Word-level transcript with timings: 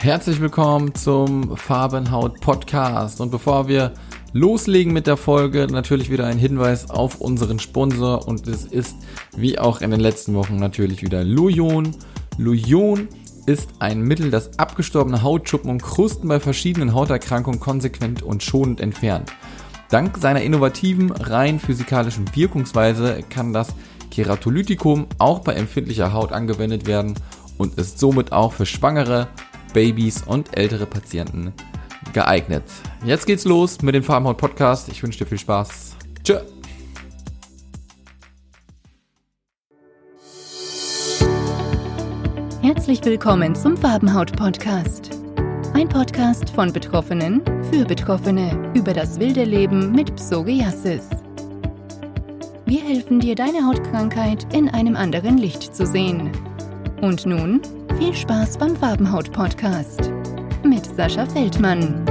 Herzlich 0.00 0.40
willkommen 0.40 0.94
zum 0.94 1.56
Farbenhaut 1.56 2.40
Podcast. 2.40 3.20
Und 3.20 3.30
bevor 3.30 3.66
wir 3.66 3.92
loslegen 4.32 4.92
mit 4.92 5.08
der 5.08 5.16
Folge, 5.16 5.66
natürlich 5.68 6.08
wieder 6.08 6.24
ein 6.24 6.38
Hinweis 6.38 6.88
auf 6.88 7.20
unseren 7.20 7.58
Sponsor. 7.58 8.28
Und 8.28 8.46
es 8.46 8.64
ist, 8.64 8.94
wie 9.36 9.58
auch 9.58 9.80
in 9.80 9.90
den 9.90 9.98
letzten 9.98 10.34
Wochen, 10.34 10.54
natürlich 10.54 11.02
wieder 11.02 11.24
Lujon. 11.24 11.96
Lujon 12.36 13.08
ist 13.46 13.70
ein 13.80 14.00
Mittel, 14.02 14.30
das 14.30 14.56
abgestorbene 14.60 15.24
Hautschuppen 15.24 15.68
und 15.68 15.82
Krusten 15.82 16.28
bei 16.28 16.38
verschiedenen 16.38 16.94
Hauterkrankungen 16.94 17.58
konsequent 17.58 18.22
und 18.22 18.44
schonend 18.44 18.80
entfernt. 18.80 19.32
Dank 19.90 20.16
seiner 20.18 20.42
innovativen, 20.42 21.10
rein 21.10 21.58
physikalischen 21.58 22.24
Wirkungsweise 22.36 23.24
kann 23.28 23.52
das 23.52 23.74
Keratolytikum 24.12 25.08
auch 25.18 25.40
bei 25.40 25.54
empfindlicher 25.54 26.12
Haut 26.12 26.30
angewendet 26.30 26.86
werden 26.86 27.14
und 27.58 27.74
ist 27.74 27.98
somit 27.98 28.32
auch 28.32 28.52
für 28.52 28.64
Schwangere, 28.64 29.26
Babys 29.72 30.22
und 30.22 30.56
ältere 30.56 30.86
Patienten 30.86 31.52
geeignet. 32.12 32.64
Jetzt 33.04 33.26
geht's 33.26 33.44
los 33.44 33.82
mit 33.82 33.94
dem 33.94 34.02
Farbenhaut 34.02 34.38
Podcast. 34.38 34.88
Ich 34.88 35.02
wünsche 35.02 35.18
dir 35.18 35.26
viel 35.26 35.38
Spaß. 35.38 35.96
Tschö. 36.24 36.38
Herzlich 42.62 43.04
willkommen 43.04 43.54
zum 43.54 43.76
Farbenhaut 43.76 44.36
Podcast. 44.36 45.10
Ein 45.74 45.88
Podcast 45.88 46.50
von 46.50 46.72
Betroffenen 46.72 47.42
für 47.70 47.84
Betroffene 47.84 48.72
über 48.74 48.92
das 48.92 49.20
wilde 49.20 49.44
Leben 49.44 49.92
mit 49.92 50.16
Psoriasis. 50.16 51.08
Wir 52.66 52.82
helfen 52.82 53.20
dir, 53.20 53.34
deine 53.34 53.66
Hautkrankheit 53.66 54.52
in 54.54 54.68
einem 54.68 54.96
anderen 54.96 55.38
Licht 55.38 55.74
zu 55.74 55.86
sehen. 55.86 56.30
Und 57.00 57.24
nun 57.26 57.62
viel 57.98 58.14
Spaß 58.14 58.58
beim 58.58 58.76
Farbenhaut 58.76 59.32
Podcast 59.32 60.12
mit 60.62 60.86
Sascha 60.86 61.26
Feldmann. 61.26 62.04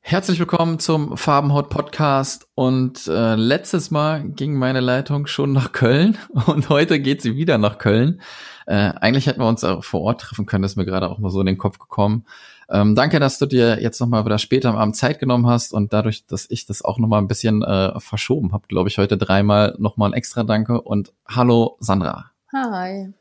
Herzlich 0.00 0.40
willkommen 0.40 0.80
zum 0.80 1.16
Farbenhaut 1.16 1.70
Podcast 1.70 2.48
und 2.56 3.06
äh, 3.06 3.36
letztes 3.36 3.92
Mal 3.92 4.28
ging 4.30 4.54
meine 4.56 4.80
Leitung 4.80 5.28
schon 5.28 5.52
nach 5.52 5.70
Köln 5.70 6.18
und 6.46 6.68
heute 6.70 6.98
geht 6.98 7.22
sie 7.22 7.36
wieder 7.36 7.56
nach 7.56 7.78
Köln. 7.78 8.20
Äh, 8.66 8.94
eigentlich 9.00 9.28
hätten 9.28 9.40
wir 9.40 9.46
uns 9.46 9.64
vor 9.82 10.00
Ort 10.00 10.22
treffen 10.22 10.46
können, 10.46 10.62
das 10.62 10.72
ist 10.72 10.76
mir 10.76 10.86
gerade 10.86 11.08
auch 11.08 11.20
mal 11.20 11.30
so 11.30 11.38
in 11.38 11.46
den 11.46 11.58
Kopf 11.58 11.78
gekommen. 11.78 12.24
Ähm, 12.70 12.94
danke, 12.94 13.18
dass 13.18 13.38
du 13.38 13.46
dir 13.46 13.82
jetzt 13.82 14.00
nochmal 14.00 14.24
wieder 14.24 14.38
später 14.38 14.70
am 14.70 14.76
Abend 14.76 14.96
Zeit 14.96 15.18
genommen 15.18 15.46
hast 15.46 15.72
und 15.72 15.92
dadurch, 15.92 16.26
dass 16.26 16.48
ich 16.50 16.66
das 16.66 16.82
auch 16.82 16.98
nochmal 16.98 17.20
ein 17.20 17.28
bisschen 17.28 17.62
äh, 17.62 17.98
verschoben 17.98 18.52
habe, 18.52 18.68
glaube 18.68 18.88
ich, 18.88 18.98
heute 18.98 19.18
dreimal 19.18 19.74
nochmal 19.78 20.10
ein 20.10 20.14
extra 20.14 20.44
Danke 20.44 20.80
und 20.80 21.12
hallo 21.28 21.76
Sandra. 21.80 22.30
Hi. 22.52 23.12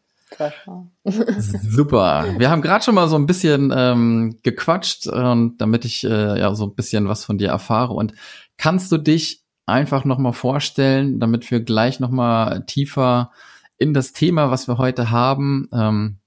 Super. 1.03 2.35
Wir 2.37 2.51
haben 2.51 2.61
gerade 2.61 2.83
schon 2.83 2.95
mal 2.95 3.07
so 3.07 3.15
ein 3.15 3.25
bisschen 3.25 3.73
ähm, 3.75 4.37
gequatscht 4.43 5.07
und 5.07 5.57
damit 5.57 5.85
ich 5.85 6.03
äh, 6.03 6.39
ja 6.39 6.53
so 6.53 6.65
ein 6.65 6.75
bisschen 6.75 7.07
was 7.07 7.25
von 7.25 7.39
dir 7.39 7.49
erfahre. 7.49 7.93
Und 7.93 8.13
kannst 8.57 8.91
du 8.91 8.97
dich 8.97 9.43
einfach 9.65 10.05
noch 10.05 10.19
mal 10.19 10.33
vorstellen, 10.33 11.19
damit 11.19 11.49
wir 11.49 11.61
gleich 11.61 11.99
noch 11.99 12.11
mal 12.11 12.63
tiefer 12.65 13.31
in 13.77 13.93
das 13.93 14.13
Thema, 14.13 14.51
was 14.51 14.67
wir 14.67 14.77
heute 14.77 15.09
haben, 15.09 15.67
ähm, 15.73 16.18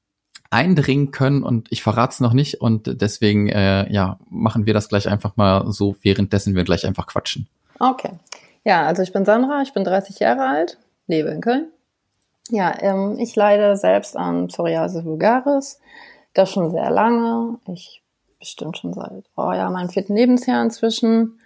eindringen 0.52 1.10
können? 1.10 1.42
Und 1.42 1.70
ich 1.70 1.82
verrate 1.82 2.12
es 2.12 2.20
noch 2.20 2.32
nicht 2.32 2.60
und 2.60 3.00
deswegen 3.00 3.48
äh, 3.48 3.90
ja 3.92 4.18
machen 4.28 4.66
wir 4.66 4.74
das 4.74 4.88
gleich 4.88 5.08
einfach 5.08 5.36
mal 5.36 5.70
so, 5.72 5.96
währenddessen 6.02 6.54
wir 6.54 6.64
gleich 6.64 6.86
einfach 6.86 7.06
quatschen. 7.06 7.48
Okay. 7.78 8.12
Ja, 8.64 8.86
also 8.86 9.02
ich 9.02 9.12
bin 9.12 9.24
Sandra, 9.24 9.62
ich 9.62 9.72
bin 9.72 9.84
30 9.84 10.20
Jahre 10.20 10.46
alt, 10.46 10.78
lebe 11.06 11.30
in 11.30 11.40
Köln 11.40 11.66
ja, 12.50 12.74
ähm, 12.80 13.16
ich 13.18 13.36
leide 13.36 13.76
selbst 13.76 14.16
an 14.16 14.48
Psoriasis 14.48 15.04
vulgaris. 15.04 15.80
Das 16.34 16.50
schon 16.50 16.70
sehr 16.70 16.90
lange. 16.90 17.58
Ich 17.68 18.02
bestimmt 18.38 18.78
schon 18.78 18.92
seit, 18.92 19.24
oh 19.36 19.52
ja, 19.52 19.70
meinem 19.70 19.88
vierten 19.88 20.14
Lebensjahr 20.14 20.62
inzwischen. 20.62 21.38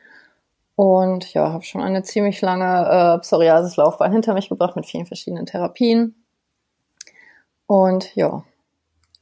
Und 0.75 1.33
ja, 1.33 1.53
habe 1.53 1.65
schon 1.65 1.83
eine 1.83 2.03
ziemlich 2.03 2.41
lange 2.41 2.65
äh, 3.17 3.19
Psoriasis-Laufbahn 3.21 4.13
hinter 4.13 4.35
mich 4.35 4.49
gebracht 4.49 4.77
mit 4.77 4.87
vielen 4.87 5.07
verschiedenen 5.07 5.47
Therapien. 5.47 6.15
Und 7.67 8.15
ja, 8.15 8.45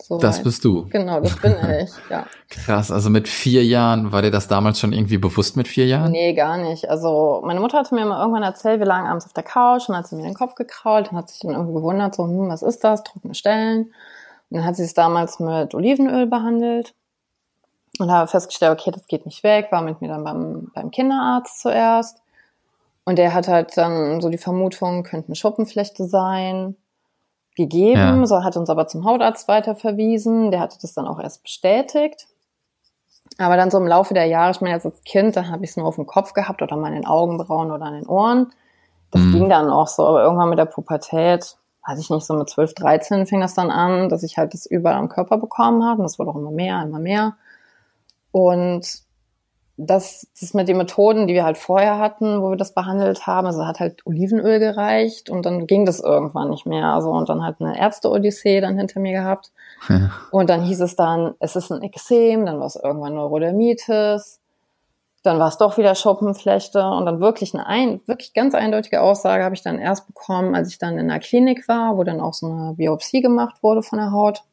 so 0.03 0.19
das 0.19 0.39
weit. 0.39 0.45
bist 0.45 0.65
du. 0.65 0.87
Genau, 0.91 1.21
das 1.21 1.37
bin 1.37 1.53
ich, 1.83 1.91
ja. 2.11 2.27
Krass, 2.51 2.91
also 2.91 3.11
mit 3.11 3.29
vier 3.29 3.65
Jahren, 3.65 4.13
war 4.13 4.23
dir 4.23 4.31
das 4.31 4.49
damals 4.49 4.81
schon 4.81 4.93
irgendwie 4.93 5.19
bewusst 5.19 5.57
mit 5.57 5.69
vier 5.69 5.87
Jahren? 5.87 6.13
Nee, 6.13 6.35
gar 6.35 6.57
nicht. 6.57 6.91
Also 6.91 7.43
meine 7.45 7.61
Mutter 7.61 7.79
hatte 7.79 7.95
mir 7.95 8.05
mal 8.05 8.21
irgendwann 8.21 8.43
erzählt, 8.43 8.81
wir 8.81 8.87
lagen 8.87 9.07
abends 9.07 9.27
auf 9.27 9.33
der 9.33 9.45
Couch 9.45 9.89
und 9.89 9.97
hat 9.97 10.07
sie 10.07 10.17
mir 10.17 10.25
den 10.25 10.35
Kopf 10.35 10.55
gekrault 10.55 11.11
und 11.11 11.19
hat 11.19 11.31
sich 11.31 11.41
dann 11.41 11.53
irgendwie 11.53 11.75
gewundert, 11.75 12.15
so, 12.15 12.25
hm, 12.25 12.49
was 12.49 12.63
ist 12.63 12.85
das, 12.85 13.03
trockene 13.05 13.35
Stellen. 13.35 13.93
Und 14.51 14.59
dann 14.59 14.65
hat 14.65 14.77
sie 14.77 14.85
es 14.85 14.95
damals 14.95 15.41
mit 15.41 15.75
Olivenöl 15.75 16.27
behandelt 16.27 16.95
und 17.99 18.11
habe 18.11 18.29
festgestellt, 18.29 18.79
okay, 18.79 18.91
das 18.91 19.07
geht 19.07 19.27
nicht 19.27 19.43
weg, 19.43 19.69
war 19.71 19.83
mit 19.83 20.01
mir 20.01 20.09
dann 20.09 20.25
beim, 20.25 20.71
beim 20.75 20.91
Kinderarzt 20.91 21.61
zuerst. 21.61 22.19
Und 23.05 23.19
der 23.19 23.35
hat 23.35 23.49
halt 23.49 23.77
dann 23.77 24.21
so 24.21 24.29
die 24.29 24.39
Vermutung, 24.39 25.03
könnten 25.03 25.35
Schuppenflechte 25.35 26.07
sein 26.07 26.77
gegeben, 27.55 28.21
ja. 28.21 28.27
so 28.27 28.43
hat 28.43 28.57
uns 28.57 28.71
aber 28.71 28.87
zum 28.87 29.05
Hautarzt 29.05 29.49
weiterverwiesen. 29.49 30.51
Der 30.51 30.61
hatte 30.61 30.79
das 30.81 30.95
dann 30.95 31.07
auch 31.07 31.21
erst 31.21 31.43
bestätigt. 31.43 32.27
Aber 33.39 33.57
dann 33.57 33.71
so 33.71 33.79
im 33.79 33.87
Laufe 33.87 34.15
der 34.15 34.27
Jahre, 34.27 34.53
ich 34.53 34.61
meine, 34.61 34.75
als 34.75 34.87
Kind, 35.05 35.37
da 35.37 35.47
habe 35.47 35.65
ich 35.65 35.71
es 35.71 35.77
nur 35.77 35.87
auf 35.87 35.97
dem 35.97 36.07
Kopf 36.07 36.35
gehabt 36.35 36.63
oder 36.63 36.77
mal 36.77 36.89
in 36.89 36.95
den 36.95 37.07
Augenbrauen 37.07 37.71
oder 37.71 37.87
an 37.87 37.95
den 37.95 38.07
Ohren. 38.07 38.53
Das 39.11 39.23
mhm. 39.23 39.33
ging 39.33 39.49
dann 39.49 39.71
auch 39.71 39.89
so, 39.89 40.07
aber 40.07 40.23
irgendwann 40.23 40.51
mit 40.51 40.59
der 40.59 40.67
Pubertät, 40.67 41.57
weiß 41.87 41.99
ich 41.99 42.11
nicht, 42.11 42.25
so 42.25 42.35
mit 42.35 42.49
12, 42.49 42.75
13 42.75 43.27
fing 43.27 43.41
das 43.41 43.55
dann 43.55 43.71
an, 43.71 44.09
dass 44.09 44.23
ich 44.23 44.39
halt 44.39 44.55
das 44.55 44.67
überall 44.67 44.97
am 44.97 45.09
Körper 45.09 45.39
bekommen 45.39 45.85
habe. 45.85 45.99
Und 45.99 46.05
das 46.05 46.19
wurde 46.19 46.31
auch 46.31 46.37
immer 46.37 46.51
mehr, 46.51 46.83
immer 46.83 46.99
mehr. 46.99 47.35
Und 48.31 49.04
das, 49.77 50.29
das 50.41 50.55
mit 50.55 50.69
den 50.69 50.77
Methoden, 50.77 51.27
die 51.27 51.35
wir 51.35 51.45
halt 51.45 51.59
vorher 51.59 51.99
hatten, 51.99 52.41
wo 52.43 52.51
wir 52.51 52.57
das 52.57 52.75
behandelt 52.75 53.27
haben, 53.27 53.47
also 53.47 53.67
hat 53.67 53.81
halt 53.81 54.07
Olivenöl 54.07 54.61
gereicht 54.61 55.31
und 55.31 55.45
dann 55.45 55.67
ging 55.67 55.85
das 55.85 55.99
irgendwann 55.99 56.51
nicht 56.51 56.65
mehr. 56.65 56.95
Also 56.95 57.11
und 57.11 57.29
dann 57.29 57.43
halt 57.43 57.57
eine 57.61 57.79
Ärzte-Odyssee 57.79 58.61
dann 58.61 58.79
hinter 58.79 59.01
mir 59.01 59.13
gehabt. 59.13 59.51
Ja. 59.89 60.13
Und 60.31 60.49
dann 60.49 60.63
hieß 60.63 60.81
es 60.81 60.95
dann, 60.95 61.35
es 61.41 61.57
ist 61.57 61.73
ein 61.73 61.83
Ekzem, 61.83 62.47
dann 62.47 62.61
war 62.61 62.67
es 62.67 62.77
irgendwann 62.77 63.15
Neurodermitis, 63.15 64.41
dann 65.25 65.39
war 65.41 65.49
es 65.49 65.59
doch 65.59 65.77
wieder 65.77 65.95
Schuppenflechte 65.97 66.87
und 66.87 67.07
dann 67.07 67.21
wirklich 67.21 67.55
eine 67.55 67.67
ein, 67.67 68.01
wirklich 68.07 68.33
ganz 68.33 68.55
eindeutige 68.55 69.01
Aussage 69.01 69.43
habe 69.43 69.55
ich 69.55 69.63
dann 69.63 69.79
erst 69.79 70.07
bekommen, 70.07 70.55
als 70.55 70.69
ich 70.69 70.79
dann 70.79 70.99
in 70.99 71.09
der 71.09 71.19
Klinik 71.19 71.67
war, 71.67 71.97
wo 71.97 72.05
dann 72.05 72.21
auch 72.21 72.35
so 72.35 72.47
eine 72.47 72.75
Biopsie 72.75 73.23
gemacht 73.23 73.63
wurde 73.63 73.83
von 73.83 73.99
der 73.99 74.13
Haut. 74.13 74.45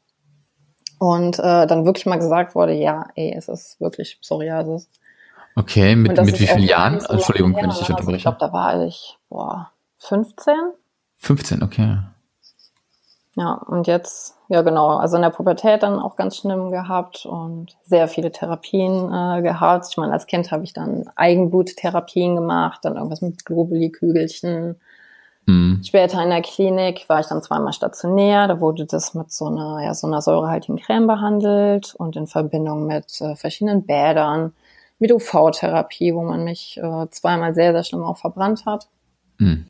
Und 0.98 1.40
äh, 1.40 1.66
dann 1.66 1.86
wirklich 1.86 2.06
mal 2.06 2.20
gesagt 2.20 2.54
wurde, 2.56 2.74
ja, 2.74 3.08
ey, 3.16 3.34
es 3.36 3.48
ist 3.48 3.82
wirklich 3.82 4.20
Psoriasis. 4.22 4.88
Okay, 5.56 5.96
mit, 5.96 6.18
mit 6.18 6.40
wie 6.40 6.48
vielen 6.48 6.64
Jahren? 6.64 7.00
So 7.00 7.14
Entschuldigung, 7.14 7.56
wenn 7.56 7.70
ich 7.70 7.78
dich 7.78 7.90
unterbreche. 7.90 8.18
ich 8.18 8.24
glaube, 8.24 8.38
da 8.40 8.54
war 8.54 8.86
ich, 8.86 9.18
boah, 9.30 9.72
15. 9.98 10.54
15, 11.18 11.64
okay. 11.64 11.98
Ja, 13.36 13.54
und 13.54 13.88
jetzt, 13.88 14.36
ja 14.50 14.62
genau, 14.62 14.98
also 14.98 15.16
in 15.16 15.22
der 15.22 15.30
Pubertät 15.30 15.84
dann 15.84 16.00
auch 16.00 16.18
ganz 16.18 16.38
schlimm 16.38 16.70
gehabt 16.72 17.26
und 17.26 17.78
sehr 17.84 18.08
viele 18.10 18.32
Therapien 18.32 19.12
äh, 19.12 19.42
gehabt. 19.42 19.88
Ich 19.90 19.98
meine, 19.98 20.12
als 20.12 20.26
Kind 20.26 20.52
habe 20.52 20.64
ich 20.64 20.74
dann 20.74 21.10
Eigenbluttherapien 21.16 22.36
gemacht, 22.36 22.80
dann 22.84 22.96
irgendwas 22.96 23.22
mit 23.22 23.46
Globuli-Kügelchen. 23.46 24.76
Mhm. 25.46 25.82
Später 25.84 26.22
in 26.22 26.30
der 26.30 26.42
Klinik 26.42 27.08
war 27.08 27.22
ich 27.22 27.28
dann 27.28 27.42
zweimal 27.42 27.72
stationär, 27.72 28.48
da 28.48 28.60
wurde 28.60 28.86
das 28.86 29.14
mit 29.14 29.32
so 29.32 29.46
einer, 29.46 29.82
ja, 29.82 29.94
so 29.94 30.08
einer 30.08 30.22
säurehaltigen 30.22 30.78
Creme 30.78 31.08
behandelt 31.08 31.96
und 31.96 32.16
in 32.18 32.28
Verbindung 32.28 32.86
mit 32.86 33.22
äh, 33.22 33.36
verschiedenen 33.36 33.86
Bädern 33.86 34.54
mit 35.02 35.12
UV-Therapie, 35.12 36.14
wo 36.14 36.24
man 36.24 36.44
mich 36.44 36.78
äh, 36.78 37.10
zweimal 37.10 37.54
sehr, 37.56 37.74
sehr 37.74 37.84
schlimm 37.84 38.04
auch 38.04 38.18
verbrannt 38.18 38.66
hat. 38.66 38.88
Mhm. 39.40 39.66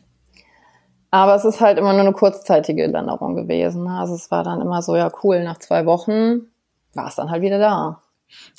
Aber 1.10 1.36
es 1.36 1.46
ist 1.46 1.62
halt 1.62 1.78
immer 1.78 1.94
nur 1.94 2.02
eine 2.02 2.14
kurzzeitige 2.14 2.86
Länderung 2.88 3.36
gewesen. 3.36 3.84
Ne? 3.84 3.98
Also 3.98 4.14
es 4.14 4.30
war 4.30 4.44
dann 4.44 4.62
immer 4.62 4.82
so, 4.82 4.96
ja 4.96 5.12
cool, 5.24 5.44
nach 5.44 5.58
zwei 5.58 5.86
Wochen 5.86 6.48
war 6.94 7.08
es 7.08 7.16
dann 7.16 7.32
halt 7.32 7.42
wieder 7.42 7.60
da. 7.60 8.02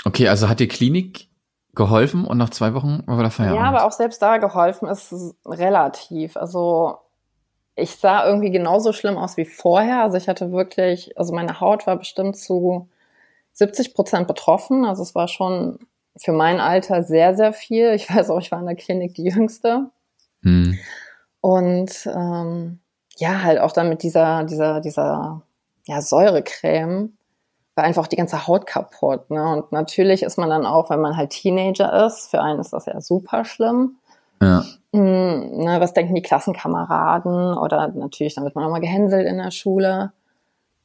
Okay, 0.04 0.28
also 0.28 0.48
hat 0.48 0.60
die 0.60 0.68
Klinik 0.68 1.28
geholfen 1.74 2.26
und 2.26 2.38
nach 2.38 2.50
zwei 2.50 2.74
Wochen 2.74 3.02
war 3.06 3.18
wieder 3.18 3.30
Feierabend? 3.30 3.60
Ja, 3.60 3.68
aber 3.68 3.84
auch 3.84 3.92
selbst 3.92 4.20
da 4.20 4.38
geholfen 4.38 4.88
ist 4.88 5.14
relativ. 5.46 6.36
Also 6.36 6.98
ich 7.74 7.96
sah 7.96 8.26
irgendwie 8.26 8.50
genauso 8.50 8.92
schlimm 8.92 9.16
aus 9.16 9.36
wie 9.36 9.46
vorher. 9.46 10.02
Also 10.02 10.16
ich 10.16 10.28
hatte 10.28 10.52
wirklich, 10.52 11.16
also 11.18 11.34
meine 11.34 11.60
Haut 11.60 11.86
war 11.86 11.96
bestimmt 11.96 12.36
zu 12.36 12.88
70 13.52 13.94
Prozent 13.94 14.28
betroffen. 14.28 14.84
Also 14.84 15.02
es 15.02 15.14
war 15.14 15.28
schon 15.28 15.78
für 16.16 16.32
mein 16.32 16.60
Alter 16.60 17.02
sehr, 17.02 17.34
sehr 17.34 17.52
viel. 17.52 17.92
Ich 17.92 18.08
weiß 18.14 18.30
auch, 18.30 18.40
ich 18.40 18.52
war 18.52 18.60
in 18.60 18.66
der 18.66 18.76
Klinik 18.76 19.14
die 19.14 19.24
Jüngste. 19.24 19.90
Hm. 20.42 20.78
Und 21.40 22.06
ähm, 22.06 22.80
ja, 23.16 23.42
halt 23.42 23.60
auch 23.60 23.72
dann 23.72 23.88
mit 23.88 24.02
dieser, 24.02 24.44
dieser, 24.44 24.80
dieser 24.80 25.42
ja, 25.86 26.00
Säurecreme 26.00 27.16
war 27.74 27.84
einfach 27.84 28.06
die 28.06 28.16
ganze 28.16 28.46
Haut 28.46 28.66
kaputt. 28.66 29.30
Ne? 29.30 29.44
Und 29.50 29.72
natürlich 29.72 30.22
ist 30.22 30.38
man 30.38 30.50
dann 30.50 30.66
auch, 30.66 30.90
wenn 30.90 31.00
man 31.00 31.16
halt 31.16 31.30
Teenager 31.30 32.06
ist, 32.06 32.30
für 32.30 32.42
einen 32.42 32.60
ist 32.60 32.72
das 32.72 32.86
ja 32.86 33.00
super 33.00 33.44
schlimm. 33.44 33.96
Ja. 34.42 34.64
Hm, 34.92 35.58
ne, 35.64 35.80
was 35.80 35.94
denken 35.94 36.14
die 36.14 36.22
Klassenkameraden? 36.22 37.56
Oder 37.56 37.88
natürlich, 37.88 38.34
dann 38.34 38.44
wird 38.44 38.54
man 38.54 38.64
auch 38.64 38.70
mal 38.70 38.80
gehänselt 38.80 39.26
in 39.26 39.38
der 39.38 39.50
Schule. 39.50 40.12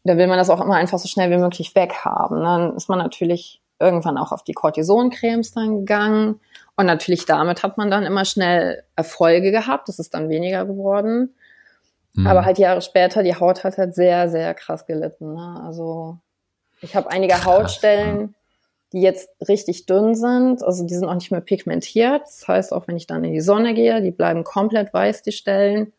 Da 0.03 0.17
will 0.17 0.27
man 0.27 0.37
das 0.37 0.49
auch 0.49 0.61
immer 0.61 0.75
einfach 0.75 0.99
so 0.99 1.07
schnell 1.07 1.29
wie 1.31 1.37
möglich 1.37 1.75
weghaben. 1.75 2.39
Ne? 2.39 2.45
Dann 2.45 2.75
ist 2.75 2.87
man 2.87 2.99
natürlich 2.99 3.61
irgendwann 3.79 4.17
auch 4.17 4.31
auf 4.31 4.43
die 4.43 4.53
Cortisoncremes 4.53 5.51
dann 5.51 5.79
gegangen. 5.79 6.39
Und 6.75 6.85
natürlich 6.85 7.25
damit 7.25 7.63
hat 7.63 7.77
man 7.77 7.91
dann 7.91 8.03
immer 8.03 8.25
schnell 8.25 8.83
Erfolge 8.95 9.51
gehabt. 9.51 9.87
Das 9.87 9.99
ist 9.99 10.13
dann 10.13 10.29
weniger 10.29 10.65
geworden. 10.65 11.35
Mhm. 12.13 12.27
Aber 12.27 12.45
halt 12.45 12.57
Jahre 12.57 12.81
später, 12.81 13.23
die 13.23 13.35
Haut 13.35 13.63
hat 13.63 13.77
halt 13.77 13.95
sehr, 13.95 14.29
sehr 14.29 14.53
krass 14.53 14.85
gelitten. 14.85 15.33
Ne? 15.33 15.61
Also 15.63 16.17
ich 16.81 16.95
habe 16.95 17.09
einige 17.11 17.33
krass, 17.33 17.45
Hautstellen, 17.45 18.35
die 18.93 19.01
jetzt 19.01 19.29
richtig 19.47 19.85
dünn 19.85 20.15
sind. 20.15 20.63
Also 20.63 20.85
die 20.85 20.95
sind 20.95 21.07
auch 21.07 21.15
nicht 21.15 21.31
mehr 21.31 21.41
pigmentiert. 21.41 22.21
Das 22.21 22.47
heißt, 22.47 22.73
auch 22.73 22.87
wenn 22.87 22.97
ich 22.97 23.07
dann 23.07 23.23
in 23.23 23.33
die 23.33 23.41
Sonne 23.41 23.73
gehe, 23.73 24.01
die 24.01 24.11
bleiben 24.11 24.43
komplett 24.43 24.93
weiß, 24.93 25.21
die 25.23 25.31
Stellen. 25.31 25.93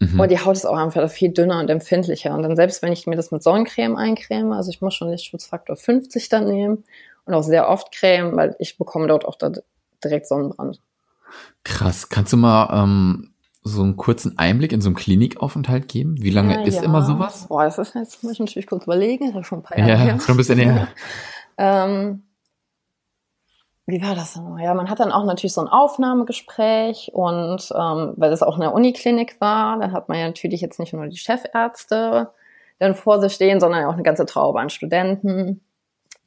Mhm. 0.00 0.20
Und 0.20 0.30
die 0.30 0.38
Haut 0.38 0.56
ist 0.56 0.66
auch 0.66 0.76
einfach 0.76 1.10
viel 1.10 1.32
dünner 1.32 1.58
und 1.58 1.70
empfindlicher. 1.70 2.34
Und 2.34 2.42
dann 2.42 2.56
selbst 2.56 2.82
wenn 2.82 2.92
ich 2.92 3.06
mir 3.06 3.16
das 3.16 3.30
mit 3.30 3.42
Sonnencreme 3.42 3.96
eincreme, 3.96 4.52
also 4.52 4.70
ich 4.70 4.80
muss 4.80 4.94
schon 4.94 5.10
Lichtschutzfaktor 5.10 5.76
50 5.76 6.28
dann 6.28 6.46
nehmen 6.46 6.84
und 7.24 7.34
auch 7.34 7.42
sehr 7.42 7.68
oft 7.68 7.92
Creme, 7.92 8.36
weil 8.36 8.56
ich 8.58 8.78
bekomme 8.78 9.08
dort 9.08 9.24
auch 9.24 9.36
da 9.36 9.52
direkt 10.02 10.26
Sonnenbrand. 10.26 10.80
Krass. 11.64 12.08
Kannst 12.08 12.32
du 12.32 12.36
mal 12.36 12.82
ähm, 12.84 13.32
so 13.62 13.82
einen 13.82 13.96
kurzen 13.96 14.38
Einblick 14.38 14.72
in 14.72 14.80
so 14.80 14.88
einen 14.88 14.96
Klinikaufenthalt 14.96 15.88
geben? 15.88 16.16
Wie 16.22 16.30
lange 16.30 16.54
ja, 16.54 16.62
ist 16.62 16.76
ja. 16.76 16.82
immer 16.82 17.04
sowas? 17.04 17.46
Boah, 17.48 17.64
das 17.64 17.78
ist 17.78 17.94
jetzt, 17.94 18.22
muss 18.22 18.32
ich 18.32 18.40
natürlich 18.40 18.66
kurz 18.66 18.84
überlegen, 18.84 19.32
das 19.32 19.42
ist 19.42 19.46
schon 19.48 19.58
ein 19.58 19.62
paar 19.62 19.78
Jahre 19.78 19.90
ja, 19.90 19.96
her. 19.96 20.20
schon 20.20 20.34
ein 20.34 20.38
bisschen 20.38 20.58
näher. 20.58 20.88
ähm, 21.58 22.22
wie 23.88 24.02
war 24.02 24.14
das 24.14 24.34
denn? 24.34 24.58
Ja, 24.58 24.74
man 24.74 24.90
hat 24.90 25.00
dann 25.00 25.12
auch 25.12 25.24
natürlich 25.24 25.54
so 25.54 25.62
ein 25.62 25.66
Aufnahmegespräch 25.66 27.10
und 27.14 27.72
ähm, 27.74 28.12
weil 28.16 28.30
das 28.30 28.42
auch 28.42 28.56
in 28.56 28.60
der 28.60 28.74
Uniklinik 28.74 29.40
war, 29.40 29.78
dann 29.78 29.92
hat 29.92 30.10
man 30.10 30.18
ja 30.18 30.26
natürlich 30.26 30.60
jetzt 30.60 30.78
nicht 30.78 30.92
nur 30.92 31.06
die 31.06 31.16
Chefärzte 31.16 32.28
dann 32.78 32.94
vor 32.94 33.18
sich 33.18 33.32
stehen, 33.32 33.60
sondern 33.60 33.86
auch 33.86 33.94
eine 33.94 34.02
ganze 34.02 34.26
Traube 34.26 34.60
an 34.60 34.68
Studenten. 34.68 35.62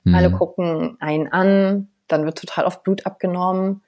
Mhm. 0.04 0.16
Alle 0.16 0.32
gucken 0.32 0.98
einen 1.00 1.32
an, 1.32 1.90
dann 2.08 2.26
wird 2.26 2.40
total 2.40 2.66
oft 2.66 2.84
Blut 2.84 3.06
abgenommen 3.06 3.84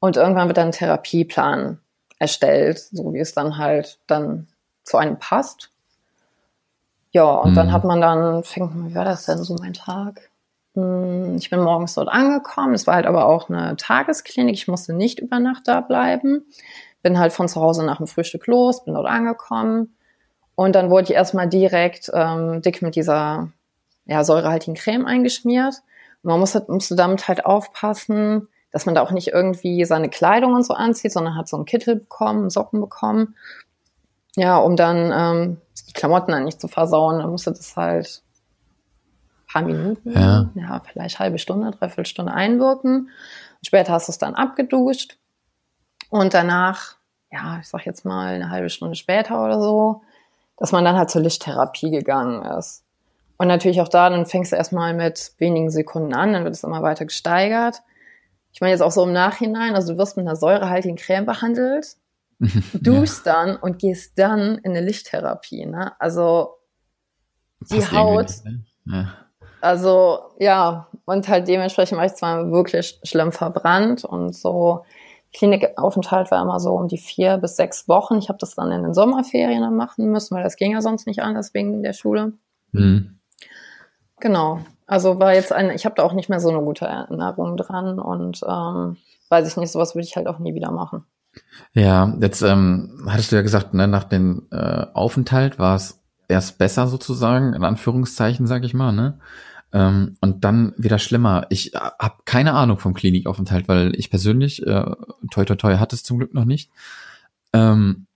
und 0.00 0.16
irgendwann 0.16 0.48
wird 0.48 0.56
dann 0.56 0.68
ein 0.68 0.72
Therapieplan 0.72 1.80
erstellt, 2.18 2.78
so 2.78 3.12
wie 3.12 3.20
es 3.20 3.34
dann 3.34 3.58
halt 3.58 3.98
dann 4.06 4.48
zu 4.84 4.96
einem 4.96 5.18
passt. 5.18 5.70
Ja, 7.10 7.24
und 7.24 7.50
mhm. 7.50 7.56
dann 7.56 7.72
hat 7.72 7.84
man 7.84 8.00
dann, 8.00 8.42
fängt, 8.42 8.72
wie 8.74 8.94
war 8.94 9.04
das 9.04 9.26
denn 9.26 9.36
so 9.36 9.54
mein 9.56 9.74
Tag? 9.74 10.31
Hm, 10.74 11.36
ich 11.36 11.50
bin 11.50 11.60
morgens 11.62 11.94
dort 11.94 12.08
angekommen. 12.08 12.74
Es 12.74 12.86
war 12.86 12.94
halt 12.94 13.06
aber 13.06 13.26
auch 13.26 13.48
eine 13.48 13.76
Tagesklinik. 13.76 14.54
Ich 14.54 14.68
musste 14.68 14.94
nicht 14.94 15.20
über 15.20 15.38
Nacht 15.38 15.68
da 15.68 15.80
bleiben. 15.80 16.46
Bin 17.02 17.18
halt 17.18 17.32
von 17.32 17.48
zu 17.48 17.60
Hause 17.60 17.84
nach 17.84 17.98
dem 17.98 18.06
Frühstück 18.06 18.46
los, 18.46 18.84
bin 18.84 18.94
dort 18.94 19.06
angekommen. 19.06 19.96
Und 20.54 20.74
dann 20.74 20.90
wurde 20.90 21.04
ich 21.04 21.12
erstmal 21.12 21.48
direkt 21.48 22.10
ähm, 22.14 22.62
dick 22.62 22.82
mit 22.82 22.94
dieser 22.94 23.50
ja, 24.06 24.24
säurehaltigen 24.24 24.74
Creme 24.74 25.06
eingeschmiert. 25.06 25.82
Und 26.22 26.30
man 26.30 26.40
musste, 26.40 26.64
musste 26.68 26.94
damit 26.94 27.28
halt 27.28 27.44
aufpassen, 27.44 28.48
dass 28.70 28.86
man 28.86 28.94
da 28.94 29.02
auch 29.02 29.10
nicht 29.10 29.28
irgendwie 29.28 29.84
seine 29.84 30.08
Kleidung 30.08 30.54
und 30.54 30.64
so 30.64 30.74
anzieht, 30.74 31.12
sondern 31.12 31.36
hat 31.36 31.48
so 31.48 31.56
einen 31.56 31.66
Kittel 31.66 31.96
bekommen, 31.96 32.50
Socken 32.50 32.80
bekommen. 32.80 33.36
Ja, 34.36 34.56
um 34.58 34.76
dann 34.76 35.12
ähm, 35.12 35.60
die 35.88 35.92
Klamotten 35.92 36.32
dann 36.32 36.44
nicht 36.44 36.60
zu 36.60 36.68
versauen, 36.68 37.18
dann 37.18 37.30
musste 37.30 37.52
das 37.52 37.76
halt 37.76 38.22
paar 39.52 39.62
Minuten, 39.62 40.12
ja. 40.12 40.50
ja, 40.54 40.80
vielleicht 40.84 41.18
halbe 41.18 41.38
Stunde, 41.38 41.70
dreiviertel 41.70 42.06
Stunde 42.06 42.32
einwirken. 42.32 43.10
Später 43.64 43.92
hast 43.92 44.08
du 44.08 44.12
es 44.12 44.18
dann 44.18 44.34
abgeduscht 44.34 45.18
und 46.10 46.34
danach, 46.34 46.96
ja, 47.30 47.58
ich 47.60 47.68
sag 47.68 47.86
jetzt 47.86 48.04
mal 48.04 48.34
eine 48.34 48.50
halbe 48.50 48.70
Stunde 48.70 48.96
später 48.96 49.44
oder 49.44 49.60
so, 49.60 50.02
dass 50.56 50.72
man 50.72 50.84
dann 50.84 50.96
halt 50.96 51.10
zur 51.10 51.22
Lichttherapie 51.22 51.90
gegangen 51.90 52.42
ist. 52.58 52.84
Und 53.36 53.48
natürlich 53.48 53.80
auch 53.80 53.88
da, 53.88 54.10
dann 54.10 54.26
fängst 54.26 54.52
du 54.52 54.56
erstmal 54.56 54.94
mit 54.94 55.32
wenigen 55.38 55.70
Sekunden 55.70 56.14
an, 56.14 56.32
dann 56.32 56.44
wird 56.44 56.54
es 56.54 56.64
immer 56.64 56.82
weiter 56.82 57.04
gesteigert 57.04 57.82
ich 58.52 58.60
meine 58.60 58.72
jetzt 58.72 58.82
auch 58.82 58.92
so 58.92 59.04
im 59.04 59.12
Nachhinein, 59.12 59.74
also 59.74 59.94
du 59.94 59.98
wirst 59.98 60.16
mit 60.16 60.26
einer 60.26 60.36
säurehaltigen 60.36 60.96
Creme 60.96 61.24
behandelt, 61.24 61.96
duschst 62.74 63.26
ja. 63.26 63.32
dann 63.32 63.56
und 63.56 63.78
gehst 63.78 64.18
dann 64.18 64.58
in 64.58 64.72
eine 64.72 64.82
Lichttherapie. 64.82 65.66
Ne? 65.66 65.98
Also 65.98 66.56
die 67.70 67.84
Haut, 67.84 68.30
ne? 68.44 68.64
ja. 68.86 69.14
Also 69.62 70.18
ja, 70.38 70.88
und 71.04 71.28
halt 71.28 71.48
dementsprechend 71.48 71.96
war 71.96 72.04
ich 72.04 72.14
zwar 72.14 72.50
wirklich 72.50 72.98
schlimm 73.04 73.32
verbrannt 73.32 74.04
und 74.04 74.34
so. 74.34 74.84
Klinikaufenthalt 75.32 76.30
war 76.30 76.42
immer 76.42 76.60
so 76.60 76.72
um 76.72 76.88
die 76.88 76.98
vier 76.98 77.38
bis 77.38 77.56
sechs 77.56 77.88
Wochen. 77.88 78.18
Ich 78.18 78.28
habe 78.28 78.38
das 78.38 78.54
dann 78.54 78.70
in 78.70 78.82
den 78.82 78.92
Sommerferien 78.92 79.62
dann 79.62 79.76
machen 79.76 80.10
müssen, 80.10 80.36
weil 80.36 80.42
das 80.42 80.56
ging 80.56 80.72
ja 80.72 80.82
sonst 80.82 81.06
nicht 81.06 81.22
anders 81.22 81.54
wegen 81.54 81.82
der 81.82 81.94
Schule. 81.94 82.32
Mhm. 82.72 83.18
Genau. 84.20 84.60
Also 84.86 85.18
war 85.18 85.32
jetzt 85.32 85.52
ein, 85.52 85.70
ich 85.70 85.86
habe 85.86 85.94
da 85.94 86.02
auch 86.02 86.12
nicht 86.12 86.28
mehr 86.28 86.40
so 86.40 86.50
eine 86.50 86.60
gute 86.60 86.84
Erinnerung 86.84 87.56
dran 87.56 87.98
und 87.98 88.42
ähm, 88.46 88.98
weiß 89.30 89.48
ich 89.48 89.56
nicht, 89.56 89.72
sowas 89.72 89.94
würde 89.94 90.04
ich 90.04 90.16
halt 90.16 90.26
auch 90.26 90.38
nie 90.38 90.54
wieder 90.54 90.70
machen. 90.70 91.06
Ja, 91.72 92.14
jetzt 92.20 92.42
ähm, 92.42 93.06
hattest 93.08 93.32
du 93.32 93.36
ja 93.36 93.42
gesagt, 93.42 93.72
ne, 93.72 93.88
nach 93.88 94.04
dem 94.04 94.48
äh, 94.50 94.86
Aufenthalt 94.92 95.58
war 95.58 95.76
es 95.76 96.02
erst 96.28 96.58
besser 96.58 96.88
sozusagen, 96.88 97.54
in 97.54 97.64
Anführungszeichen, 97.64 98.46
sag 98.46 98.64
ich 98.64 98.74
mal, 98.74 98.92
ne? 98.92 99.18
Ähm, 99.72 100.16
und 100.20 100.44
dann 100.44 100.74
wieder 100.76 100.98
schlimmer. 100.98 101.46
Ich 101.48 101.74
äh, 101.74 101.78
habe 101.78 102.16
keine 102.24 102.52
Ahnung 102.52 102.78
vom 102.78 102.94
Klinikaufenthalt, 102.94 103.68
weil 103.68 103.98
ich 103.98 104.10
persönlich, 104.10 104.66
äh, 104.66 104.84
toi 105.30 105.44
toi 105.44 105.56
toi, 105.56 105.76
hatte 105.76 105.96
es 105.96 106.02
zum 106.02 106.18
Glück 106.18 106.34
noch 106.34 106.44
nicht. 106.44 106.70
Ähm, 107.52 108.06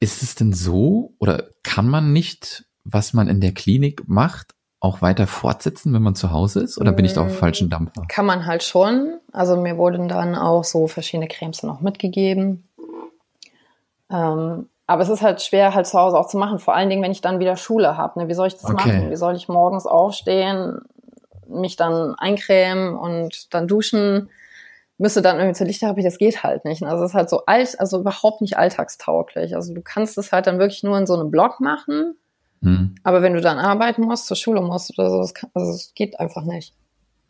ist 0.00 0.22
es 0.22 0.34
denn 0.34 0.52
so 0.52 1.14
oder 1.18 1.44
kann 1.62 1.88
man 1.88 2.12
nicht, 2.12 2.66
was 2.84 3.14
man 3.14 3.28
in 3.28 3.40
der 3.40 3.52
Klinik 3.52 4.06
macht, 4.06 4.54
auch 4.80 5.00
weiter 5.00 5.26
fortsetzen, 5.26 5.94
wenn 5.94 6.02
man 6.02 6.14
zu 6.14 6.30
Hause 6.30 6.60
ist? 6.60 6.78
Oder 6.78 6.92
bin 6.92 7.06
ich 7.06 7.14
da 7.14 7.22
auf 7.22 7.38
falschen 7.38 7.70
Dampfer? 7.70 8.02
Kann 8.08 8.26
man 8.26 8.44
halt 8.44 8.62
schon. 8.62 9.18
Also 9.32 9.56
mir 9.56 9.78
wurden 9.78 10.08
dann 10.08 10.34
auch 10.34 10.64
so 10.64 10.86
verschiedene 10.86 11.28
Cremes 11.28 11.64
auch 11.64 11.80
mitgegeben. 11.80 12.68
Ähm, 14.10 14.68
aber 14.86 15.02
es 15.02 15.08
ist 15.08 15.22
halt 15.22 15.42
schwer, 15.42 15.74
halt 15.74 15.86
zu 15.86 15.98
Hause 15.98 16.18
auch 16.18 16.28
zu 16.28 16.38
machen. 16.38 16.58
Vor 16.58 16.74
allen 16.74 16.88
Dingen, 16.88 17.02
wenn 17.02 17.12
ich 17.12 17.20
dann 17.20 17.40
wieder 17.40 17.56
Schule 17.56 17.96
habe. 17.96 18.20
Ne? 18.20 18.28
Wie 18.28 18.34
soll 18.34 18.46
ich 18.46 18.54
das 18.54 18.64
okay. 18.64 18.74
machen? 18.74 19.10
Wie 19.10 19.16
soll 19.16 19.34
ich 19.34 19.48
morgens 19.48 19.86
aufstehen, 19.86 20.80
mich 21.48 21.76
dann 21.76 22.14
eincremen 22.16 22.94
und 22.94 23.52
dann 23.54 23.66
duschen? 23.66 24.30
Müsste 24.98 25.20
dann 25.20 25.36
irgendwie 25.36 25.56
zur 25.56 25.66
Lichttherapie, 25.66 26.02
das 26.02 26.18
geht 26.18 26.42
halt 26.42 26.64
nicht. 26.64 26.82
Also 26.82 27.04
es 27.04 27.10
ist 27.10 27.14
halt 27.14 27.28
so 27.28 27.44
alt, 27.44 27.78
also 27.78 28.00
überhaupt 28.00 28.40
nicht 28.40 28.56
alltagstauglich. 28.56 29.54
Also 29.54 29.74
du 29.74 29.82
kannst 29.82 30.16
es 30.16 30.32
halt 30.32 30.46
dann 30.46 30.58
wirklich 30.58 30.82
nur 30.82 30.96
in 30.96 31.06
so 31.06 31.14
einem 31.14 31.30
Blog 31.30 31.60
machen 31.60 32.16
hm. 32.62 32.94
Aber 33.02 33.22
wenn 33.22 33.34
du 33.34 33.40
dann 33.40 33.58
arbeiten 33.58 34.02
musst, 34.02 34.26
zur 34.26 34.36
Schule 34.36 34.60
musst 34.60 34.98
oder 34.98 35.10
so, 35.10 35.18
das, 35.20 35.34
kann, 35.34 35.50
also 35.54 35.72
das 35.72 35.92
geht 35.94 36.18
einfach 36.18 36.42
nicht. 36.42 36.74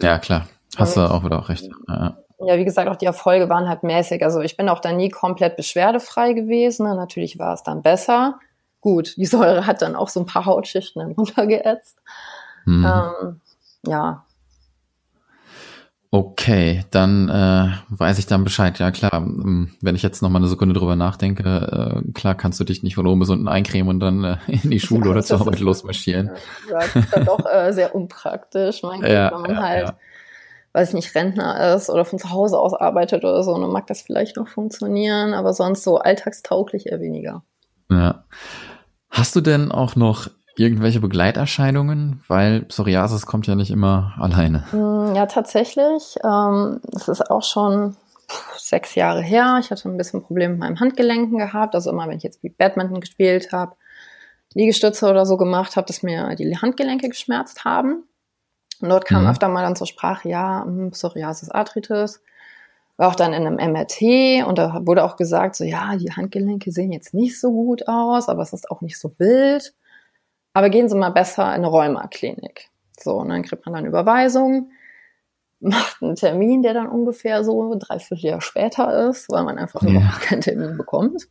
Ja, 0.01 0.19
klar. 0.19 0.49
Hast 0.77 0.97
du 0.97 1.01
auch 1.01 1.25
wieder 1.25 1.39
auch 1.39 1.49
recht. 1.49 1.69
Ja. 1.89 2.19
Ja, 2.39 2.57
wie 2.57 2.65
gesagt, 2.65 2.89
auch 2.89 2.97
die 2.97 3.07
Erfolge 3.07 3.49
waren 3.49 3.69
halt 3.69 3.83
mäßig. 3.83 4.23
Also 4.23 4.41
ich 4.41 4.57
bin 4.57 4.69
auch 4.69 4.81
da 4.81 4.93
nie 4.93 5.09
komplett 5.09 5.57
beschwerdefrei 5.57 6.33
gewesen. 6.33 6.87
Natürlich 6.87 7.39
war 7.39 7.55
es 7.55 7.63
dann 7.63 7.83
besser. 7.83 8.39
Gut, 8.81 9.17
die 9.17 9.27
Säure 9.27 9.67
hat 9.67 9.83
dann 9.83 9.97
auch 9.97 10.09
so 10.09 10.21
ein 10.21 10.27
paar 10.27 10.47
Hautschichten 10.47 11.13
runtergeätzt. 11.13 11.99
Hm. 12.69 12.85
Ähm, 12.85 13.41
ja, 13.87 14.27
Okay, 16.17 16.85
dann 16.93 17.29
äh, 17.29 17.73
weiß 17.91 18.19
ich 18.19 18.27
dann 18.27 18.45
Bescheid. 18.45 18.79
Ja 18.79 18.91
klar, 18.91 19.13
ähm, 19.15 19.75
wenn 19.83 19.97
ich 19.97 20.03
jetzt 20.03 20.23
noch 20.23 20.31
mal 20.31 20.39
eine 20.39 20.47
Sekunde 20.47 20.75
drüber 20.75 20.97
nachdenke, 20.97 22.03
äh, 22.07 22.13
klar 22.13 22.35
kannst 22.35 22.61
du 22.61 22.65
dich 22.65 22.83
nicht 22.83 22.95
von 22.95 23.07
oben 23.07 23.21
bis 23.21 23.29
unten 23.29 23.49
eincremen 23.49 23.91
und 23.91 24.01
dann 24.01 24.25
äh, 24.25 24.37
in 24.47 24.71
die 24.71 24.81
Schule 24.81 25.05
ja, 25.05 25.11
oder 25.11 25.23
zur 25.23 25.41
Arbeit 25.41 25.61
losmarschieren. 25.61 26.31
Ja, 26.71 26.79
das 26.79 26.97
ist 26.97 27.13
dann 27.13 27.25
doch 27.27 27.45
äh, 27.45 27.73
sehr 27.73 27.95
unpraktisch. 27.95 28.83
Mein 28.83 29.03
ja, 29.07 29.33
wenn 29.33 29.43
man 29.43 29.61
halt, 29.61 29.89
ja. 29.89 29.95
Weiß 30.77 30.91
ich 30.91 30.95
nicht, 30.95 31.15
Rentner 31.15 31.75
ist 31.75 31.89
oder 31.89 32.05
von 32.05 32.19
zu 32.19 32.31
Hause 32.31 32.59
aus 32.59 32.75
arbeitet 32.75 33.25
oder 33.25 33.43
so, 33.43 33.59
dann 33.59 33.71
mag 33.71 33.87
das 33.87 34.03
vielleicht 34.03 34.37
noch 34.37 34.49
funktionieren, 34.49 35.33
aber 35.33 35.55
sonst 35.55 35.83
so 35.83 35.97
alltagstauglich 35.97 36.87
eher 36.87 37.01
weniger. 37.01 37.43
Ja. 37.91 38.25
Hast 39.09 39.35
du 39.35 39.41
denn 39.41 39.73
auch 39.73 39.97
noch 39.97 40.29
irgendwelche 40.55 41.01
Begleiterscheinungen? 41.01 42.23
Weil 42.29 42.63
Psoriasis 42.63 43.25
kommt 43.25 43.47
ja 43.47 43.55
nicht 43.55 43.71
immer 43.71 44.15
alleine. 44.21 44.71
Hm, 44.71 45.15
ja, 45.15 45.25
tatsächlich. 45.25 46.17
Ähm, 46.23 46.81
das 46.91 47.09
ist 47.09 47.31
auch 47.31 47.43
schon 47.43 47.97
sechs 48.59 48.95
Jahre 48.97 49.23
her. 49.23 49.57
Ich 49.61 49.71
hatte 49.71 49.89
ein 49.89 49.97
bisschen 49.97 50.23
Probleme 50.23 50.53
mit 50.53 50.61
meinem 50.61 50.81
Handgelenken 50.81 51.39
gehabt. 51.39 51.75
Also 51.75 51.91
immer, 51.91 52.07
wenn 52.07 52.19
ich 52.19 52.23
jetzt 52.23 52.43
wie 52.43 52.51
Badminton 52.51 53.01
gespielt 53.01 53.51
habe, 53.51 53.77
Liegestütze 54.53 55.09
oder 55.09 55.25
so 55.25 55.39
gemacht 55.39 55.77
habe, 55.77 55.87
dass 55.87 56.03
mir 56.03 56.35
die 56.35 56.59
Handgelenke 56.59 57.09
geschmerzt 57.09 57.65
haben. 57.65 58.05
Und 58.81 58.89
dort 58.89 59.05
kam 59.05 59.25
mhm. 59.25 59.31
öfter 59.31 59.49
mal 59.49 59.63
dann 59.63 59.77
zur 59.77 59.87
Sprache, 59.87 60.29
ja, 60.29 60.65
hm, 60.65 60.91
Psoriasis, 60.91 61.51
Arthritis. 61.51 62.23
War 62.97 63.09
auch 63.09 63.15
dann 63.15 63.35
in 63.35 63.47
einem 63.47 63.73
MRT 63.73 64.47
und 64.47 64.57
da 64.57 64.81
wurde 64.85 65.05
auch 65.05 65.17
gesagt, 65.17 65.55
so 65.57 65.65
ja, 65.65 65.97
die 65.97 66.13
Handgelenke 66.13 66.73
sehen 66.73 66.93
jetzt 66.93 67.13
nicht 67.13 67.39
so 67.39 67.53
gut 67.53 67.89
aus, 67.89 68.29
aber 68.29 68.43
es 68.43 68.55
ist 68.55 68.71
auch 68.71 68.81
nicht 68.81 68.99
so 68.99 69.13
wild. 69.19 69.75
Aber 70.55 70.71
gehen 70.71 70.89
Sie 70.89 70.97
mal 70.97 71.11
besser 71.11 71.43
in 71.43 71.49
eine 71.57 71.67
Rheumaklinik. 71.67 72.71
So, 72.99 73.17
und 73.17 73.29
dann 73.29 73.43
kriegt 73.43 73.67
man 73.67 73.75
dann 73.75 73.85
Überweisung. 73.85 74.71
macht 75.61 76.03
einen 76.03 76.17
Termin, 76.17 76.63
der 76.63 76.75
dann 76.75 76.89
ungefähr 76.89 77.45
so 77.45 77.75
dreiviertel 77.79 78.25
Jahr 78.25 78.41
später 78.41 79.09
ist, 79.09 79.31
weil 79.31 79.45
man 79.45 79.59
einfach 79.59 79.83
ja. 79.83 79.91
überhaupt 79.91 80.21
keinen 80.23 80.41
Termin 80.41 80.77
bekommt. 80.77 81.27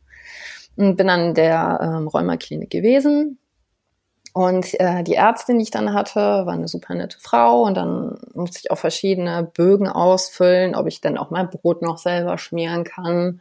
Und 0.76 0.96
bin 0.96 1.06
dann 1.06 1.28
in 1.28 1.34
der 1.34 1.80
ähm, 1.82 2.08
Rheumaklinik 2.08 2.70
gewesen. 2.70 3.38
Und 4.36 4.78
äh, 4.78 5.02
die 5.02 5.14
Ärztin, 5.14 5.56
die 5.56 5.62
ich 5.62 5.70
dann 5.70 5.94
hatte, 5.94 6.20
war 6.20 6.52
eine 6.52 6.68
super 6.68 6.94
nette 6.94 7.18
Frau. 7.18 7.62
Und 7.62 7.74
dann 7.74 8.18
musste 8.34 8.58
ich 8.58 8.70
auch 8.70 8.76
verschiedene 8.76 9.50
Bögen 9.54 9.88
ausfüllen, 9.88 10.74
ob 10.74 10.86
ich 10.88 11.00
dann 11.00 11.16
auch 11.16 11.30
mein 11.30 11.48
Brot 11.48 11.80
noch 11.80 11.96
selber 11.96 12.36
schmieren 12.36 12.84
kann, 12.84 13.40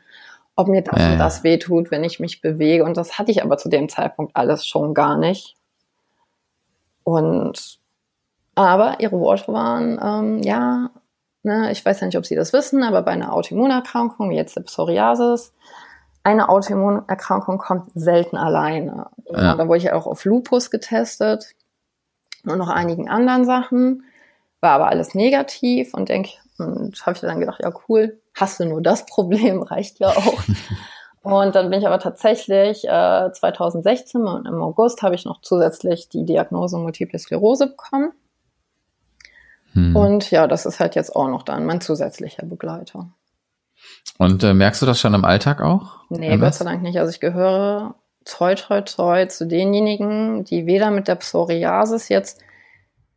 ob 0.56 0.70
mir 0.70 0.84
das 0.84 0.98
ja. 0.98 1.12
und 1.12 1.18
das 1.18 1.44
wehtut, 1.44 1.92
wenn 1.92 2.06
ich 2.06 2.22
mich 2.22 2.40
bewege. 2.40 2.86
Und 2.86 2.96
das 2.96 3.20
hatte 3.20 3.30
ich 3.30 3.44
aber 3.44 3.58
zu 3.58 3.68
dem 3.68 3.90
Zeitpunkt 3.90 4.38
alles 4.38 4.66
schon 4.66 4.94
gar 4.94 5.18
nicht. 5.18 5.58
Und 7.04 7.80
aber 8.56 9.02
ihre 9.02 9.20
Worte 9.20 9.52
waren, 9.52 10.00
ähm, 10.02 10.44
ja, 10.44 10.92
ne, 11.44 11.74
ich 11.74 11.84
weiß 11.84 12.00
ja 12.00 12.08
nicht, 12.08 12.18
ob 12.18 12.26
Sie 12.26 12.36
das 12.36 12.54
wissen, 12.54 12.84
aber 12.84 13.02
bei 13.02 13.12
einer 13.12 13.34
Autoimmunerkrankung, 13.34 14.30
wie 14.30 14.38
jetzt 14.38 14.56
der 14.56 14.62
Psoriasis, 14.62 15.52
eine 16.26 16.50
Autoimmunerkrankung 16.50 17.60
kommt 17.60 17.92
selten 17.94 18.36
alleine. 18.36 19.08
Ja. 19.30 19.56
Da 19.56 19.68
wurde 19.68 19.78
ich 19.78 19.94
auch 19.94 20.08
auf 20.08 20.26
Lupus 20.26 20.72
getestet 20.72 21.54
und 22.44 22.58
noch 22.58 22.70
einigen 22.70 23.10
anderen 23.10 23.46
Sachen. 23.46 24.06
War 24.60 24.72
aber 24.72 24.88
alles 24.88 25.14
negativ 25.14 25.94
und 25.94 26.10
denke, 26.10 26.32
und 26.58 27.00
habe 27.06 27.14
ich 27.16 27.22
dann 27.22 27.40
gedacht, 27.40 27.62
ja 27.64 27.72
cool, 27.88 28.20
hast 28.34 28.60
du 28.60 28.66
nur 28.66 28.82
das 28.82 29.06
Problem, 29.06 29.62
reicht 29.62 30.00
ja 30.00 30.10
auch. 30.10 30.42
und 31.22 31.54
dann 31.54 31.70
bin 31.70 31.80
ich 31.80 31.86
aber 31.86 32.00
tatsächlich 32.00 32.86
äh, 32.86 33.32
2016 33.32 34.22
im 34.22 34.64
August 34.64 35.04
habe 35.04 35.14
ich 35.14 35.26
noch 35.26 35.42
zusätzlich 35.42 36.10
die 36.10 36.26
Diagnose 36.26 36.80
Multiple 36.80 37.20
Sklerose 37.20 37.68
bekommen. 37.68 38.14
Hm. 39.74 39.96
Und 39.96 40.32
ja, 40.32 40.48
das 40.48 40.66
ist 40.66 40.80
halt 40.80 40.96
jetzt 40.96 41.16
auch 41.16 41.28
noch 41.28 41.44
dann 41.44 41.68
mein 41.68 41.82
zusätzlicher 41.82 42.48
Begleiter. 42.48 43.10
Und 44.18 44.44
äh, 44.44 44.54
merkst 44.54 44.82
du 44.82 44.86
das 44.86 45.00
schon 45.00 45.14
im 45.14 45.26
Alltag 45.26 45.62
auch? 45.62 45.98
Nee? 46.10 46.38
Gott 46.38 46.54
sei 46.54 46.66
Dank 46.66 46.82
nicht. 46.82 46.98
Also 47.00 47.12
ich 47.12 47.20
gehöre 47.20 47.96
toi 48.24 48.56
toi 48.56 48.82
toi 48.82 49.28
zu 49.28 49.48
denjenigen, 49.48 50.44
die 50.46 50.66
weder 50.66 50.92
mit 50.92 51.08
der 51.08 51.16
Psoriasis 51.16 52.10
jetzt 52.10 52.42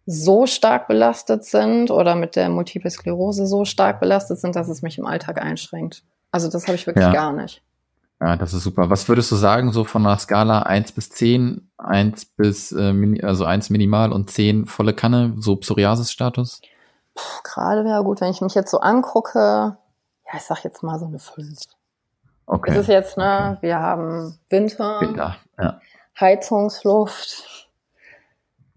so 0.07 0.47
stark 0.47 0.89
belastet 0.89 1.45
sind 1.45 1.91
oder 1.91 2.15
mit 2.15 2.35
der 2.35 2.49
Multiple 2.49 2.91
Sklerose 2.91 3.47
so 3.47 3.65
stark 3.65 4.01
belastet 4.01 4.39
sind, 4.39 4.57
dass 4.57 4.69
es 4.69 4.83
mich 4.83 4.99
im 4.99 5.07
Alltag 5.07 5.41
einschränkt. 5.41 6.03
Also 6.33 6.51
das 6.51 6.67
habe 6.67 6.77
ich 6.77 6.87
wirklich 6.87 7.05
ja. 7.05 7.13
gar 7.13 7.33
nicht. 7.33 7.63
Ja, 8.21 8.37
das 8.37 8.53
ist 8.53 8.65
super. 8.65 8.91
Was 8.91 9.09
würdest 9.09 9.31
du 9.31 9.37
sagen, 9.37 9.71
so 9.71 9.85
von 9.85 10.05
einer 10.05 10.19
Skala 10.19 10.63
1 10.63 10.93
bis 10.93 11.11
10, 11.11 11.71
1 11.79 12.25
bis, 12.25 12.73
äh, 12.73 13.21
also 13.23 13.45
1 13.45 13.71
minimal 13.71 14.13
und 14.13 14.31
10 14.31 14.67
volle 14.67 14.93
Kanne, 14.93 15.35
so 15.39 15.57
Psoriasis-Status? 15.57 16.61
Gerade 17.45 17.85
wäre 17.85 18.03
gut, 18.03 18.21
wenn 18.21 18.31
ich 18.31 18.41
mich 18.41 18.55
jetzt 18.55 18.71
so 18.71 18.81
angucke, 18.81 19.77
ja, 20.29 20.39
ich 20.39 20.43
sag 20.43 20.65
jetzt 20.65 20.83
mal 20.83 20.99
so 20.99 21.07
eine 21.07 21.19
5. 21.19 21.59
Okay. 22.47 22.71
Es 22.71 22.77
ist 22.79 22.89
jetzt, 22.89 23.17
ne, 23.17 23.57
okay. 23.57 23.67
wir 23.67 23.79
haben 23.79 24.39
Winter, 24.49 25.01
Winter 25.01 25.37
ja. 25.59 25.81
Heizungsluft, 26.19 27.69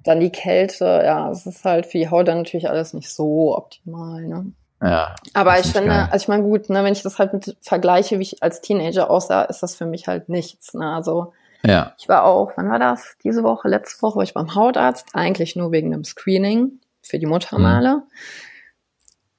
dann 0.03 0.19
die 0.19 0.31
Kälte, 0.31 0.85
ja, 1.05 1.29
es 1.29 1.45
ist 1.45 1.63
halt 1.63 1.85
für 1.85 1.97
die 1.97 2.09
Haut 2.09 2.27
dann 2.27 2.39
natürlich 2.39 2.69
alles 2.69 2.93
nicht 2.93 3.09
so 3.09 3.55
optimal, 3.55 4.23
ne? 4.23 4.51
Ja. 4.81 5.15
Aber 5.33 5.59
ich 5.59 5.67
finde, 5.67 5.89
geil. 5.89 6.09
also 6.11 6.23
ich 6.23 6.27
meine, 6.27 6.43
gut, 6.43 6.69
ne, 6.69 6.83
wenn 6.83 6.93
ich 6.93 7.03
das 7.03 7.19
halt 7.19 7.33
mit 7.33 7.55
vergleiche, 7.61 8.17
wie 8.17 8.23
ich 8.23 8.41
als 8.41 8.61
Teenager 8.61 9.11
aussah, 9.11 9.43
ist 9.43 9.61
das 9.61 9.75
für 9.75 9.85
mich 9.85 10.07
halt 10.07 10.27
nichts. 10.27 10.73
Ne? 10.73 10.91
Also 10.91 11.33
ja. 11.63 11.93
ich 11.99 12.09
war 12.09 12.23
auch, 12.23 12.53
wann 12.55 12.69
war 12.69 12.79
das? 12.79 13.15
Diese 13.23 13.43
Woche, 13.43 13.67
letzte 13.67 14.01
Woche 14.01 14.15
war 14.15 14.23
ich 14.23 14.33
beim 14.33 14.55
Hautarzt, 14.55 15.09
eigentlich 15.13 15.55
nur 15.55 15.71
wegen 15.71 15.93
einem 15.93 16.03
Screening 16.03 16.79
für 17.03 17.19
die 17.19 17.27
Muttermale. 17.27 17.97
Mhm. 17.97 18.03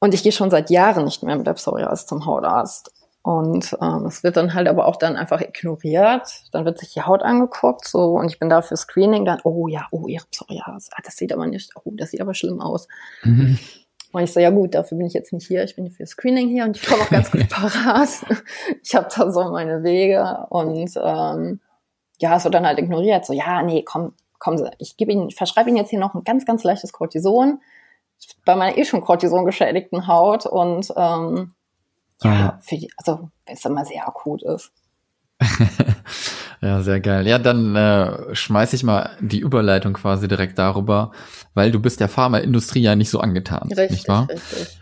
Und 0.02 0.14
ich 0.14 0.24
gehe 0.24 0.32
schon 0.32 0.50
seit 0.50 0.68
Jahren 0.68 1.04
nicht 1.04 1.22
mehr 1.22 1.36
mit 1.36 1.46
der 1.46 1.52
Psoriasis 1.52 2.06
zum 2.06 2.26
Hautarzt. 2.26 2.92
Und 3.22 3.78
ähm, 3.80 4.06
es 4.06 4.24
wird 4.24 4.36
dann 4.36 4.52
halt 4.52 4.66
aber 4.66 4.86
auch 4.86 4.96
dann 4.96 5.14
einfach 5.14 5.40
ignoriert. 5.40 6.28
Dann 6.50 6.64
wird 6.64 6.80
sich 6.80 6.92
die 6.92 7.02
Haut 7.02 7.22
angeguckt, 7.22 7.86
so 7.86 8.16
und 8.18 8.28
ich 8.28 8.40
bin 8.40 8.48
da 8.48 8.62
für 8.62 8.76
Screening. 8.76 9.24
Dann, 9.24 9.38
oh 9.44 9.68
ja, 9.68 9.86
oh 9.92 10.08
ihre 10.08 10.24
Psoriasis, 10.26 10.90
ah, 10.92 11.02
das 11.04 11.16
sieht 11.18 11.32
aber 11.32 11.46
nicht, 11.46 11.70
oh, 11.84 11.92
das 11.94 12.10
sieht 12.10 12.20
aber 12.20 12.34
schlimm 12.34 12.60
aus. 12.60 12.88
Mhm. 13.22 13.60
Und 14.10 14.24
ich 14.24 14.32
so, 14.32 14.40
ja 14.40 14.50
gut, 14.50 14.74
dafür 14.74 14.98
bin 14.98 15.06
ich 15.06 15.12
jetzt 15.12 15.32
nicht 15.32 15.46
hier, 15.46 15.62
ich 15.62 15.76
bin 15.76 15.88
für 15.88 16.04
Screening 16.04 16.48
hier 16.48 16.64
und 16.64 16.76
ich 16.76 16.84
komme 16.84 17.04
auch 17.04 17.10
ganz 17.10 17.30
gut 17.30 17.48
parat. 17.48 18.08
Ich 18.82 18.96
habe 18.96 19.06
da 19.16 19.30
so 19.30 19.52
meine 19.52 19.84
Wege 19.84 20.48
und 20.50 20.90
ähm, 21.00 21.60
ja, 22.18 22.36
es 22.36 22.42
wird 22.42 22.54
dann 22.54 22.66
halt 22.66 22.80
ignoriert. 22.80 23.24
So, 23.24 23.34
ja, 23.34 23.62
nee, 23.62 23.84
komm, 23.84 24.14
kommen 24.40 24.58
Sie, 24.58 24.68
ich 24.78 24.96
gebe 24.96 25.12
Ihnen, 25.12 25.30
verschreibe 25.30 25.68
Ihnen 25.68 25.78
jetzt 25.78 25.90
hier 25.90 26.00
noch 26.00 26.16
ein 26.16 26.24
ganz, 26.24 26.44
ganz 26.44 26.64
leichtes 26.64 26.92
Cortison 26.92 27.60
bei 28.44 28.56
meiner 28.56 28.76
eh 28.76 28.84
schon 28.84 29.00
Cortison 29.00 29.44
geschädigten 29.44 30.06
Haut 30.06 30.46
und 30.46 30.92
ähm, 30.96 31.54
ja, 32.22 32.58
für 32.62 32.76
die, 32.76 32.90
also 32.96 33.30
wenn 33.46 33.54
es 33.54 33.62
dann 33.62 33.72
mal 33.72 33.84
sehr 33.84 34.06
akut 34.06 34.42
ist. 34.42 34.70
ja, 36.60 36.82
sehr 36.82 37.00
geil. 37.00 37.26
Ja, 37.26 37.38
dann 37.38 37.74
äh, 37.74 38.34
schmeiß 38.34 38.72
ich 38.74 38.84
mal 38.84 39.16
die 39.20 39.40
Überleitung 39.40 39.92
quasi 39.94 40.28
direkt 40.28 40.58
darüber, 40.58 41.10
weil 41.54 41.72
du 41.72 41.80
bist 41.80 42.00
der 42.00 42.08
Pharmaindustrie 42.08 42.82
ja 42.82 42.94
nicht 42.94 43.10
so 43.10 43.20
angetan, 43.20 43.68
richtig, 43.68 43.90
nicht 43.90 44.08
wahr? 44.08 44.28
Richtig. 44.28 44.78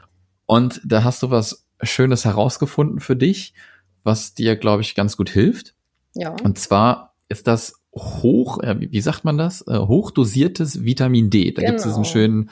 Und 0.46 0.80
da 0.84 1.04
hast 1.04 1.22
du 1.22 1.30
was 1.30 1.66
Schönes 1.82 2.24
herausgefunden 2.24 3.00
für 3.00 3.16
dich, 3.16 3.54
was 4.02 4.34
dir, 4.34 4.56
glaube 4.56 4.82
ich, 4.82 4.94
ganz 4.94 5.16
gut 5.16 5.30
hilft. 5.30 5.74
Ja. 6.14 6.34
Und 6.42 6.58
zwar 6.58 7.14
ist 7.28 7.46
das 7.46 7.80
hoch, 7.94 8.60
äh, 8.62 8.76
wie 8.78 9.00
sagt 9.00 9.24
man 9.24 9.38
das? 9.38 9.66
Äh, 9.66 9.78
hochdosiertes 9.78 10.84
Vitamin 10.84 11.30
D. 11.30 11.52
Da 11.52 11.60
genau. 11.62 11.70
gibt 11.70 11.80
es 11.80 11.86
diesen 11.86 12.04
schönen 12.04 12.50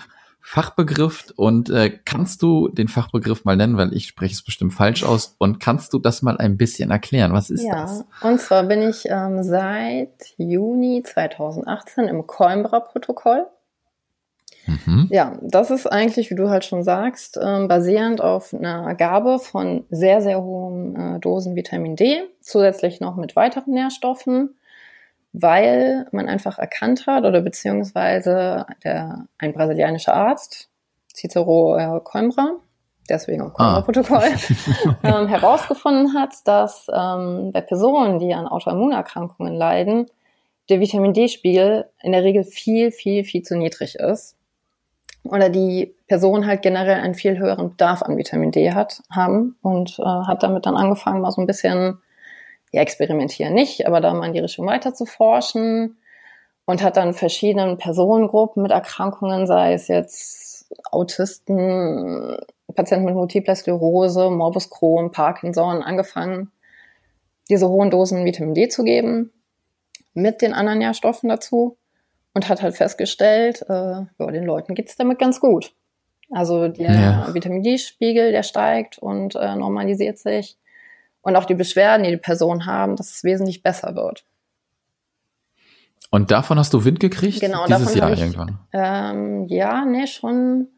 Fachbegriff 0.51 1.27
und 1.37 1.69
äh, 1.69 1.91
kannst 1.91 2.41
du 2.41 2.69
den 2.69 2.89
Fachbegriff 2.89 3.45
mal 3.45 3.55
nennen, 3.55 3.77
weil 3.77 3.93
ich 3.93 4.07
spreche 4.07 4.33
es 4.33 4.43
bestimmt 4.43 4.73
falsch 4.73 5.05
aus 5.05 5.37
und 5.37 5.61
kannst 5.61 5.93
du 5.93 5.99
das 5.99 6.23
mal 6.23 6.39
ein 6.39 6.57
bisschen 6.57 6.91
erklären? 6.91 7.35
Was 7.35 7.51
ist 7.51 7.65
ja, 7.65 7.83
das? 7.83 8.07
Und 8.23 8.41
zwar 8.41 8.63
bin 8.63 8.81
ich 8.81 9.05
ähm, 9.11 9.43
seit 9.43 10.15
Juni 10.39 11.03
2018 11.05 12.05
im 12.05 12.27
Coimbra-Protokoll. 12.27 13.45
Mhm. 14.67 15.09
Ja, 15.11 15.39
das 15.43 15.71
ist 15.71 15.87
eigentlich, 15.87 16.31
wie 16.31 16.35
du 16.35 16.49
halt 16.49 16.65
schon 16.65 16.83
sagst, 16.83 17.39
ähm, 17.43 17.69
basierend 17.69 18.23
auf 18.23 18.55
einer 18.55 18.95
Gabe 18.95 19.41
von 19.41 19.85
sehr, 19.91 20.23
sehr 20.23 20.43
hohen 20.43 20.97
äh, 20.97 21.21
Dosen 21.21 21.57
Vitamin 21.57 21.95
D, 21.95 22.23
zusätzlich 22.41 23.01
noch 23.01 23.17
mit 23.17 23.37
weiteren 23.37 23.75
Nährstoffen 23.75 24.55
weil 25.33 26.07
man 26.13 26.29
einfach 26.29 26.59
erkannt 26.59 27.07
hat 27.07 27.25
oder 27.25 27.41
beziehungsweise 27.41 28.67
der, 28.85 29.27
ein 29.39 29.53
brasilianischer 29.53 30.15
Arzt, 30.15 30.69
Cicero 31.15 31.77
äh, 31.77 32.01
Coimbra, 32.03 32.57
deswegen 33.09 33.43
auch 33.43 33.55
Coimbra-Protokoll, 33.55 34.25
ah. 34.25 34.95
ähm, 35.21 35.29
herausgefunden 35.29 36.15
hat, 36.15 36.35
dass 36.45 36.87
ähm, 36.93 37.51
bei 37.53 37.61
Personen, 37.61 38.19
die 38.19 38.35
an 38.35 38.47
Autoimmunerkrankungen 38.47 39.55
leiden, 39.55 40.07
der 40.69 40.81
Vitamin 40.81 41.15
D-Spiegel 41.15 41.89
in 42.03 42.13
der 42.13 42.23
Regel 42.23 42.45
viel, 42.45 42.91
viel, 42.93 43.25
viel 43.25 43.43
zu 43.43 43.57
niedrig 43.57 43.95
ist. 43.97 44.37
Oder 45.25 45.51
die 45.51 45.95
Person 46.07 46.47
halt 46.47 46.63
generell 46.63 47.01
einen 47.01 47.15
viel 47.15 47.39
höheren 47.39 47.71
Bedarf 47.71 48.03
an 48.03 48.17
Vitamin 48.17 48.51
D 48.51 48.73
hat, 48.73 49.03
haben 49.11 49.57
und 49.63 49.99
äh, 49.99 50.03
hat 50.03 50.43
damit 50.43 50.67
dann 50.67 50.77
angefangen, 50.77 51.21
mal 51.21 51.33
so 51.33 51.41
ein 51.41 51.47
bisschen 51.47 51.99
ja, 52.73 52.83
experimentieren 52.83 53.55
nicht, 53.55 53.87
aber 53.87 54.01
da 54.01 54.13
mal 54.15 54.27
in 54.27 54.33
die 54.33 54.41
Richtung 54.41 54.67
weiter 54.67 54.95
zu 54.95 55.07
forschen 55.07 55.99
und 56.67 56.83
hat 56.83 56.97
dann 56.97 57.15
verschiedenen 57.15 57.79
Personengruppen 57.79 58.63
mit 58.63 58.73
Erkrankungen, 58.73 59.47
sei 59.47 59.73
es 59.73 59.89
jetzt 59.89 60.75
Autisten, 60.91 62.37
Patienten 62.75 63.07
mit 63.07 63.15
Multipler 63.15 63.55
Sklerose, 63.55 64.31
Morbus 64.31 64.69
Crohn, 64.69 65.11
Parkinson, 65.11 65.83
angefangen, 65.83 66.53
diese 67.49 67.69
hohen 67.69 67.91
Dosen 67.91 68.25
Vitamin 68.25 68.55
D 68.55 68.69
zu 68.69 68.85
geben, 68.85 69.33
mit 70.13 70.43
den 70.43 70.53
anderen 70.53 70.81
Nährstoffen 70.81 71.31
dazu 71.31 71.79
und 72.35 72.49
hat 72.49 72.61
halt 72.63 72.77
festgestellt, 72.77 73.63
äh, 73.69 73.73
ja, 73.73 74.31
den 74.31 74.45
Leuten 74.45 74.75
geht's 74.75 74.97
damit 74.97 75.19
ganz 75.19 75.41
gut. 75.41 75.73
Also 76.31 76.69
der 76.69 76.93
ja. 76.93 77.35
Vitamin 77.35 77.63
D-Spiegel, 77.63 78.33
der 78.33 78.43
steigt 78.43 78.99
und 78.99 79.35
äh, 79.35 79.57
normalisiert 79.57 80.19
sich 80.19 80.58
und 81.29 81.37
auch 81.37 81.45
die 81.45 81.55
Beschwerden, 81.55 82.05
die 82.05 82.11
die 82.11 82.17
Personen 82.17 82.67
haben, 82.67 82.97
dass 82.97 83.11
es 83.11 83.23
wesentlich 83.23 83.63
besser 83.63 83.95
wird. 83.95 84.25
Und 86.11 86.31
davon 86.31 86.59
hast 86.59 86.73
du 86.73 86.85
Wind 86.85 87.01
gekriegt? 87.01 87.41
Genau, 87.41 87.67
dieses 87.67 87.95
Jahr 87.95 88.13
ich, 88.13 88.21
irgendwann. 88.21 88.59
Ähm, 88.73 89.47
ja, 89.49 89.85
nee, 89.85 90.07
schon. 90.07 90.69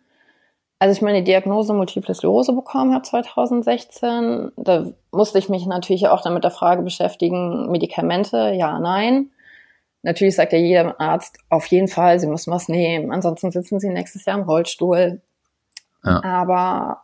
Als 0.80 0.96
ich 0.96 1.02
meine 1.02 1.22
Diagnose 1.22 1.72
Multiple 1.72 2.14
Sklerose 2.14 2.52
bekommen 2.52 2.92
habe 2.94 3.04
2016, 3.04 4.50
da 4.56 4.86
musste 5.12 5.38
ich 5.38 5.48
mich 5.48 5.66
natürlich 5.66 6.08
auch 6.08 6.22
dann 6.22 6.34
mit 6.34 6.42
der 6.42 6.50
Frage 6.50 6.82
beschäftigen, 6.82 7.70
Medikamente, 7.70 8.52
ja, 8.56 8.78
nein. 8.80 9.30
Natürlich 10.02 10.34
sagt 10.34 10.52
ja 10.52 10.58
jeder 10.58 10.98
Arzt, 10.98 11.38
auf 11.48 11.66
jeden 11.66 11.86
Fall, 11.86 12.18
Sie 12.18 12.26
müssen 12.26 12.50
was 12.50 12.68
nehmen, 12.68 13.12
ansonsten 13.12 13.52
sitzen 13.52 13.78
Sie 13.78 13.90
nächstes 13.90 14.24
Jahr 14.24 14.38
im 14.38 14.44
Rollstuhl. 14.44 15.20
Ja. 16.02 16.24
Aber 16.24 17.02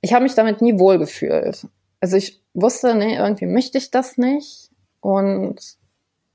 ich 0.00 0.12
habe 0.12 0.24
mich 0.24 0.34
damit 0.34 0.60
nie 0.60 0.78
wohlgefühlt. 0.78 1.66
Also 2.00 2.16
ich 2.16 2.42
wusste, 2.54 2.94
nee, 2.94 3.16
irgendwie 3.16 3.46
möchte 3.46 3.78
ich 3.78 3.90
das 3.90 4.18
nicht. 4.18 4.70
Und 5.00 5.58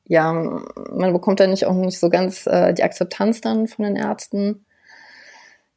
ja, 0.05 0.33
man 0.33 1.13
bekommt 1.13 1.39
ja 1.39 1.47
nicht 1.47 1.65
auch 1.65 1.73
nicht 1.73 1.99
so 1.99 2.09
ganz 2.09 2.45
äh, 2.47 2.73
die 2.73 2.83
Akzeptanz 2.83 3.41
dann 3.41 3.67
von 3.67 3.85
den 3.85 3.95
Ärzten. 3.95 4.65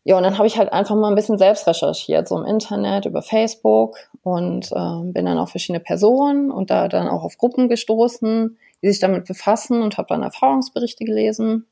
Ja, 0.05 0.17
und 0.17 0.23
dann 0.23 0.39
habe 0.39 0.47
ich 0.47 0.57
halt 0.57 0.73
einfach 0.73 0.95
mal 0.95 1.09
ein 1.09 1.17
bisschen 1.17 1.39
selbst 1.39 1.67
recherchiert, 1.67 2.29
so 2.29 2.39
im 2.39 2.45
Internet, 2.45 3.07
über 3.07 3.23
Facebook 3.23 3.97
und 4.23 4.71
äh, 4.71 5.13
bin 5.13 5.27
dann 5.27 5.39
auf 5.39 5.51
verschiedene 5.51 5.81
Personen 5.81 6.53
und 6.53 6.71
da 6.71 6.87
dann 6.87 7.09
auch 7.09 7.25
auf 7.25 7.39
Gruppen 7.39 7.69
gestoßen, 7.69 8.57
die 8.83 8.89
sich 8.89 9.01
damit 9.01 9.27
befassen 9.27 9.83
und 9.83 9.99
habe 9.99 10.07
dann 10.09 10.23
Erfahrungsberichte 10.23 11.05
gelesen. 11.05 11.67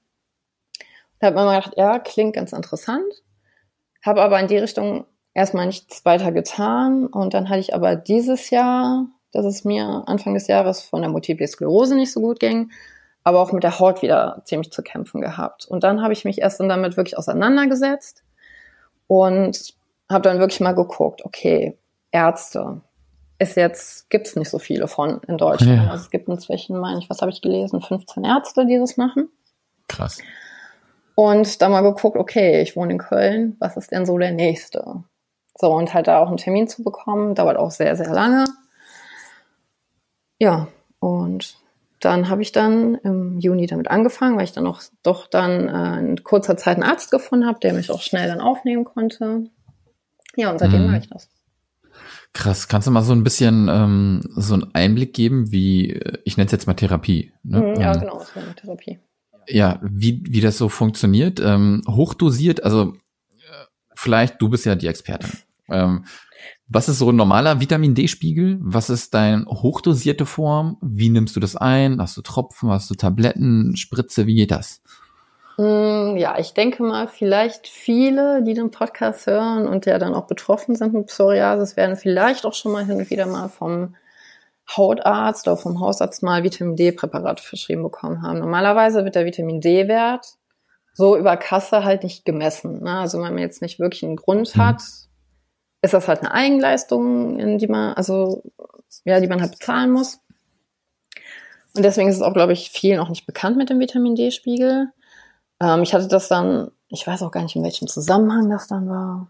Da 1.20 1.28
habe 1.28 1.36
mir 1.36 1.44
mal 1.44 1.60
gedacht, 1.60 1.74
ja, 1.76 1.98
klingt 2.00 2.34
ganz 2.34 2.52
interessant, 2.52 3.22
habe 4.02 4.20
aber 4.22 4.40
in 4.40 4.48
die 4.48 4.58
Richtung 4.58 5.06
erstmal 5.34 5.66
nichts 5.66 6.04
weiter 6.04 6.32
getan 6.32 7.06
und 7.06 7.34
dann 7.34 7.48
hatte 7.48 7.60
ich 7.60 7.74
aber 7.74 7.96
dieses 7.96 8.50
Jahr, 8.50 9.06
dass 9.32 9.44
es 9.44 9.64
mir 9.64 10.04
Anfang 10.06 10.34
des 10.34 10.46
Jahres 10.46 10.80
von 10.82 11.02
der 11.02 11.10
Multiple 11.10 11.46
Sklerose 11.46 11.96
nicht 11.96 12.12
so 12.12 12.20
gut 12.20 12.40
ging, 12.40 12.70
aber 13.24 13.40
auch 13.40 13.52
mit 13.52 13.64
der 13.64 13.80
Haut 13.80 14.02
wieder 14.02 14.42
ziemlich 14.44 14.70
zu 14.70 14.82
kämpfen 14.82 15.20
gehabt. 15.20 15.66
Und 15.66 15.82
dann 15.82 16.02
habe 16.02 16.12
ich 16.12 16.24
mich 16.24 16.40
erst 16.40 16.60
dann 16.60 16.68
damit 16.68 16.96
wirklich 16.96 17.18
auseinandergesetzt 17.18 18.22
und 19.08 19.74
habe 20.08 20.22
dann 20.22 20.38
wirklich 20.38 20.60
mal 20.60 20.74
geguckt, 20.74 21.24
okay, 21.24 21.76
Ärzte 22.12 22.80
ist 23.38 23.56
jetzt, 23.56 24.08
gibt 24.10 24.28
es 24.28 24.36
nicht 24.36 24.50
so 24.50 24.58
viele 24.58 24.86
von 24.86 25.20
in 25.26 25.38
Deutschland. 25.38 25.82
Ja. 25.82 25.90
Also 25.90 26.04
es 26.04 26.10
gibt 26.10 26.28
inzwischen, 26.28 26.78
meine 26.78 27.00
ich, 27.00 27.10
was 27.10 27.20
habe 27.20 27.32
ich 27.32 27.42
gelesen, 27.42 27.80
15 27.80 28.24
Ärzte, 28.24 28.66
die 28.66 28.78
das 28.78 28.96
machen. 28.96 29.28
Krass. 29.88 30.18
Und 31.16 31.60
dann 31.60 31.72
mal 31.72 31.80
geguckt, 31.80 32.16
okay, 32.16 32.62
ich 32.62 32.76
wohne 32.76 32.92
in 32.92 32.98
Köln, 32.98 33.56
was 33.58 33.76
ist 33.76 33.90
denn 33.90 34.06
so 34.06 34.18
der 34.18 34.32
nächste? 34.32 35.02
So, 35.56 35.72
und 35.72 35.94
halt 35.94 36.08
da 36.08 36.18
auch 36.18 36.28
einen 36.28 36.36
Termin 36.36 36.68
zu 36.68 36.82
bekommen, 36.82 37.34
dauert 37.34 37.56
auch 37.56 37.70
sehr, 37.70 37.94
sehr 37.96 38.12
lange. 38.12 38.44
Ja, 40.38 40.68
und 40.98 41.56
dann 42.00 42.28
habe 42.28 42.42
ich 42.42 42.52
dann 42.52 42.96
im 42.96 43.38
Juni 43.38 43.66
damit 43.66 43.88
angefangen, 43.88 44.36
weil 44.36 44.44
ich 44.44 44.52
dann 44.52 44.66
auch 44.66 44.82
doch 45.02 45.26
dann 45.26 45.68
äh, 45.68 45.98
in 46.00 46.24
kurzer 46.24 46.56
Zeit 46.56 46.76
einen 46.76 46.82
Arzt 46.82 47.10
gefunden 47.10 47.46
habe, 47.46 47.60
der 47.60 47.72
mich 47.72 47.90
auch 47.90 48.02
schnell 48.02 48.28
dann 48.28 48.40
aufnehmen 48.40 48.84
konnte. 48.84 49.50
Ja, 50.36 50.50
und 50.50 50.58
seitdem 50.58 50.82
mhm. 50.82 50.86
mache 50.88 50.98
ich 50.98 51.08
das. 51.08 51.28
Krass, 52.32 52.66
kannst 52.66 52.88
du 52.88 52.90
mal 52.90 53.02
so 53.02 53.12
ein 53.12 53.22
bisschen 53.22 53.68
ähm, 53.68 54.20
so 54.34 54.54
einen 54.54 54.74
Einblick 54.74 55.14
geben, 55.14 55.52
wie, 55.52 55.90
äh, 55.90 56.18
ich 56.24 56.36
nenne 56.36 56.46
es 56.46 56.52
jetzt 56.52 56.66
mal 56.66 56.74
Therapie. 56.74 57.32
Ne? 57.44 57.60
Mhm, 57.60 57.80
ja, 57.80 57.94
ähm, 57.94 58.00
genau, 58.00 58.18
das 58.18 58.34
wäre 58.34 58.54
Therapie. 58.54 58.98
Ja, 59.46 59.78
wie, 59.82 60.22
wie 60.26 60.40
das 60.40 60.58
so 60.58 60.68
funktioniert. 60.68 61.38
Ähm, 61.38 61.82
hochdosiert, 61.88 62.64
also 62.64 62.94
vielleicht, 64.04 64.40
du 64.40 64.48
bist 64.48 64.64
ja 64.64 64.76
die 64.76 64.86
Expertin. 64.86 65.32
Ähm, 65.68 66.04
was 66.68 66.88
ist 66.88 66.98
so 66.98 67.10
ein 67.10 67.16
normaler 67.16 67.60
Vitamin 67.60 67.94
D-Spiegel? 67.94 68.58
Was 68.60 68.90
ist 68.90 69.14
deine 69.14 69.44
hochdosierte 69.46 70.26
Form? 70.26 70.76
Wie 70.80 71.08
nimmst 71.08 71.34
du 71.34 71.40
das 71.40 71.56
ein? 71.56 72.00
Hast 72.00 72.16
du 72.16 72.22
Tropfen? 72.22 72.70
Hast 72.70 72.88
du 72.90 72.94
Tabletten? 72.94 73.76
Spritze? 73.76 74.26
Wie 74.26 74.34
geht 74.34 74.50
das? 74.50 74.82
Mm, 75.56 76.16
ja, 76.16 76.38
ich 76.38 76.54
denke 76.54 76.82
mal, 76.82 77.08
vielleicht 77.08 77.68
viele, 77.68 78.42
die 78.42 78.54
den 78.54 78.70
Podcast 78.70 79.26
hören 79.26 79.66
und 79.66 79.86
ja 79.86 79.98
dann 79.98 80.14
auch 80.14 80.26
betroffen 80.26 80.74
sind 80.74 80.94
mit 80.94 81.06
Psoriasis, 81.06 81.76
werden 81.76 81.96
vielleicht 81.96 82.44
auch 82.44 82.54
schon 82.54 82.72
mal 82.72 82.84
hin 82.84 82.96
und 82.96 83.10
wieder 83.10 83.26
mal 83.26 83.48
vom 83.48 83.94
Hautarzt 84.76 85.46
oder 85.46 85.56
vom 85.56 85.80
Hausarzt 85.80 86.22
mal 86.22 86.42
Vitamin 86.42 86.76
D-Präparate 86.76 87.42
verschrieben 87.42 87.82
bekommen 87.82 88.22
haben. 88.22 88.38
Normalerweise 88.38 89.04
wird 89.04 89.14
der 89.14 89.26
Vitamin 89.26 89.60
D-Wert 89.60 90.26
so 90.94 91.16
über 91.16 91.36
Kasse 91.36 91.84
halt 91.84 92.04
nicht 92.04 92.24
gemessen. 92.24 92.82
Ne? 92.82 92.98
Also 92.98 93.18
wenn 93.18 93.34
man 93.34 93.38
jetzt 93.38 93.60
nicht 93.60 93.78
wirklich 93.78 94.04
einen 94.04 94.16
Grund 94.16 94.56
mhm. 94.56 94.60
hat, 94.60 94.82
ist 95.82 95.92
das 95.92 96.08
halt 96.08 96.20
eine 96.20 96.32
Eigenleistung, 96.32 97.38
in 97.38 97.58
die 97.58 97.66
man, 97.66 97.92
also, 97.94 98.42
ja, 99.04 99.20
die 99.20 99.26
man 99.26 99.42
halt 99.42 99.52
bezahlen 99.52 99.90
muss. 99.90 100.20
Und 101.76 101.84
deswegen 101.84 102.08
ist 102.08 102.16
es 102.16 102.22
auch, 102.22 102.32
glaube 102.32 102.52
ich, 102.52 102.70
vielen 102.70 103.00
auch 103.00 103.08
nicht 103.08 103.26
bekannt 103.26 103.56
mit 103.56 103.68
dem 103.68 103.80
Vitamin 103.80 104.14
D-Spiegel. 104.14 104.88
Ähm, 105.60 105.82
ich 105.82 105.92
hatte 105.92 106.06
das 106.06 106.28
dann, 106.28 106.70
ich 106.88 107.06
weiß 107.06 107.22
auch 107.22 107.32
gar 107.32 107.42
nicht, 107.42 107.56
in 107.56 107.64
welchem 107.64 107.88
Zusammenhang 107.88 108.48
das 108.48 108.68
dann 108.68 108.88
war. 108.88 109.28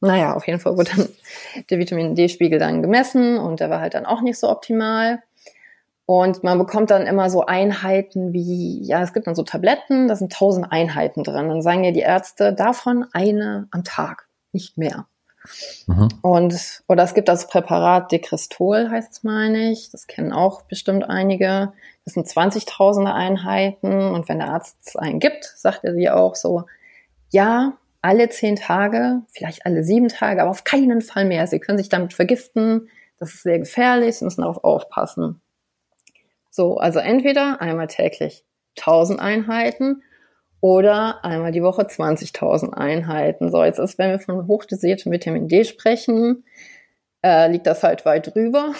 Naja, 0.00 0.34
auf 0.34 0.46
jeden 0.46 0.58
Fall 0.58 0.76
wurde 0.76 0.90
dann 0.96 1.08
der 1.70 1.78
Vitamin 1.78 2.14
D-Spiegel 2.14 2.58
dann 2.58 2.82
gemessen 2.82 3.38
und 3.38 3.60
der 3.60 3.70
war 3.70 3.80
halt 3.80 3.94
dann 3.94 4.06
auch 4.06 4.22
nicht 4.22 4.38
so 4.38 4.48
optimal. 4.48 5.22
Und 6.06 6.44
man 6.44 6.56
bekommt 6.56 6.90
dann 6.90 7.06
immer 7.06 7.28
so 7.30 7.46
Einheiten 7.46 8.32
wie, 8.32 8.80
ja, 8.84 9.02
es 9.02 9.12
gibt 9.12 9.26
dann 9.26 9.34
so 9.34 9.42
Tabletten, 9.42 10.06
da 10.06 10.14
sind 10.14 10.32
tausend 10.32 10.70
Einheiten 10.70 11.24
drin. 11.24 11.48
Dann 11.48 11.62
sagen 11.62 11.82
ja 11.82 11.90
die 11.90 12.00
Ärzte, 12.00 12.52
davon 12.52 13.06
eine 13.12 13.66
am 13.72 13.82
Tag, 13.82 14.28
nicht 14.52 14.78
mehr. 14.78 15.06
Mhm. 15.86 16.08
Und, 16.22 16.82
oder 16.86 17.02
es 17.02 17.14
gibt 17.14 17.28
das 17.28 17.48
Präparat 17.48 18.12
Dekristol, 18.12 18.88
heißt 18.88 19.12
es, 19.12 19.24
meine 19.24 19.72
ich. 19.72 19.90
Das 19.90 20.06
kennen 20.06 20.32
auch 20.32 20.62
bestimmt 20.62 21.08
einige. 21.08 21.72
Das 22.04 22.14
sind 22.14 22.28
20.000er 22.28 23.12
Einheiten. 23.12 24.10
Und 24.10 24.28
wenn 24.28 24.38
der 24.38 24.50
Arzt 24.50 24.76
es 24.86 24.94
einen 24.94 25.18
gibt, 25.18 25.44
sagt 25.56 25.84
er 25.84 25.92
dir 25.92 26.16
auch 26.16 26.36
so, 26.36 26.66
ja, 27.30 27.76
alle 28.00 28.28
zehn 28.28 28.54
Tage, 28.54 29.22
vielleicht 29.32 29.66
alle 29.66 29.82
sieben 29.82 30.08
Tage, 30.08 30.40
aber 30.40 30.50
auf 30.50 30.62
keinen 30.62 31.00
Fall 31.00 31.24
mehr. 31.24 31.48
Sie 31.48 31.58
können 31.58 31.78
sich 31.78 31.88
damit 31.88 32.12
vergiften. 32.12 32.88
Das 33.18 33.34
ist 33.34 33.42
sehr 33.42 33.58
gefährlich. 33.58 34.18
Sie 34.18 34.24
müssen 34.24 34.42
darauf 34.42 34.62
aufpassen. 34.62 35.40
So, 36.56 36.78
also 36.78 37.00
entweder 37.00 37.60
einmal 37.60 37.86
täglich 37.86 38.42
1000 38.78 39.20
Einheiten 39.20 40.02
oder 40.62 41.22
einmal 41.22 41.52
die 41.52 41.62
Woche 41.62 41.82
20.000 41.82 42.72
Einheiten. 42.72 43.50
So, 43.50 43.62
jetzt 43.62 43.78
ist, 43.78 43.98
wenn 43.98 44.10
wir 44.10 44.18
von 44.18 44.46
hochdosiertem 44.46 45.12
Vitamin 45.12 45.48
D 45.48 45.64
sprechen, 45.64 46.44
äh, 47.22 47.50
liegt 47.50 47.66
das 47.66 47.82
halt 47.82 48.06
weit 48.06 48.34
drüber. 48.34 48.72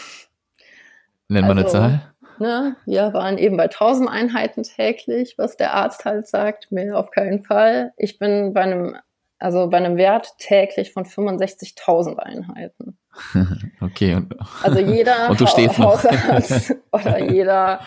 Nennen 1.28 1.48
wir 1.48 1.54
also, 1.54 1.60
eine 1.60 1.66
Zahl? 1.66 2.12
Ne, 2.38 2.76
wir 2.86 3.12
waren 3.12 3.36
eben 3.36 3.58
bei 3.58 3.64
1000 3.64 4.08
Einheiten 4.08 4.62
täglich, 4.62 5.36
was 5.36 5.58
der 5.58 5.74
Arzt 5.74 6.06
halt 6.06 6.26
sagt, 6.26 6.72
mehr 6.72 6.98
auf 6.98 7.10
keinen 7.10 7.44
Fall. 7.44 7.92
Ich 7.98 8.18
bin 8.18 8.54
bei 8.54 8.62
einem, 8.62 8.96
also 9.38 9.68
bei 9.68 9.76
einem 9.76 9.98
Wert 9.98 10.38
täglich 10.38 10.94
von 10.94 11.04
65.000 11.04 12.16
Einheiten. 12.16 12.96
okay. 13.80 14.14
Und, 14.14 14.34
also 14.62 14.78
jeder 14.78 15.30
und 15.30 15.40
du 15.40 15.46
stehst 15.46 15.78
Hausarzt 15.78 16.74
oder 17.04 17.18
jeder, 17.32 17.80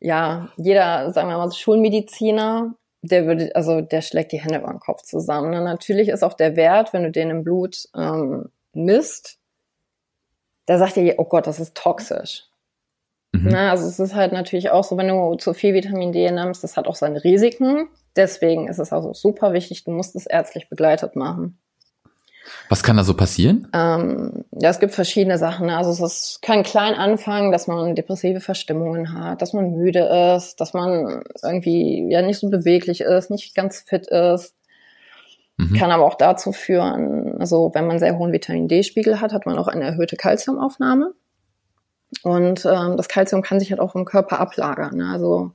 ja, 0.00 0.48
jeder, 0.56 1.12
sagen 1.12 1.28
wir 1.28 1.38
mal, 1.38 1.52
Schulmediziner 1.52 2.74
der 3.04 3.26
würde, 3.26 3.50
also 3.54 3.80
der 3.80 4.00
schlägt 4.00 4.32
die 4.32 4.40
Hände 4.40 4.58
über 4.58 4.70
den 4.70 4.80
Kopf 4.80 5.02
zusammen. 5.02 5.54
Und 5.54 5.64
natürlich 5.64 6.08
ist 6.08 6.22
auch 6.22 6.32
der 6.32 6.56
Wert, 6.56 6.92
wenn 6.92 7.02
du 7.02 7.10
den 7.10 7.30
im 7.30 7.44
Blut 7.44 7.88
ähm, 7.94 8.50
misst, 8.72 9.38
da 10.66 10.78
sagt 10.78 10.96
ihr, 10.96 11.14
oh 11.18 11.24
Gott, 11.24 11.46
das 11.46 11.60
ist 11.60 11.74
toxisch. 11.74 12.44
Mhm. 13.32 13.48
Na, 13.50 13.70
also 13.70 13.86
es 13.86 13.98
ist 13.98 14.14
halt 14.14 14.32
natürlich 14.32 14.70
auch 14.70 14.84
so, 14.84 14.96
wenn 14.96 15.08
du 15.08 15.34
zu 15.34 15.52
viel 15.52 15.74
Vitamin 15.74 16.12
D 16.12 16.30
nimmst, 16.30 16.64
das 16.64 16.76
hat 16.76 16.86
auch 16.86 16.96
seine 16.96 17.22
Risiken. 17.22 17.88
Deswegen 18.16 18.68
ist 18.68 18.78
es 18.78 18.92
also 18.92 19.12
super 19.12 19.52
wichtig, 19.52 19.84
du 19.84 19.90
musst 19.90 20.16
es 20.16 20.26
ärztlich 20.26 20.70
begleitet 20.70 21.14
machen. 21.14 21.58
Was 22.68 22.82
kann 22.82 22.96
da 22.96 23.04
so 23.04 23.14
passieren? 23.14 23.68
Ähm, 23.72 24.44
ja, 24.52 24.70
es 24.70 24.80
gibt 24.80 24.94
verschiedene 24.94 25.38
Sachen. 25.38 25.66
Ne? 25.66 25.76
Also 25.76 26.04
es 26.04 26.38
kann 26.42 26.62
klein 26.62 26.94
anfangen, 26.94 27.52
dass 27.52 27.66
man 27.66 27.94
depressive 27.94 28.40
Verstimmungen 28.40 29.18
hat, 29.18 29.42
dass 29.42 29.52
man 29.52 29.72
müde 29.72 30.34
ist, 30.36 30.60
dass 30.60 30.72
man 30.72 31.22
irgendwie 31.42 32.06
ja 32.10 32.22
nicht 32.22 32.38
so 32.38 32.50
beweglich 32.50 33.00
ist, 33.00 33.30
nicht 33.30 33.54
ganz 33.54 33.80
fit 33.80 34.06
ist. 34.06 34.54
Mhm. 35.56 35.74
Kann 35.74 35.90
aber 35.90 36.04
auch 36.04 36.16
dazu 36.16 36.52
führen, 36.52 37.40
also 37.40 37.70
wenn 37.74 37.86
man 37.86 37.98
sehr 37.98 38.18
hohen 38.18 38.32
Vitamin 38.32 38.66
D-Spiegel 38.66 39.20
hat, 39.20 39.32
hat 39.32 39.46
man 39.46 39.56
auch 39.56 39.68
eine 39.68 39.84
erhöhte 39.84 40.16
Kalziumaufnahme. 40.16 41.14
Und 42.22 42.64
ähm, 42.64 42.96
das 42.96 43.08
Kalzium 43.08 43.42
kann 43.42 43.60
sich 43.60 43.70
halt 43.70 43.80
auch 43.80 43.94
im 43.94 44.04
Körper 44.04 44.40
ablagern. 44.40 44.96
Ne? 44.96 45.08
Also 45.12 45.52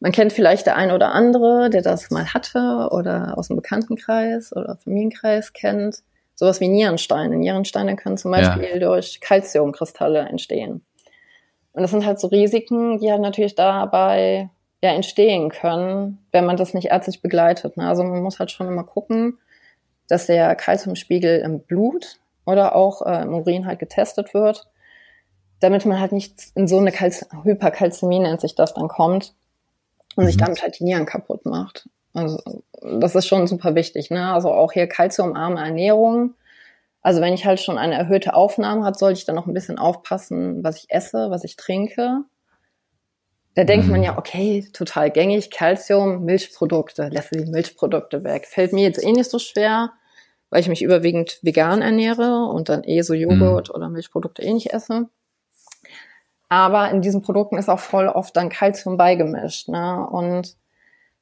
man 0.00 0.12
kennt 0.12 0.32
vielleicht 0.32 0.66
der 0.66 0.76
ein 0.76 0.92
oder 0.92 1.12
andere, 1.12 1.70
der 1.70 1.82
das 1.82 2.10
mal 2.10 2.32
hatte 2.32 2.88
oder 2.92 3.36
aus 3.36 3.48
dem 3.48 3.56
Bekanntenkreis 3.56 4.54
oder 4.54 4.76
Familienkreis 4.76 5.52
kennt. 5.52 6.02
Sowas 6.34 6.60
wie 6.60 6.68
Nierensteine. 6.68 7.36
Nierensteine 7.36 7.96
können 7.96 8.16
zum 8.16 8.30
Beispiel 8.30 8.70
ja. 8.74 8.78
durch 8.78 9.20
Calciumkristalle 9.20 10.20
entstehen. 10.20 10.84
Und 11.72 11.82
das 11.82 11.90
sind 11.90 12.06
halt 12.06 12.20
so 12.20 12.28
Risiken, 12.28 12.98
die 12.98 13.10
halt 13.10 13.20
natürlich 13.20 13.56
dabei 13.56 14.50
ja 14.82 14.90
entstehen 14.90 15.48
können, 15.48 16.18
wenn 16.30 16.46
man 16.46 16.56
das 16.56 16.74
nicht 16.74 16.88
ärztlich 16.88 17.20
begleitet. 17.20 17.76
Ne? 17.76 17.88
Also 17.88 18.04
man 18.04 18.22
muss 18.22 18.38
halt 18.38 18.52
schon 18.52 18.68
immer 18.68 18.84
gucken, 18.84 19.38
dass 20.06 20.26
der 20.26 20.54
Calciumspiegel 20.54 21.40
im 21.40 21.60
Blut 21.60 22.20
oder 22.46 22.76
auch 22.76 23.02
äh, 23.02 23.22
im 23.22 23.34
Urin 23.34 23.66
halt 23.66 23.80
getestet 23.80 24.32
wird, 24.32 24.68
damit 25.58 25.84
man 25.86 26.00
halt 26.00 26.12
nicht 26.12 26.34
in 26.54 26.68
so 26.68 26.78
eine 26.78 26.92
Kalz 26.92 27.26
Hyperkalzämie 27.42 28.20
nennt 28.20 28.40
sich 28.40 28.54
das 28.54 28.74
dann 28.74 28.88
kommt, 28.88 29.34
und 30.18 30.24
mhm. 30.24 30.28
sich 30.28 30.36
damit 30.36 30.62
halt 30.62 30.80
die 30.80 30.84
Nieren 30.84 31.06
kaputt 31.06 31.46
macht. 31.46 31.88
Also 32.12 32.64
das 32.82 33.14
ist 33.14 33.28
schon 33.28 33.46
super 33.46 33.76
wichtig. 33.76 34.10
Ne? 34.10 34.32
Also 34.32 34.50
auch 34.50 34.72
hier 34.72 34.88
kalziumarme 34.88 35.60
Ernährung. 35.60 36.34
Also 37.02 37.20
wenn 37.20 37.34
ich 37.34 37.46
halt 37.46 37.60
schon 37.60 37.78
eine 37.78 37.94
erhöhte 37.94 38.34
Aufnahme 38.34 38.84
hat, 38.84 38.98
sollte 38.98 39.20
ich 39.20 39.26
dann 39.26 39.36
noch 39.36 39.46
ein 39.46 39.54
bisschen 39.54 39.78
aufpassen, 39.78 40.64
was 40.64 40.78
ich 40.78 40.86
esse, 40.88 41.30
was 41.30 41.44
ich 41.44 41.54
trinke. 41.54 42.24
Da 43.54 43.62
denkt 43.62 43.86
mhm. 43.86 43.92
man 43.92 44.02
ja, 44.02 44.18
okay, 44.18 44.68
total 44.72 45.12
gängig, 45.12 45.52
Kalzium, 45.52 46.24
Milchprodukte, 46.24 47.08
lässt 47.10 47.32
die 47.32 47.44
Milchprodukte 47.44 48.24
weg. 48.24 48.48
Fällt 48.48 48.72
mir 48.72 48.82
jetzt 48.82 49.00
eh 49.00 49.12
nicht 49.12 49.30
so 49.30 49.38
schwer, 49.38 49.92
weil 50.50 50.62
ich 50.62 50.68
mich 50.68 50.82
überwiegend 50.82 51.38
vegan 51.42 51.80
ernähre 51.80 52.46
und 52.46 52.68
dann 52.68 52.82
eh 52.82 53.02
so 53.02 53.14
Joghurt 53.14 53.68
mhm. 53.68 53.74
oder 53.76 53.88
Milchprodukte 53.88 54.42
eh 54.42 54.52
nicht 54.52 54.72
esse. 54.72 55.08
Aber 56.48 56.90
in 56.90 57.02
diesen 57.02 57.22
Produkten 57.22 57.58
ist 57.58 57.68
auch 57.68 57.78
voll 57.78 58.08
oft 58.08 58.36
dann 58.36 58.48
Kalzium 58.48 58.96
beigemischt. 58.96 59.68
Ne? 59.68 60.06
Und 60.10 60.56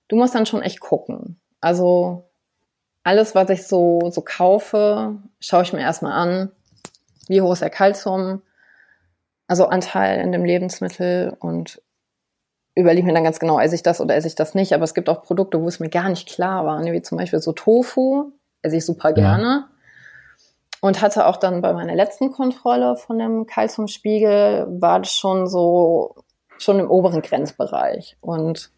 du 0.09 0.17
musst 0.17 0.35
dann 0.35 0.47
schon 0.47 0.63
echt 0.63 0.81
gucken. 0.81 1.41
Also 1.61 2.29
alles, 3.03 3.35
was 3.35 3.51
ich 3.51 3.67
so, 3.67 4.11
so 4.11 4.21
kaufe, 4.21 5.17
schaue 5.41 5.63
ich 5.63 5.73
mir 5.73 5.81
erstmal 5.81 6.13
an, 6.13 6.51
wie 7.29 7.41
hoch 7.41 7.53
ist 7.53 7.63
der 7.63 7.71
Kalzium, 7.71 8.43
also 9.49 9.67
Anteil 9.67 10.21
in 10.21 10.33
dem 10.33 10.45
Lebensmittel 10.45 11.37
und 11.39 11.81
überlege 12.75 13.07
mir 13.07 13.15
dann 13.15 13.25
ganz 13.25 13.41
genau, 13.41 13.59
esse 13.59 13.75
ich 13.75 13.83
das 13.83 14.01
oder 14.01 14.15
esse 14.15 14.27
ich 14.29 14.35
das 14.35 14.55
nicht. 14.55 14.75
Aber 14.75 14.85
es 14.85 14.95
gibt 14.95 15.09
auch 15.09 15.23
Produkte, 15.23 15.61
wo 15.61 15.69
es 15.69 15.81
mir 15.81 15.89
gar 15.89 16.09
nicht 16.09 16.29
klar 16.29 16.67
war, 16.67 16.81
ne, 16.81 16.93
wie 16.93 17.03
zum 17.03 17.19
Beispiel 17.19 17.41
so 17.41 17.53
Tofu, 17.53 18.33
esse 18.63 18.77
ich 18.77 18.85
super 18.85 19.13
gerne. 19.13 19.45
Ja. 19.45 19.69
Und 20.81 21.01
hatte 21.01 21.27
auch 21.27 21.37
dann 21.37 21.63
bei 21.63 21.73
meiner 21.73 21.95
letzten 21.95 22.33
Kontrolle 22.33 22.97
von 22.97 23.19
dem 23.19 23.47
Kalziumspiegel, 23.47 24.67
war 24.69 25.01
das 25.01 25.13
schon 25.13 25.47
so, 25.47 26.15
schon 26.59 26.79
im 26.79 26.91
oberen 26.91 27.23
Grenzbereich. 27.23 28.17
Und 28.21 28.71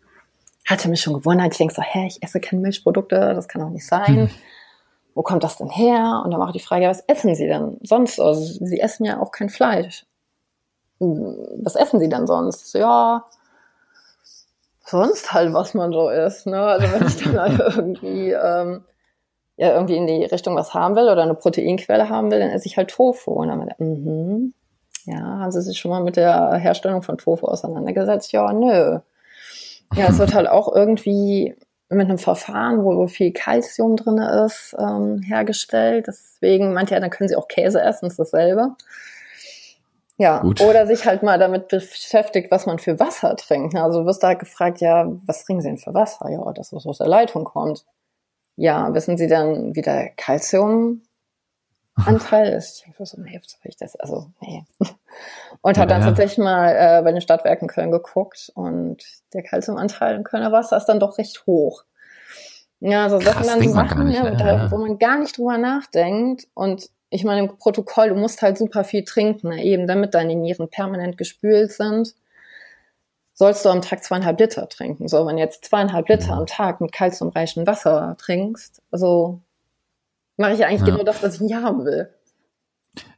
hatte 0.66 0.88
mich 0.88 1.00
schon 1.00 1.14
gewundert. 1.14 1.52
Ich 1.52 1.58
denke 1.58 1.74
so, 1.74 1.82
hä, 1.82 2.06
ich 2.06 2.22
esse 2.22 2.40
keine 2.40 2.62
Milchprodukte, 2.62 3.34
das 3.34 3.48
kann 3.48 3.62
doch 3.62 3.70
nicht 3.70 3.86
sein. 3.86 4.06
Hm. 4.06 4.30
Wo 5.14 5.22
kommt 5.22 5.42
das 5.42 5.56
denn 5.56 5.70
her? 5.70 6.22
Und 6.24 6.30
dann 6.30 6.40
war 6.40 6.48
auch 6.48 6.52
die 6.52 6.60
Frage, 6.60 6.86
was 6.86 7.00
essen 7.08 7.34
Sie 7.34 7.46
denn 7.46 7.78
sonst? 7.82 8.20
Also, 8.20 8.64
Sie 8.64 8.80
essen 8.80 9.04
ja 9.04 9.20
auch 9.20 9.32
kein 9.32 9.48
Fleisch. 9.48 10.06
Hm, 11.00 11.36
was 11.62 11.74
essen 11.74 12.00
Sie 12.00 12.08
denn 12.08 12.26
sonst? 12.26 12.70
So, 12.70 12.78
ja, 12.78 13.24
sonst 14.88 15.32
halt, 15.32 15.52
was 15.52 15.74
man 15.74 15.92
so 15.92 16.08
isst. 16.08 16.46
Ne? 16.46 16.60
Also 16.60 16.92
wenn 16.92 17.06
ich 17.06 17.16
dann 17.16 17.38
halt 17.58 17.76
irgendwie, 17.76 18.32
ähm, 18.32 18.84
ja, 19.58 19.74
irgendwie 19.74 19.96
in 19.96 20.06
die 20.06 20.24
Richtung 20.24 20.54
was 20.54 20.72
haben 20.72 20.96
will 20.96 21.08
oder 21.08 21.22
eine 21.22 21.34
Proteinquelle 21.34 22.08
haben 22.08 22.30
will, 22.30 22.38
dann 22.38 22.50
esse 22.50 22.66
ich 22.66 22.76
halt 22.76 22.90
Tofu. 22.90 23.32
Und 23.32 23.48
dann 23.48 23.70
mhm. 23.78 24.32
Mm 24.32 24.54
ja, 25.08 25.20
haben 25.20 25.50
Sie 25.50 25.62
sich 25.62 25.78
schon 25.78 25.90
mal 25.90 26.02
mit 26.02 26.16
der 26.16 26.54
Herstellung 26.56 27.02
von 27.02 27.16
Tofu 27.16 27.46
auseinandergesetzt? 27.46 28.30
Ja, 28.32 28.52
nö. 28.52 28.98
Ja, 29.94 30.08
es 30.08 30.18
wird 30.18 30.34
halt 30.34 30.48
auch 30.48 30.74
irgendwie 30.74 31.56
mit 31.88 32.08
einem 32.08 32.18
Verfahren, 32.18 32.84
wo 32.84 33.06
viel 33.06 33.32
Kalzium 33.32 33.96
drin 33.96 34.18
ist, 34.18 34.76
ähm, 34.78 35.22
hergestellt. 35.22 36.06
Deswegen, 36.06 36.74
manche, 36.74 37.00
dann 37.00 37.08
können 37.08 37.28
sie 37.28 37.36
auch 37.36 37.48
Käse 37.48 37.80
essen, 37.80 38.06
ist 38.06 38.18
dasselbe. 38.18 38.76
Ja, 40.18 40.40
Gut. 40.40 40.60
oder 40.60 40.86
sich 40.86 41.06
halt 41.06 41.22
mal 41.22 41.38
damit 41.38 41.68
beschäftigt, 41.68 42.50
was 42.50 42.66
man 42.66 42.78
für 42.78 43.00
Wasser 43.00 43.34
trinkt. 43.36 43.76
Also 43.76 44.00
du 44.00 44.06
wirst 44.06 44.22
da 44.22 44.34
gefragt, 44.34 44.80
ja, 44.80 45.10
was 45.24 45.44
trinken 45.44 45.62
Sie 45.62 45.68
denn 45.68 45.78
für 45.78 45.94
Wasser? 45.94 46.28
Ja, 46.28 46.52
das, 46.52 46.72
was 46.74 46.86
aus 46.86 46.98
der 46.98 47.06
Leitung 47.06 47.44
kommt. 47.44 47.86
Ja, 48.60 48.92
wissen 48.92 49.16
Sie 49.16 49.28
dann, 49.28 49.76
wie 49.76 49.82
der 49.82 50.10
Kalziumanteil 50.16 51.02
ist? 52.56 52.84
Ich 52.88 53.08
so, 53.08 53.20
nee, 53.20 53.40
was 53.40 53.56
ich 53.62 53.76
das? 53.76 53.94
Also, 53.94 54.32
nee. 54.40 54.64
Und 55.62 55.76
ja, 55.76 55.82
hat 55.84 55.90
dann 55.92 56.00
ja. 56.00 56.08
tatsächlich 56.08 56.38
mal 56.38 56.74
äh, 56.74 57.02
bei 57.04 57.12
den 57.12 57.20
Stadtwerken 57.20 57.68
Köln 57.68 57.92
geguckt 57.92 58.50
und 58.54 59.02
der 59.32 59.44
Kalziumanteil 59.44 60.16
im 60.16 60.24
Kölner 60.24 60.50
Wasser 60.50 60.76
ist 60.76 60.86
dann 60.86 60.98
doch 61.00 61.18
recht 61.18 61.46
hoch. 61.46 61.84
Ja, 62.80 63.08
so 63.08 63.18
Krass, 63.18 63.34
Sachen 63.34 63.46
dann 63.46 63.62
so 63.62 63.74
Sachen, 63.74 64.04
nicht, 64.06 64.16
ja, 64.16 64.32
ja. 64.32 64.70
wo 64.70 64.78
man 64.78 64.98
gar 64.98 65.18
nicht 65.18 65.38
drüber 65.38 65.56
nachdenkt 65.58 66.48
und 66.54 66.90
ich 67.10 67.24
meine, 67.24 67.40
im 67.40 67.58
Protokoll, 67.58 68.10
du 68.10 68.16
musst 68.16 68.42
halt 68.42 68.58
super 68.58 68.84
viel 68.84 69.04
trinken, 69.04 69.48
ne? 69.48 69.64
eben 69.64 69.86
damit 69.86 70.14
deine 70.14 70.34
Nieren 70.34 70.68
permanent 70.68 71.16
gespült 71.16 71.72
sind. 71.72 72.14
Sollst 73.38 73.64
du 73.64 73.68
am 73.68 73.82
Tag 73.82 74.02
zweieinhalb 74.02 74.40
Liter 74.40 74.68
trinken. 74.68 75.06
So, 75.06 75.24
wenn 75.24 75.36
du 75.36 75.42
jetzt 75.42 75.64
zweieinhalb 75.64 76.08
Liter 76.08 76.32
am 76.32 76.46
Tag 76.46 76.80
mit 76.80 76.90
kalziumreichem 76.90 77.68
Wasser 77.68 78.16
trinkst, 78.18 78.82
also 78.90 79.38
mache 80.36 80.54
ich 80.54 80.66
eigentlich 80.66 80.80
ja. 80.80 80.86
genau 80.86 81.04
das, 81.04 81.22
was 81.22 81.36
ich 81.36 81.42
nicht 81.42 81.54
haben 81.54 81.84
will. 81.84 82.10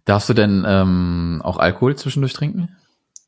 Darfst 0.04 0.28
du 0.28 0.35
denn 0.35 0.66
ähm, 0.68 1.40
auch 1.42 1.56
Alkohol 1.56 1.96
zwischendurch 1.96 2.35
trinken? 2.35 2.76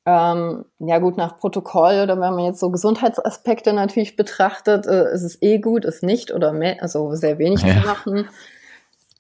Ähm, 0.05 0.67
ja 0.81 0.99
gut, 0.99 1.17
nach 1.17 1.39
Protokoll 1.39 2.03
oder 2.03 2.21
wenn 2.21 2.35
man 2.35 2.45
jetzt 2.45 2.61
so 2.61 2.69
Gesundheitsaspekte 2.71 3.73
natürlich 3.73 4.15
betrachtet, 4.15 4.87
äh, 4.87 5.15
ist 5.15 5.23
es 5.23 5.41
eh 5.41 5.61
gut, 5.61 5.87
es 5.87 6.03
nicht 6.03 6.31
oder 6.31 6.53
mehr, 6.53 6.83
also 6.83 7.15
sehr 7.15 7.39
wenig 7.39 7.63
ja. 7.63 7.81
zu 7.81 7.87
machen. 7.87 8.29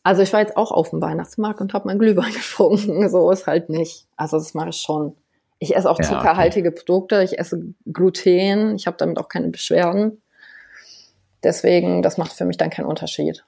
Also 0.02 0.20
ich 0.20 0.35
war 0.35 0.40
jetzt 0.40 0.58
auch 0.58 0.72
auf 0.72 0.90
dem 0.90 1.00
Weihnachtsmarkt 1.00 1.62
und 1.62 1.72
habe 1.72 1.88
mein 1.88 1.98
Glühwein 1.98 2.32
getrunken. 2.35 3.08
So 3.08 3.30
ist 3.30 3.46
halt 3.46 3.70
nicht. 3.70 4.08
Also 4.16 4.37
das 4.37 4.52
mache 4.52 4.68
ich 4.68 4.76
schon. 4.76 5.16
Ich 5.62 5.77
esse 5.77 5.88
auch 5.88 5.98
ja, 6.01 6.05
zuckerhaltige 6.05 6.70
okay. 6.70 6.83
Produkte. 6.85 7.22
Ich 7.22 7.38
esse 7.38 7.62
Gluten. 7.92 8.75
Ich 8.75 8.88
habe 8.88 8.96
damit 8.96 9.18
auch 9.18 9.29
keine 9.29 9.48
Beschwerden. 9.48 10.20
Deswegen, 11.44 12.03
das 12.03 12.18
macht 12.18 12.33
für 12.33 12.44
mich 12.44 12.57
dann 12.57 12.70
keinen 12.70 12.87
Unterschied. 12.87 13.44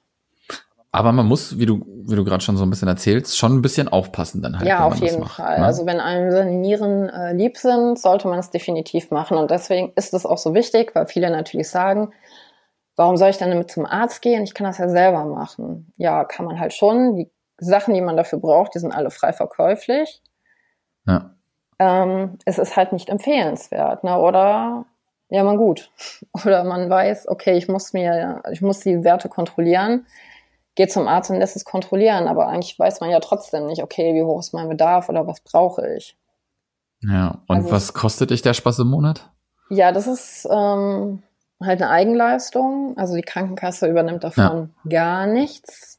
Aber 0.93 1.11
man 1.11 1.25
muss, 1.25 1.59
wie 1.59 1.65
du, 1.65 1.85
wie 1.85 2.15
du 2.15 2.23
gerade 2.23 2.41
schon 2.41 2.55
so 2.55 2.63
ein 2.63 2.69
bisschen 2.69 2.87
erzählst, 2.87 3.37
schon 3.37 3.57
ein 3.57 3.61
bisschen 3.61 3.89
aufpassen 3.89 4.41
dann 4.41 4.57
halt. 4.57 4.65
Ja, 4.65 4.85
auf 4.85 4.95
jeden 4.95 5.19
macht, 5.19 5.35
Fall. 5.35 5.59
Ne? 5.59 5.65
Also 5.65 5.85
wenn 5.85 5.99
einem 5.99 6.31
seine 6.31 6.51
Nieren 6.51 7.09
äh, 7.09 7.33
lieb 7.33 7.57
sind, 7.57 7.99
sollte 7.99 8.29
man 8.29 8.39
es 8.39 8.49
definitiv 8.49 9.11
machen. 9.11 9.35
Und 9.35 9.51
deswegen 9.51 9.91
ist 9.97 10.13
es 10.13 10.25
auch 10.25 10.37
so 10.37 10.53
wichtig, 10.53 10.95
weil 10.95 11.07
viele 11.07 11.29
natürlich 11.29 11.69
sagen, 11.69 12.13
warum 12.95 13.17
soll 13.17 13.29
ich 13.29 13.37
dann 13.37 13.49
damit 13.49 13.71
zum 13.71 13.85
Arzt 13.85 14.21
gehen? 14.21 14.43
Ich 14.43 14.53
kann 14.53 14.67
das 14.67 14.77
ja 14.77 14.87
selber 14.87 15.25
machen. 15.25 15.91
Ja, 15.97 16.23
kann 16.23 16.45
man 16.45 16.61
halt 16.61 16.73
schon. 16.73 17.17
Die 17.17 17.29
Sachen, 17.57 17.93
die 17.93 17.99
man 17.99 18.15
dafür 18.15 18.39
braucht, 18.39 18.73
die 18.73 18.79
sind 18.79 18.93
alle 18.93 19.11
frei 19.11 19.33
verkäuflich. 19.33 20.21
Ja. 21.05 21.34
Ähm, 21.79 22.37
es 22.45 22.57
ist 22.57 22.75
halt 22.75 22.93
nicht 22.93 23.09
empfehlenswert, 23.09 24.03
ne? 24.03 24.17
Oder 24.17 24.85
ja, 25.29 25.43
man 25.43 25.57
gut. 25.57 25.91
Oder 26.45 26.63
man 26.63 26.89
weiß, 26.89 27.27
okay, 27.27 27.57
ich 27.57 27.67
muss 27.67 27.93
mir, 27.93 28.41
ich 28.51 28.61
muss 28.61 28.79
die 28.79 29.03
Werte 29.03 29.29
kontrollieren, 29.29 30.05
geht 30.75 30.91
zum 30.91 31.07
Arzt 31.07 31.29
und 31.31 31.39
lässt 31.39 31.55
es 31.55 31.65
kontrollieren, 31.65 32.27
aber 32.27 32.47
eigentlich 32.47 32.77
weiß 32.77 32.99
man 32.99 33.09
ja 33.09 33.19
trotzdem 33.19 33.65
nicht, 33.65 33.81
okay, 33.81 34.13
wie 34.13 34.23
hoch 34.23 34.39
ist 34.39 34.53
mein 34.53 34.69
Bedarf 34.69 35.09
oder 35.09 35.25
was 35.25 35.41
brauche 35.41 35.95
ich. 35.95 36.17
Ja, 37.01 37.39
und 37.47 37.57
also, 37.57 37.71
was 37.71 37.93
kostet 37.93 38.31
dich 38.31 38.41
der 38.41 38.53
Spaß 38.53 38.79
im 38.79 38.89
Monat? 38.89 39.29
Ja, 39.69 39.91
das 39.91 40.07
ist 40.07 40.47
ähm, 40.51 41.23
halt 41.61 41.81
eine 41.81 41.89
Eigenleistung. 41.89 42.97
Also 42.97 43.15
die 43.15 43.21
Krankenkasse 43.21 43.87
übernimmt 43.87 44.23
davon 44.23 44.73
ja. 44.83 44.89
gar 44.89 45.27
nichts. 45.27 45.94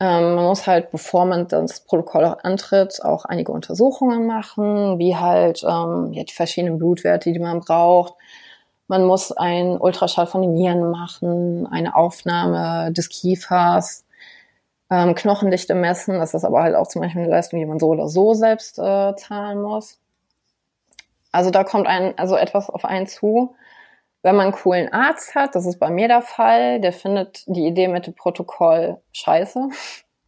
Ähm, 0.00 0.36
man 0.36 0.44
muss 0.44 0.66
halt, 0.66 0.90
bevor 0.92 1.24
man 1.24 1.48
das 1.48 1.80
Protokoll 1.80 2.24
auch 2.24 2.44
antritt, 2.44 3.02
auch 3.04 3.24
einige 3.24 3.50
Untersuchungen 3.50 4.26
machen, 4.26 4.98
wie 4.98 5.16
halt 5.16 5.64
ähm, 5.64 6.12
ja, 6.12 6.22
die 6.22 6.34
verschiedenen 6.34 6.78
Blutwerte, 6.78 7.32
die 7.32 7.38
man 7.40 7.60
braucht. 7.60 8.14
Man 8.86 9.04
muss 9.04 9.32
einen 9.32 9.78
Ultraschall 9.78 10.26
von 10.26 10.42
den 10.42 10.54
Nieren 10.54 10.90
machen, 10.90 11.66
eine 11.66 11.96
Aufnahme 11.96 12.92
des 12.92 13.08
Kiefers, 13.08 14.04
ähm, 14.90 15.14
Knochendichte 15.14 15.74
messen. 15.74 16.18
Das 16.18 16.32
ist 16.32 16.44
aber 16.44 16.62
halt 16.62 16.76
auch 16.76 16.86
zum 16.86 17.02
Beispiel 17.02 17.22
eine 17.22 17.30
Leistung, 17.30 17.58
die 17.58 17.66
man 17.66 17.80
so 17.80 17.88
oder 17.88 18.08
so 18.08 18.34
selbst 18.34 18.78
äh, 18.78 19.14
zahlen 19.16 19.60
muss. 19.60 19.98
Also 21.32 21.50
da 21.50 21.64
kommt 21.64 21.86
ein, 21.86 22.16
also 22.18 22.36
etwas 22.36 22.70
auf 22.70 22.84
einen 22.84 23.06
zu. 23.06 23.54
Wenn 24.22 24.36
man 24.36 24.46
einen 24.46 24.54
coolen 24.54 24.92
Arzt 24.92 25.34
hat, 25.34 25.54
das 25.54 25.66
ist 25.66 25.78
bei 25.78 25.90
mir 25.90 26.08
der 26.08 26.22
Fall, 26.22 26.80
der 26.80 26.92
findet 26.92 27.44
die 27.46 27.66
Idee 27.66 27.88
mit 27.88 28.06
dem 28.06 28.14
Protokoll 28.14 29.00
scheiße. 29.12 29.68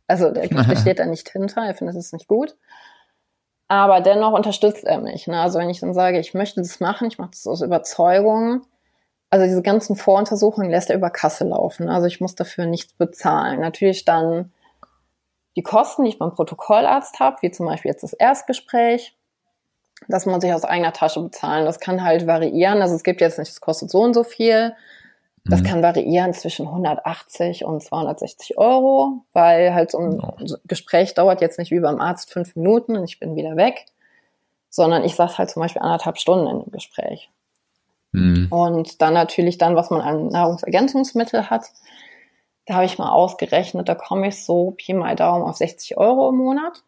Also 0.07 0.33
der, 0.33 0.49
der 0.49 0.75
steht 0.75 0.99
da 0.99 1.07
nicht 1.07 1.29
hinter, 1.29 1.65
er 1.65 1.75
findet 1.77 1.95
es 1.95 2.13
nicht 2.13 2.27
gut. 2.27 2.57
Aber 3.69 4.01
dennoch 4.01 4.33
unterstützt 4.33 4.83
er 4.83 4.99
mich. 4.99 5.29
Ne? 5.29 5.41
Also 5.41 5.61
wenn 5.61 5.71
ich 5.71 5.79
dann 5.79 5.95
sage, 5.95 6.19
ich 6.19 6.35
möchte 6.35 6.61
das 6.61 6.81
machen, 6.81 7.07
ich 7.07 7.19
mache 7.19 7.31
das 7.31 7.47
aus 7.47 7.63
Überzeugung. 7.63 8.63
Also 9.31 9.47
diese 9.47 9.63
ganzen 9.63 9.95
Voruntersuchungen 9.95 10.69
lässt 10.69 10.91
er 10.91 10.97
über 10.97 11.11
Kasse 11.11 11.45
laufen. 11.45 11.89
Also 11.89 12.09
ich 12.09 12.21
muss 12.21 12.35
dafür 12.35 12.67
nichts 12.67 12.95
bezahlen. 12.95 13.61
Natürlich 13.61 14.05
dann 14.05 14.53
die 15.57 15.63
Kosten, 15.63 16.03
die 16.03 16.11
ich 16.11 16.19
beim 16.19 16.35
Protokollarzt 16.35 17.21
habe, 17.21 17.37
wie 17.43 17.53
zum 17.53 17.67
Beispiel 17.67 17.93
jetzt 17.93 18.03
das 18.03 18.13
Erstgespräch, 18.13 19.17
das 20.09 20.27
muss 20.27 20.45
ich 20.45 20.53
aus 20.53 20.65
eigener 20.65 20.93
Tasche 20.93 21.21
bezahlen. 21.21 21.65
Das 21.65 21.81
kann 21.81 22.03
halt 22.03 22.27
variieren. 22.27 22.83
Also 22.83 22.95
es 22.95 23.05
gibt 23.05 23.21
jetzt 23.21 23.39
nicht, 23.39 23.51
es 23.51 23.61
kostet 23.61 23.91
so 23.91 24.01
und 24.01 24.15
so 24.15 24.25
viel. 24.25 24.75
Das 25.45 25.61
mhm. 25.61 25.65
kann 25.65 25.83
variieren 25.83 26.35
zwischen 26.35 26.67
180 26.67 27.65
und 27.65 27.83
260 27.83 28.59
Euro, 28.59 29.25
weil 29.33 29.73
halt 29.73 29.91
so 29.91 29.99
ein 29.99 30.21
oh. 30.21 30.35
Gespräch 30.67 31.15
dauert 31.15 31.41
jetzt 31.41 31.59
nicht 31.59 31.71
wie 31.71 31.81
beim 31.81 32.01
Arzt 32.01 32.31
fünf 32.31 32.57
Minuten 32.57 32.97
und 32.97 33.05
ich 33.05 33.19
bin 33.19 33.37
wieder 33.37 33.57
weg, 33.57 33.87
sondern 34.69 35.03
ich 35.03 35.15
saß 35.15 35.39
halt 35.39 35.51
zum 35.51 35.63
Beispiel 35.63 35.83
anderthalb 35.83 36.19
Stunden 36.19 36.47
in 36.47 36.61
dem 36.61 36.73
Gespräch. 36.73 37.31
Mhm. 38.13 38.49
Und 38.51 39.01
dann 39.01 39.15
natürlich 39.15 39.57
dann, 39.57 39.77
was 39.77 39.91
man 39.91 40.03
an 40.03 40.29
Nahrungsergänzungsmittel 40.29 41.49
hat, 41.49 41.65
da 42.67 42.75
habe 42.75 42.85
ich 42.85 42.99
mal 42.99 43.11
ausgerechnet, 43.11 43.89
da 43.89 43.95
komme 43.95 44.29
ich 44.29 44.45
so 44.45 44.73
Pi 44.73 44.93
mal 44.93 45.17
Daumen 45.17 45.45
auf 45.45 45.57
60 45.57 45.97
Euro 45.97 46.29
im 46.29 46.37
Monat. 46.37 46.83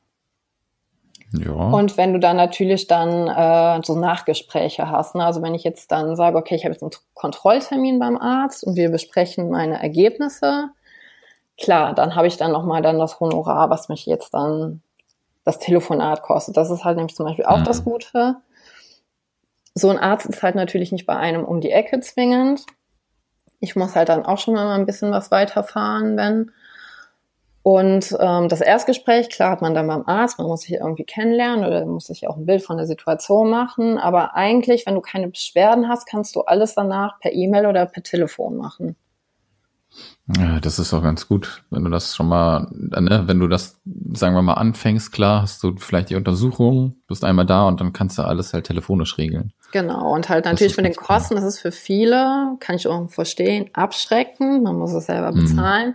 Ja. 1.32 1.52
Und 1.52 1.96
wenn 1.96 2.12
du 2.12 2.18
dann 2.18 2.36
natürlich 2.36 2.86
dann 2.86 3.28
äh, 3.28 3.82
so 3.84 3.96
Nachgespräche 3.98 4.90
hast, 4.90 5.14
ne? 5.14 5.24
also 5.24 5.42
wenn 5.42 5.54
ich 5.54 5.64
jetzt 5.64 5.90
dann 5.90 6.16
sage, 6.16 6.36
okay, 6.36 6.54
ich 6.54 6.64
habe 6.64 6.72
jetzt 6.72 6.82
einen 6.82 6.92
Kontrolltermin 7.14 7.98
beim 7.98 8.18
Arzt 8.18 8.64
und 8.64 8.76
wir 8.76 8.90
besprechen 8.90 9.50
meine 9.50 9.80
Ergebnisse, 9.82 10.70
klar, 11.58 11.94
dann 11.94 12.14
habe 12.16 12.26
ich 12.26 12.36
dann 12.36 12.52
nochmal 12.52 12.82
dann 12.82 12.98
das 12.98 13.20
Honorar, 13.20 13.70
was 13.70 13.88
mich 13.88 14.06
jetzt 14.06 14.34
dann 14.34 14.82
das 15.44 15.58
Telefonat 15.58 16.22
kostet. 16.22 16.56
Das 16.56 16.70
ist 16.70 16.84
halt 16.84 16.96
nämlich 16.96 17.16
zum 17.16 17.26
Beispiel 17.26 17.46
auch 17.46 17.58
mhm. 17.58 17.64
das 17.64 17.84
Gute. 17.84 18.36
So 19.74 19.88
ein 19.88 19.98
Arzt 19.98 20.26
ist 20.26 20.42
halt 20.42 20.54
natürlich 20.54 20.92
nicht 20.92 21.06
bei 21.06 21.16
einem 21.16 21.44
um 21.44 21.60
die 21.60 21.70
Ecke 21.70 22.00
zwingend. 22.00 22.66
Ich 23.58 23.74
muss 23.74 23.96
halt 23.96 24.08
dann 24.08 24.26
auch 24.26 24.38
schon 24.38 24.54
mal 24.54 24.74
ein 24.74 24.86
bisschen 24.86 25.12
was 25.12 25.30
weiterfahren, 25.30 26.16
wenn. 26.16 26.50
Und 27.62 28.16
ähm, 28.18 28.48
das 28.48 28.60
Erstgespräch, 28.60 29.30
klar 29.30 29.52
hat 29.52 29.62
man 29.62 29.74
dann 29.74 29.86
beim 29.86 30.02
Arzt, 30.06 30.38
man 30.38 30.48
muss 30.48 30.62
sich 30.62 30.72
irgendwie 30.72 31.04
kennenlernen 31.04 31.64
oder 31.64 31.86
muss 31.86 32.06
sich 32.06 32.26
auch 32.26 32.36
ein 32.36 32.46
Bild 32.46 32.62
von 32.62 32.76
der 32.76 32.86
Situation 32.86 33.50
machen. 33.50 33.98
Aber 33.98 34.34
eigentlich, 34.34 34.84
wenn 34.84 34.96
du 34.96 35.00
keine 35.00 35.28
Beschwerden 35.28 35.88
hast, 35.88 36.08
kannst 36.08 36.34
du 36.34 36.40
alles 36.40 36.74
danach 36.74 37.20
per 37.20 37.32
E-Mail 37.32 37.66
oder 37.66 37.86
per 37.86 38.02
Telefon 38.02 38.56
machen. 38.56 38.96
Ja, 40.38 40.60
das 40.60 40.78
ist 40.78 40.94
auch 40.94 41.02
ganz 41.02 41.28
gut, 41.28 41.64
wenn 41.70 41.84
du 41.84 41.90
das 41.90 42.16
schon 42.16 42.28
mal, 42.28 42.66
ne, 42.70 43.24
wenn 43.26 43.38
du 43.38 43.48
das, 43.48 43.80
sagen 44.14 44.34
wir 44.34 44.42
mal, 44.42 44.54
anfängst, 44.54 45.12
klar, 45.12 45.42
hast 45.42 45.62
du 45.62 45.76
vielleicht 45.76 46.10
die 46.10 46.14
Untersuchung, 46.16 46.96
bist 47.08 47.24
einmal 47.24 47.44
da 47.44 47.66
und 47.68 47.80
dann 47.80 47.92
kannst 47.92 48.18
du 48.18 48.22
alles 48.22 48.54
halt 48.54 48.66
telefonisch 48.66 49.18
regeln. 49.18 49.52
Genau, 49.72 50.12
und 50.14 50.28
halt 50.28 50.46
natürlich 50.46 50.76
mit 50.76 50.86
den 50.86 50.94
Kosten, 50.94 51.34
das 51.34 51.44
ist 51.44 51.58
für 51.58 51.72
viele, 51.72 52.56
kann 52.60 52.76
ich 52.76 52.86
auch 52.88 53.10
verstehen, 53.10 53.68
abschreckend, 53.74 54.62
man 54.62 54.78
muss 54.78 54.92
es 54.92 55.06
selber 55.06 55.32
mhm. 55.32 55.40
bezahlen. 55.40 55.88
Mhm. 55.90 55.94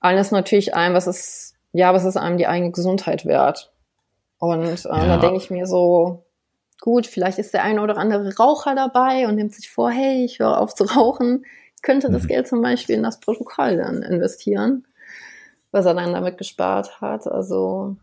Alles 0.00 0.30
natürlich 0.30 0.74
ein, 0.74 0.94
was 0.94 1.06
ist, 1.06 1.54
ja, 1.72 1.94
was 1.94 2.04
ist 2.04 2.16
einem 2.16 2.38
die 2.38 2.46
eigene 2.46 2.72
Gesundheit 2.72 3.26
wert? 3.26 3.72
Und 4.38 4.64
äh, 4.64 4.88
ja. 4.88 5.06
da 5.06 5.16
denke 5.18 5.36
ich 5.36 5.50
mir 5.50 5.66
so, 5.66 6.24
gut, 6.80 7.06
vielleicht 7.06 7.38
ist 7.38 7.54
der 7.54 7.62
eine 7.62 7.82
oder 7.82 7.98
andere 7.98 8.36
Raucher 8.36 8.74
dabei 8.74 9.28
und 9.28 9.36
nimmt 9.36 9.54
sich 9.54 9.70
vor, 9.70 9.90
hey, 9.90 10.24
ich 10.24 10.38
höre 10.38 10.58
auf 10.58 10.74
zu 10.74 10.84
rauchen 10.84 11.44
könnte 11.82 12.10
das 12.10 12.24
mhm. 12.24 12.28
Geld 12.28 12.48
zum 12.48 12.62
Beispiel 12.62 12.96
in 12.96 13.02
das 13.02 13.20
Protokoll 13.20 13.76
dann 13.76 14.02
investieren, 14.02 14.86
was 15.70 15.86
er 15.86 15.94
dann 15.94 16.12
damit 16.12 16.38
gespart 16.38 17.00
hat. 17.00 17.26
Also 17.26 17.96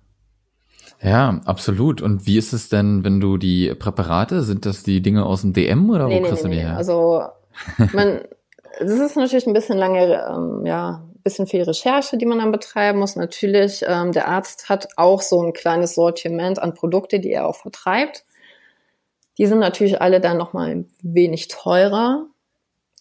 ja, 1.01 1.41
absolut. 1.45 2.01
Und 2.01 2.25
wie 2.25 2.37
ist 2.37 2.53
es 2.53 2.69
denn, 2.69 3.03
wenn 3.03 3.19
du 3.19 3.37
die 3.37 3.73
Präparate, 3.75 4.41
sind 4.41 4.65
das 4.65 4.83
die 4.83 5.01
Dinge 5.01 5.25
aus 5.25 5.41
dem 5.41 5.53
DM 5.53 5.89
oder 5.89 6.07
nee, 6.07 6.17
wo 6.17 6.21
nee, 6.21 6.27
kriegst 6.27 6.43
nee, 6.43 6.49
du 6.49 6.55
die 6.55 6.61
her? 6.61 6.77
Also 6.77 7.23
man, 7.93 8.21
das 8.79 8.99
ist 8.99 9.15
natürlich 9.15 9.47
ein 9.47 9.53
bisschen 9.53 9.77
lange, 9.77 10.25
ähm, 10.27 10.65
ja, 10.65 11.03
bisschen 11.27 11.47
viel 11.47 11.63
Recherche, 11.63 12.17
die 12.17 12.25
man 12.25 12.39
dann 12.39 12.51
betreiben 12.51 12.99
muss. 12.99 13.17
Natürlich, 13.17 13.83
ähm, 13.85 14.13
der 14.13 14.29
Arzt 14.29 14.69
hat 14.69 14.87
auch 14.95 15.21
so 15.21 15.43
ein 15.43 15.51
kleines 15.51 15.95
Sortiment 15.95 16.59
an 16.59 16.73
Produkte, 16.73 17.19
die 17.19 17.31
er 17.31 17.47
auch 17.47 17.57
vertreibt. 17.57 18.23
Die 19.37 19.45
sind 19.45 19.59
natürlich 19.59 20.01
alle 20.01 20.21
dann 20.21 20.37
nochmal 20.37 20.69
ein 20.69 20.89
wenig 21.01 21.49
teurer. 21.49 22.27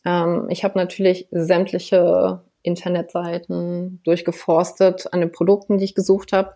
Ähm, 0.05 0.49
ich 0.51 0.65
habe 0.65 0.77
natürlich 0.77 1.29
sämtliche 1.31 2.43
Internetseiten 2.63 4.01
durchgeforstet 4.03 5.13
an 5.13 5.21
den 5.21 5.31
Produkten, 5.31 5.79
die 5.79 5.85
ich 5.85 5.95
gesucht 5.95 6.33
habe. 6.33 6.55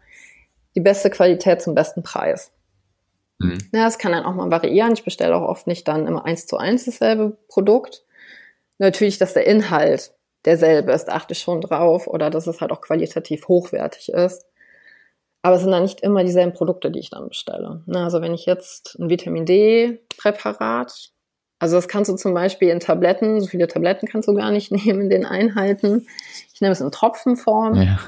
Die 0.75 0.81
beste 0.81 1.09
Qualität 1.09 1.63
zum 1.63 1.77
besten 1.77 2.03
Preis. 2.03 2.53
Mhm. 3.39 3.59
Ja, 3.73 3.87
es 3.87 3.99
kann 3.99 4.13
dann 4.13 4.25
auch 4.25 4.35
mal 4.35 4.51
variieren. 4.51 4.93
Ich 4.93 5.05
bestelle 5.05 5.37
auch 5.37 5.49
oft 5.49 5.69
nicht 5.69 5.87
dann 5.87 6.09
immer 6.09 6.25
eins 6.25 6.47
zu 6.47 6.57
eins 6.57 6.85
dasselbe 6.85 7.37
Produkt. 7.49 8.05
Natürlich, 8.79 9.19
dass 9.19 9.35
der 9.35 9.47
Inhalt 9.47 10.13
derselbe 10.45 10.93
ist, 10.93 11.09
achte 11.09 11.35
schon 11.35 11.61
drauf 11.61 12.07
oder 12.07 12.31
dass 12.31 12.47
es 12.47 12.61
halt 12.61 12.73
auch 12.73 12.81
qualitativ 12.81 13.49
hochwertig 13.49 14.11
ist. 14.11 14.47
Aber 15.43 15.57
es 15.57 15.63
sind 15.63 15.71
dann 15.71 15.83
nicht 15.83 16.03
immer 16.03 16.23
dieselben 16.23 16.53
Produkte, 16.53 16.91
die 16.91 17.01
ich 17.01 17.11
dann 17.11 17.29
bestelle. 17.29 17.83
Also 17.93 18.21
wenn 18.21 18.35
ich 18.35 18.47
jetzt 18.47 18.97
ein 18.99 19.09
Vitamin 19.09 19.47
D-Präparat 19.47 21.13
also 21.61 21.77
das 21.77 21.89
kannst 21.89 22.11
du 22.11 22.17
zum 22.17 22.33
Beispiel 22.33 22.71
in 22.71 22.81
Tabletten, 22.81 23.39
so 23.41 23.47
viele 23.47 23.69
Tabletten 23.69 24.09
kannst 24.09 24.27
du 24.29 24.35
gar 24.35 24.51
nicht 24.51 24.73
nehmen 24.73 25.03
in 25.03 25.11
den 25.11 25.27
Einheiten. 25.27 26.09
Ich 26.53 26.61
nehme 26.61 26.73
es 26.73 26.81
in 26.81 26.91
Tropfenform. 26.91 27.75
Ja. 27.75 27.99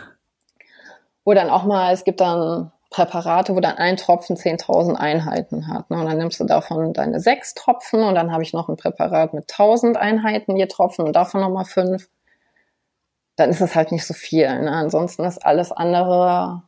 Oder 1.25 1.43
dann 1.43 1.51
auch 1.51 1.65
mal, 1.65 1.93
es 1.93 2.03
gibt 2.03 2.21
dann 2.21 2.73
Präparate, 2.91 3.55
wo 3.55 3.61
dann 3.61 3.77
ein 3.77 3.97
Tropfen 3.97 4.37
10.000 4.37 4.95
Einheiten 4.95 5.69
hat. 5.69 5.91
Ne? 5.91 5.99
Und 5.99 6.07
dann 6.07 6.19
nimmst 6.19 6.41
du 6.41 6.45
davon 6.45 6.93
deine 6.93 7.21
sechs 7.21 7.55
Tropfen 7.55 8.03
und 8.03 8.15
dann 8.15 8.33
habe 8.33 8.43
ich 8.43 8.53
noch 8.53 8.69
ein 8.69 8.77
Präparat 8.77 9.35
mit 9.35 9.51
1.000 9.51 9.95
Einheiten 9.95 10.57
je 10.57 10.67
Tropfen 10.67 11.07
und 11.07 11.15
davon 11.15 11.41
nochmal 11.41 11.65
fünf. 11.65 12.09
Dann 13.43 13.51
ist 13.51 13.61
es 13.61 13.75
halt 13.75 13.91
nicht 13.91 14.07
so 14.07 14.15
viel. 14.15 14.47
Ne? 14.47 14.71
Ansonsten 14.71 15.25
ist 15.25 15.45
alles 15.45 15.73
andere, 15.73 16.63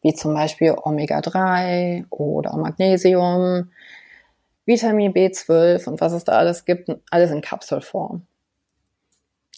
wie 0.00 0.14
zum 0.14 0.32
Beispiel 0.32 0.76
Omega-3 0.80 2.04
oder 2.08 2.56
Magnesium, 2.56 3.72
Vitamin 4.64 5.12
B12 5.12 5.88
und 5.88 6.00
was 6.00 6.12
es 6.12 6.22
da 6.22 6.34
alles 6.34 6.64
gibt, 6.64 6.88
alles 7.10 7.32
in 7.32 7.40
Kapselform. 7.40 8.22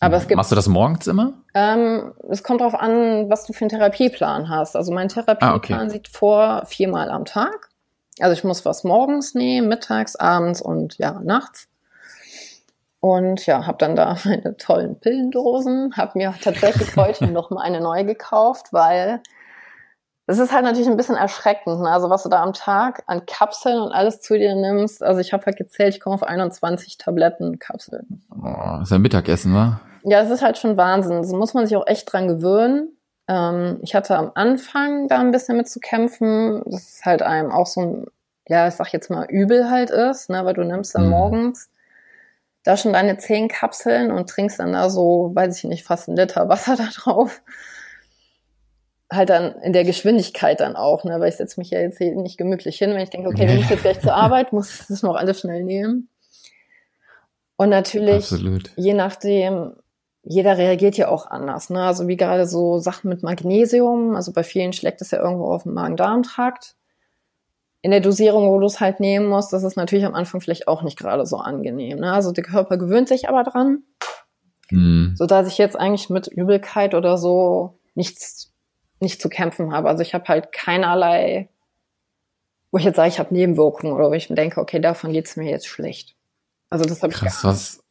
Aber 0.01 0.17
es 0.17 0.29
gibt. 0.29 0.39
Machst 0.39 0.51
du 0.51 0.57
das 0.57 0.67
morgens 0.67 1.07
immer? 1.09 1.35
Ähm, 1.53 2.15
es 2.31 2.43
kommt 2.43 2.63
darauf 2.63 2.75
an, 2.75 3.29
was 3.29 3.45
du 3.45 3.53
für 3.53 3.67
einen 3.67 3.69
Therapieplan 3.69 4.49
hast. 4.49 4.77
Also 4.77 4.95
mein 4.95 5.09
Therapieplan 5.09 5.51
ah, 5.51 5.57
okay. 5.57 5.91
sieht 5.91 6.09
vor 6.09 6.65
viermal 6.65 7.11
am 7.11 7.27
Tag. 7.27 7.69
Also 8.19 8.33
ich 8.33 8.45
muss 8.45 8.65
was 8.65 8.83
morgens 8.83 9.35
nehmen, 9.35 9.69
mittags, 9.69 10.17
abends 10.17 10.63
und 10.63 10.97
ja, 10.97 11.21
nachts. 11.23 11.69
Und 13.01 13.47
ja, 13.47 13.67
habe 13.67 13.79
dann 13.79 13.97
da 13.97 14.17
meine 14.25 14.57
tollen 14.57 15.01
Pillendosen, 15.01 15.95
habe 15.97 16.19
mir 16.19 16.35
tatsächlich 16.41 16.95
heute 16.97 17.27
noch 17.33 17.51
mal 17.51 17.63
eine 17.63 17.81
neue 17.81 18.05
gekauft, 18.05 18.73
weil 18.73 19.21
das 20.27 20.39
ist 20.39 20.53
halt 20.53 20.65
natürlich 20.65 20.89
ein 20.89 20.97
bisschen 20.97 21.17
erschreckend, 21.17 21.81
ne? 21.81 21.91
also 21.91 22.09
was 22.09 22.23
du 22.23 22.29
da 22.29 22.41
am 22.41 22.53
Tag 22.53 23.03
an 23.07 23.27
Kapseln 23.27 23.81
und 23.81 23.91
alles 23.91 24.21
zu 24.21 24.39
dir 24.39 24.55
nimmst. 24.55 25.03
Also 25.03 25.21
ich 25.21 25.33
habe 25.33 25.45
halt 25.45 25.57
gezählt, 25.57 25.95
ich 25.95 26.01
komme 26.01 26.15
auf 26.15 26.23
21 26.23 26.99
Tabletten 26.99 27.59
Kapseln. 27.59 28.23
Oh, 28.31 28.77
das 28.79 28.83
ist 28.83 28.93
ja 28.93 28.99
Mittagessen, 28.99 29.55
wa? 29.55 29.81
Ja, 30.05 30.21
es 30.21 30.31
ist 30.31 30.43
halt 30.43 30.57
schon 30.57 30.77
Wahnsinn. 30.77 31.23
Da 31.29 31.37
muss 31.37 31.53
man 31.53 31.67
sich 31.67 31.77
auch 31.77 31.87
echt 31.87 32.13
dran 32.13 32.29
gewöhnen. 32.29 32.97
Ähm, 33.27 33.81
ich 33.83 33.97
hatte 33.97 34.17
am 34.17 34.31
Anfang 34.35 35.09
da 35.09 35.19
ein 35.19 35.33
bisschen 35.33 35.57
mit 35.57 35.69
zu 35.69 35.81
kämpfen. 35.81 36.63
Das 36.65 36.83
ist 36.83 37.05
halt 37.05 37.23
einem 37.23 37.51
auch 37.51 37.67
so 37.67 37.81
ein, 37.81 38.07
ja, 38.47 38.69
ich 38.69 38.75
sag 38.75 38.93
jetzt 38.93 39.11
mal, 39.11 39.27
übel 39.29 39.69
halt 39.69 39.91
ist, 39.91 40.31
ne? 40.31 40.45
weil 40.45 40.55
du 40.55 40.63
nimmst 40.63 40.95
dann 40.95 41.07
mhm. 41.07 41.11
morgens 41.11 41.71
da 42.63 42.77
schon 42.77 42.93
deine 42.93 43.19
zehn 43.19 43.49
Kapseln 43.49 44.11
und 44.11 44.29
trinkst 44.29 44.59
dann 44.59 44.73
da 44.73 44.91
so, 44.91 45.31
weiß 45.35 45.59
ich 45.59 45.65
nicht, 45.65 45.85
fast 45.85 46.09
ein 46.09 46.17
Liter 46.17 46.49
Wasser 46.49 46.77
da 46.79 46.89
drauf 46.93 47.41
halt 49.13 49.29
dann 49.29 49.55
in 49.63 49.73
der 49.73 49.85
Geschwindigkeit 49.85 50.61
dann 50.61 50.77
auch, 50.77 51.05
ne? 51.05 51.19
weil 51.19 51.29
ich 51.29 51.37
setze 51.37 51.59
mich 51.59 51.71
ja 51.71 51.81
jetzt 51.81 51.99
hier 51.99 52.15
nicht 52.15 52.39
gemütlich 52.39 52.79
hin, 52.79 52.91
wenn 52.91 53.01
ich 53.01 53.11
denke, 53.11 53.29
okay, 53.29 53.47
du 53.47 53.55
musst 53.55 53.71
jetzt 53.71 53.83
gleich 53.83 54.01
zur 54.01 54.15
Arbeit, 54.15 54.53
muss 54.53 54.87
das 54.89 55.03
noch 55.03 55.17
alles 55.17 55.41
schnell 55.41 55.65
nehmen. 55.65 56.09
Und 57.57 57.71
natürlich, 57.71 58.33
Absolut. 58.33 58.71
je 58.77 58.95
nachdem, 58.95 59.75
jeder 60.23 60.57
reagiert 60.57 60.97
ja 60.97 61.09
auch 61.09 61.27
anders. 61.27 61.71
Ne? 61.71 61.83
Also 61.83 62.07
wie 62.09 62.17
gerade 62.17 62.47
so 62.47 62.79
Sachen 62.79 63.09
mit 63.09 63.23
Magnesium, 63.23 64.15
also 64.15 64.33
bei 64.33 64.45
vielen 64.45 64.73
schlägt 64.73 65.03
es 65.03 65.11
ja 65.11 65.19
irgendwo 65.19 65.53
auf 65.53 65.65
den 65.65 65.75
Magen-Darm-Trakt. 65.75 66.77
In 67.83 67.91
der 67.91 68.01
Dosierung, 68.01 68.51
wo 68.51 68.61
du 68.61 68.67
es 68.67 68.81
halt 68.81 69.01
nehmen 69.01 69.27
musst, 69.27 69.53
das 69.53 69.63
ist 69.63 69.77
natürlich 69.77 70.05
am 70.05 70.15
Anfang 70.15 70.41
vielleicht 70.41 70.69
auch 70.69 70.83
nicht 70.83 70.99
gerade 70.99 71.25
so 71.25 71.39
angenehm. 71.39 71.99
Ne? 72.01 72.13
Also 72.13 72.33
der 72.33 72.45
Körper 72.45 72.77
gewöhnt 72.77 73.09
sich 73.09 73.29
aber 73.29 73.43
dran, 73.43 73.85
mhm. 74.71 75.15
so 75.17 75.27
dass 75.27 75.49
ich 75.49 75.57
jetzt 75.57 75.79
eigentlich 75.79 76.11
mit 76.11 76.27
Übelkeit 76.27 76.95
oder 76.95 77.17
so 77.17 77.79
nichts 77.95 78.53
nicht 79.01 79.21
zu 79.21 79.29
kämpfen 79.31 79.73
habe. 79.73 79.89
Also 79.89 80.03
ich 80.03 80.15
habe 80.15 80.27
halt 80.29 80.53
keinerlei, 80.53 81.49
wo 82.71 82.79
ich 82.79 82.85
jetzt 82.85 82.97
sage, 82.97 83.09
ich 83.09 83.19
habe 83.19 83.35
Nebenwirkungen 83.35 83.95
oder 83.95 84.11
wo 84.11 84.13
ich 84.13 84.29
mir 84.29 84.37
denke, 84.37 84.61
okay, 84.61 84.79
davon 84.79 85.13
geht's 85.13 85.37
mir 85.37 85.51
jetzt 85.51 85.67
schlecht. 85.67 86.17
Also 86.69 86.85
das 86.85 87.03
habe 87.03 87.13
ich 87.13 87.19
Krass, 87.19 87.45
was, 87.45 87.85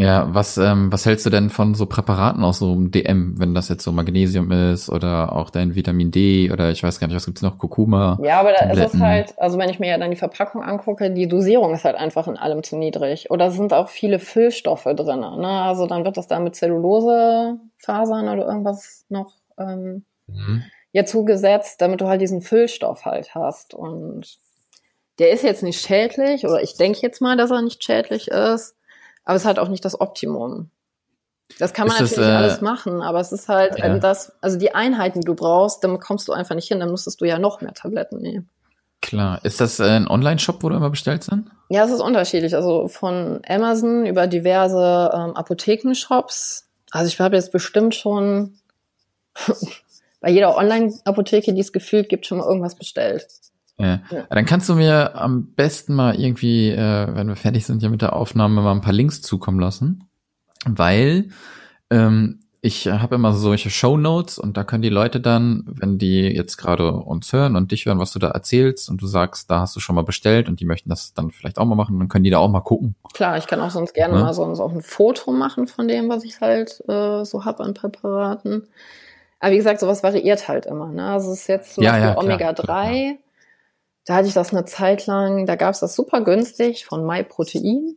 ja, 0.00 0.32
was, 0.32 0.56
ähm, 0.58 0.92
was 0.92 1.06
hältst 1.06 1.26
du 1.26 1.30
denn 1.30 1.50
von 1.50 1.74
so 1.74 1.86
Präparaten 1.86 2.44
aus 2.44 2.60
so 2.60 2.70
einem 2.70 2.92
DM, 2.92 3.34
wenn 3.36 3.52
das 3.52 3.68
jetzt 3.68 3.82
so 3.82 3.90
Magnesium 3.90 4.52
ist 4.52 4.88
oder 4.88 5.34
auch 5.34 5.50
dein 5.50 5.74
Vitamin 5.74 6.12
D 6.12 6.52
oder 6.52 6.70
ich 6.70 6.84
weiß 6.84 7.00
gar 7.00 7.08
nicht, 7.08 7.16
was 7.16 7.26
gibt's 7.26 7.42
noch, 7.42 7.58
Kurkuma? 7.58 8.16
Ja, 8.22 8.38
aber 8.38 8.52
da 8.52 8.70
ist 8.70 8.94
es 8.94 9.00
halt, 9.00 9.36
also 9.40 9.58
wenn 9.58 9.70
ich 9.70 9.80
mir 9.80 9.88
ja 9.88 9.98
dann 9.98 10.12
die 10.12 10.16
Verpackung 10.16 10.62
angucke, 10.62 11.10
die 11.10 11.26
Dosierung 11.26 11.74
ist 11.74 11.84
halt 11.84 11.96
einfach 11.96 12.28
in 12.28 12.36
allem 12.36 12.62
zu 12.62 12.76
niedrig. 12.76 13.32
Oder 13.32 13.50
sind 13.50 13.72
auch 13.72 13.88
viele 13.88 14.20
Füllstoffe 14.20 14.84
drin. 14.84 15.18
Ne? 15.18 15.48
Also 15.48 15.88
dann 15.88 16.04
wird 16.04 16.16
das 16.16 16.28
da 16.28 16.38
mit 16.38 16.54
Zellulosefasern 16.54 18.28
oder 18.28 18.46
irgendwas 18.46 19.04
noch 19.08 19.32
ähm, 19.58 20.04
mhm. 20.28 20.62
ja 20.92 21.06
zugesetzt, 21.06 21.80
damit 21.80 22.00
du 22.00 22.06
halt 22.06 22.20
diesen 22.20 22.40
Füllstoff 22.40 23.04
halt 23.04 23.34
hast. 23.34 23.74
Und 23.74 24.38
der 25.18 25.32
ist 25.32 25.42
jetzt 25.42 25.64
nicht 25.64 25.84
schädlich, 25.84 26.44
oder 26.44 26.62
ich 26.62 26.76
denke 26.76 27.00
jetzt 27.02 27.20
mal, 27.20 27.36
dass 27.36 27.50
er 27.50 27.62
nicht 27.62 27.82
schädlich 27.82 28.28
ist, 28.28 28.76
aber 29.28 29.36
es 29.36 29.42
ist 29.42 29.46
halt 29.46 29.58
auch 29.58 29.68
nicht 29.68 29.84
das 29.84 30.00
Optimum. 30.00 30.70
Das 31.58 31.74
kann 31.74 31.86
man 31.86 31.96
ist 31.96 32.00
natürlich 32.00 32.16
das, 32.16 32.28
äh, 32.28 32.44
alles 32.44 32.60
machen, 32.62 33.02
aber 33.02 33.20
es 33.20 33.30
ist 33.30 33.46
halt 33.48 33.78
ja. 33.78 33.98
das, 33.98 34.32
also 34.40 34.58
die 34.58 34.74
Einheiten, 34.74 35.20
die 35.20 35.26
du 35.26 35.34
brauchst, 35.34 35.84
damit 35.84 36.00
kommst 36.00 36.28
du 36.28 36.32
einfach 36.32 36.54
nicht 36.54 36.68
hin, 36.68 36.80
dann 36.80 36.90
musstest 36.90 37.20
du 37.20 37.26
ja 37.26 37.38
noch 37.38 37.60
mehr 37.60 37.74
Tabletten 37.74 38.22
nehmen. 38.22 38.48
Klar. 39.02 39.44
Ist 39.44 39.60
das 39.60 39.80
ein 39.80 40.08
Online-Shop, 40.08 40.62
wo 40.62 40.70
du 40.70 40.76
immer 40.76 40.88
bestellst 40.88 41.30
dann? 41.30 41.50
Ja, 41.68 41.84
es 41.84 41.90
ist 41.90 42.00
unterschiedlich. 42.00 42.54
Also 42.56 42.88
von 42.88 43.42
Amazon 43.46 44.06
über 44.06 44.26
diverse 44.26 45.10
ähm, 45.12 45.36
Apothekenshops. 45.36 46.66
Also 46.90 47.08
ich 47.08 47.20
habe 47.20 47.36
jetzt 47.36 47.52
bestimmt 47.52 47.94
schon 47.94 48.54
bei 50.22 50.30
jeder 50.30 50.56
Online-Apotheke, 50.56 51.52
die 51.52 51.60
es 51.60 51.74
gefühlt 51.74 52.08
gibt, 52.08 52.24
schon 52.24 52.38
mal 52.38 52.46
irgendwas 52.46 52.76
bestellt. 52.76 53.28
Ja. 53.78 54.00
ja. 54.10 54.26
Dann 54.28 54.44
kannst 54.44 54.68
du 54.68 54.74
mir 54.74 55.14
am 55.16 55.52
besten 55.54 55.94
mal 55.94 56.18
irgendwie, 56.18 56.70
äh, 56.70 57.14
wenn 57.14 57.28
wir 57.28 57.36
fertig 57.36 57.64
sind 57.64 57.80
hier 57.80 57.90
mit 57.90 58.02
der 58.02 58.14
Aufnahme, 58.14 58.60
mal 58.60 58.72
ein 58.72 58.80
paar 58.80 58.92
Links 58.92 59.22
zukommen 59.22 59.60
lassen. 59.60 60.08
Weil 60.66 61.28
ähm, 61.90 62.40
ich 62.60 62.88
habe 62.88 63.14
immer 63.14 63.32
solche 63.32 63.70
Show 63.70 63.96
Notes 63.96 64.38
und 64.38 64.56
da 64.56 64.64
können 64.64 64.82
die 64.82 64.88
Leute 64.88 65.20
dann, 65.20 65.64
wenn 65.66 65.98
die 65.98 66.22
jetzt 66.22 66.56
gerade 66.56 66.92
uns 66.92 67.32
hören 67.32 67.54
und 67.54 67.70
dich 67.70 67.86
hören, 67.86 68.00
was 68.00 68.12
du 68.12 68.18
da 68.18 68.30
erzählst 68.30 68.90
und 68.90 69.00
du 69.00 69.06
sagst, 69.06 69.48
da 69.48 69.60
hast 69.60 69.76
du 69.76 69.80
schon 69.80 69.94
mal 69.94 70.02
bestellt 70.02 70.48
und 70.48 70.58
die 70.58 70.64
möchten 70.64 70.90
das 70.90 71.14
dann 71.14 71.30
vielleicht 71.30 71.58
auch 71.58 71.64
mal 71.64 71.76
machen, 71.76 71.98
dann 72.00 72.08
können 72.08 72.24
die 72.24 72.30
da 72.30 72.38
auch 72.38 72.48
mal 72.48 72.60
gucken. 72.60 72.96
Klar, 73.14 73.38
ich 73.38 73.46
kann 73.46 73.60
auch 73.60 73.70
sonst 73.70 73.94
gerne 73.94 74.16
ja. 74.16 74.20
mal 74.22 74.34
sonst 74.34 74.58
auch 74.58 74.72
ein 74.72 74.82
Foto 74.82 75.30
machen 75.30 75.68
von 75.68 75.86
dem, 75.86 76.08
was 76.08 76.24
ich 76.24 76.40
halt 76.40 76.82
äh, 76.88 77.24
so 77.24 77.44
hab 77.44 77.60
an 77.60 77.74
Präparaten. 77.74 78.66
Aber 79.38 79.52
wie 79.52 79.56
gesagt, 79.56 79.78
sowas 79.78 80.02
variiert 80.02 80.48
halt 80.48 80.66
immer. 80.66 80.88
Ne? 80.88 81.04
Also 81.08 81.30
es 81.30 81.42
ist 81.42 81.46
jetzt 81.46 81.74
zum 81.74 81.84
ja, 81.84 81.92
Beispiel 81.92 82.08
ja, 82.08 82.18
Omega-3. 82.18 83.18
Da 84.08 84.14
hatte 84.14 84.28
ich 84.28 84.32
das 84.32 84.54
eine 84.54 84.64
Zeit 84.64 85.04
lang, 85.04 85.44
da 85.44 85.54
gab 85.54 85.74
es 85.74 85.80
das 85.80 85.94
super 85.94 86.22
günstig 86.22 86.86
von 86.86 87.04
MyProtein. 87.04 87.94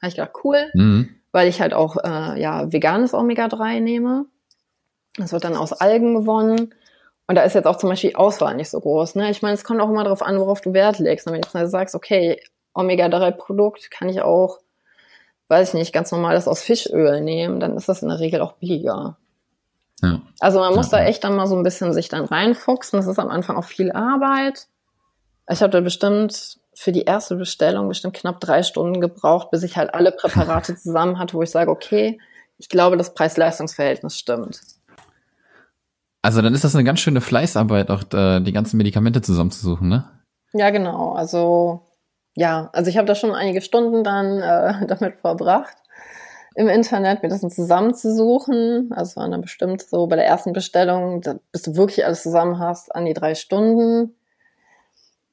Habe 0.00 0.08
ich 0.08 0.14
gedacht, 0.14 0.32
cool. 0.44 0.70
Mhm. 0.72 1.16
weil 1.30 1.46
ich 1.46 1.60
halt 1.60 1.74
auch 1.74 1.98
äh, 2.02 2.40
ja 2.40 2.72
veganes 2.72 3.12
Omega-3 3.12 3.80
nehme. 3.80 4.24
Das 5.18 5.30
wird 5.30 5.44
dann 5.44 5.54
aus 5.54 5.74
Algen 5.74 6.14
gewonnen. 6.14 6.74
Und 7.26 7.34
da 7.34 7.42
ist 7.42 7.54
jetzt 7.54 7.66
auch 7.66 7.76
zum 7.76 7.90
Beispiel 7.90 8.10
die 8.10 8.16
Auswahl 8.16 8.56
nicht 8.56 8.70
so 8.70 8.80
groß. 8.80 9.14
Ne? 9.16 9.30
Ich 9.30 9.42
meine, 9.42 9.52
es 9.52 9.62
kommt 9.62 9.82
auch 9.82 9.90
immer 9.90 10.04
darauf 10.04 10.22
an, 10.22 10.40
worauf 10.40 10.62
du 10.62 10.72
Wert 10.72 10.98
legst. 10.98 11.26
Und 11.26 11.34
wenn 11.34 11.42
du 11.42 11.58
jetzt 11.58 11.70
sagst, 11.70 11.94
okay, 11.94 12.40
Omega-3-Produkt 12.72 13.90
kann 13.90 14.08
ich 14.08 14.22
auch, 14.22 14.58
weiß 15.48 15.68
ich 15.68 15.74
nicht, 15.74 15.92
ganz 15.92 16.10
normales 16.12 16.48
aus 16.48 16.62
Fischöl 16.62 17.20
nehmen, 17.20 17.60
dann 17.60 17.76
ist 17.76 17.90
das 17.90 18.00
in 18.00 18.08
der 18.08 18.20
Regel 18.20 18.40
auch 18.40 18.54
billiger. 18.54 19.18
Ja. 20.00 20.22
Also 20.40 20.60
man 20.60 20.74
muss 20.74 20.90
ja. 20.90 20.98
da 20.98 21.04
echt 21.04 21.22
dann 21.24 21.36
mal 21.36 21.46
so 21.46 21.56
ein 21.56 21.62
bisschen 21.62 21.92
sich 21.92 22.08
dann 22.08 22.24
reinfuchsen. 22.24 22.98
Das 22.98 23.06
ist 23.06 23.18
am 23.18 23.28
Anfang 23.28 23.56
auch 23.56 23.64
viel 23.64 23.92
Arbeit. 23.92 24.68
Ich 25.50 25.62
habe 25.62 25.70
da 25.70 25.80
bestimmt 25.80 26.58
für 26.74 26.92
die 26.92 27.02
erste 27.02 27.36
Bestellung 27.36 27.88
bestimmt 27.88 28.14
knapp 28.14 28.40
drei 28.40 28.62
Stunden 28.62 29.00
gebraucht, 29.00 29.50
bis 29.50 29.62
ich 29.62 29.76
halt 29.76 29.94
alle 29.94 30.12
Präparate 30.12 30.76
zusammen 30.76 31.18
hatte, 31.18 31.34
wo 31.34 31.42
ich 31.42 31.50
sage, 31.50 31.70
okay, 31.70 32.18
ich 32.58 32.68
glaube, 32.68 32.96
das 32.96 33.14
Preis-Leistungs-Verhältnis 33.14 34.16
stimmt. 34.16 34.60
Also 36.22 36.40
dann 36.40 36.54
ist 36.54 36.64
das 36.64 36.74
eine 36.74 36.84
ganz 36.84 37.00
schöne 37.00 37.20
Fleißarbeit, 37.20 37.90
auch 37.90 38.04
die 38.04 38.52
ganzen 38.52 38.76
Medikamente 38.76 39.22
zusammenzusuchen, 39.22 39.88
ne? 39.88 40.08
Ja, 40.52 40.70
genau. 40.70 41.12
Also 41.12 41.82
ja, 42.34 42.70
also 42.72 42.88
ich 42.88 42.96
habe 42.96 43.06
da 43.06 43.14
schon 43.14 43.32
einige 43.32 43.60
Stunden 43.60 44.04
dann 44.04 44.40
äh, 44.40 44.86
damit 44.86 45.20
verbracht, 45.20 45.76
im 46.54 46.68
Internet 46.68 47.22
mir 47.22 47.28
das 47.28 47.40
zusammenzusuchen. 47.40 48.92
Also 48.92 49.20
waren 49.20 49.30
dann 49.30 49.40
bestimmt 49.40 49.82
so 49.82 50.06
bei 50.06 50.16
der 50.16 50.26
ersten 50.26 50.52
Bestellung, 50.52 51.22
bis 51.50 51.62
du 51.62 51.76
wirklich 51.76 52.04
alles 52.04 52.22
zusammen 52.22 52.58
hast, 52.58 52.94
an 52.94 53.04
die 53.04 53.14
drei 53.14 53.34
Stunden. 53.34 54.14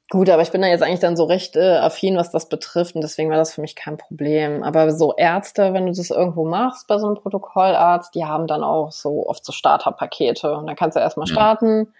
Gut, 0.09 0.29
aber 0.29 0.41
ich 0.41 0.51
bin 0.51 0.61
da 0.61 0.67
jetzt 0.67 0.81
eigentlich 0.81 1.01
dann 1.01 1.15
so 1.15 1.25
recht 1.25 1.55
äh, 1.55 1.77
affin, 1.77 2.17
was 2.17 2.31
das 2.31 2.49
betrifft 2.49 2.95
und 2.95 3.01
deswegen 3.01 3.29
war 3.29 3.37
das 3.37 3.53
für 3.53 3.61
mich 3.61 3.75
kein 3.75 3.97
Problem. 3.97 4.63
Aber 4.63 4.91
so 4.91 5.13
Ärzte, 5.15 5.73
wenn 5.73 5.85
du 5.85 5.93
das 5.93 6.09
irgendwo 6.09 6.45
machst 6.45 6.87
bei 6.87 6.97
so 6.97 7.05
einem 7.05 7.15
Protokollarzt, 7.15 8.15
die 8.15 8.25
haben 8.25 8.47
dann 8.47 8.63
auch 8.63 8.91
so 8.91 9.29
oft 9.29 9.45
so 9.45 9.51
Starterpakete 9.51 10.55
und 10.55 10.65
dann 10.65 10.75
kannst 10.75 10.95
du 10.95 10.99
erstmal 10.99 11.27
starten 11.27 11.93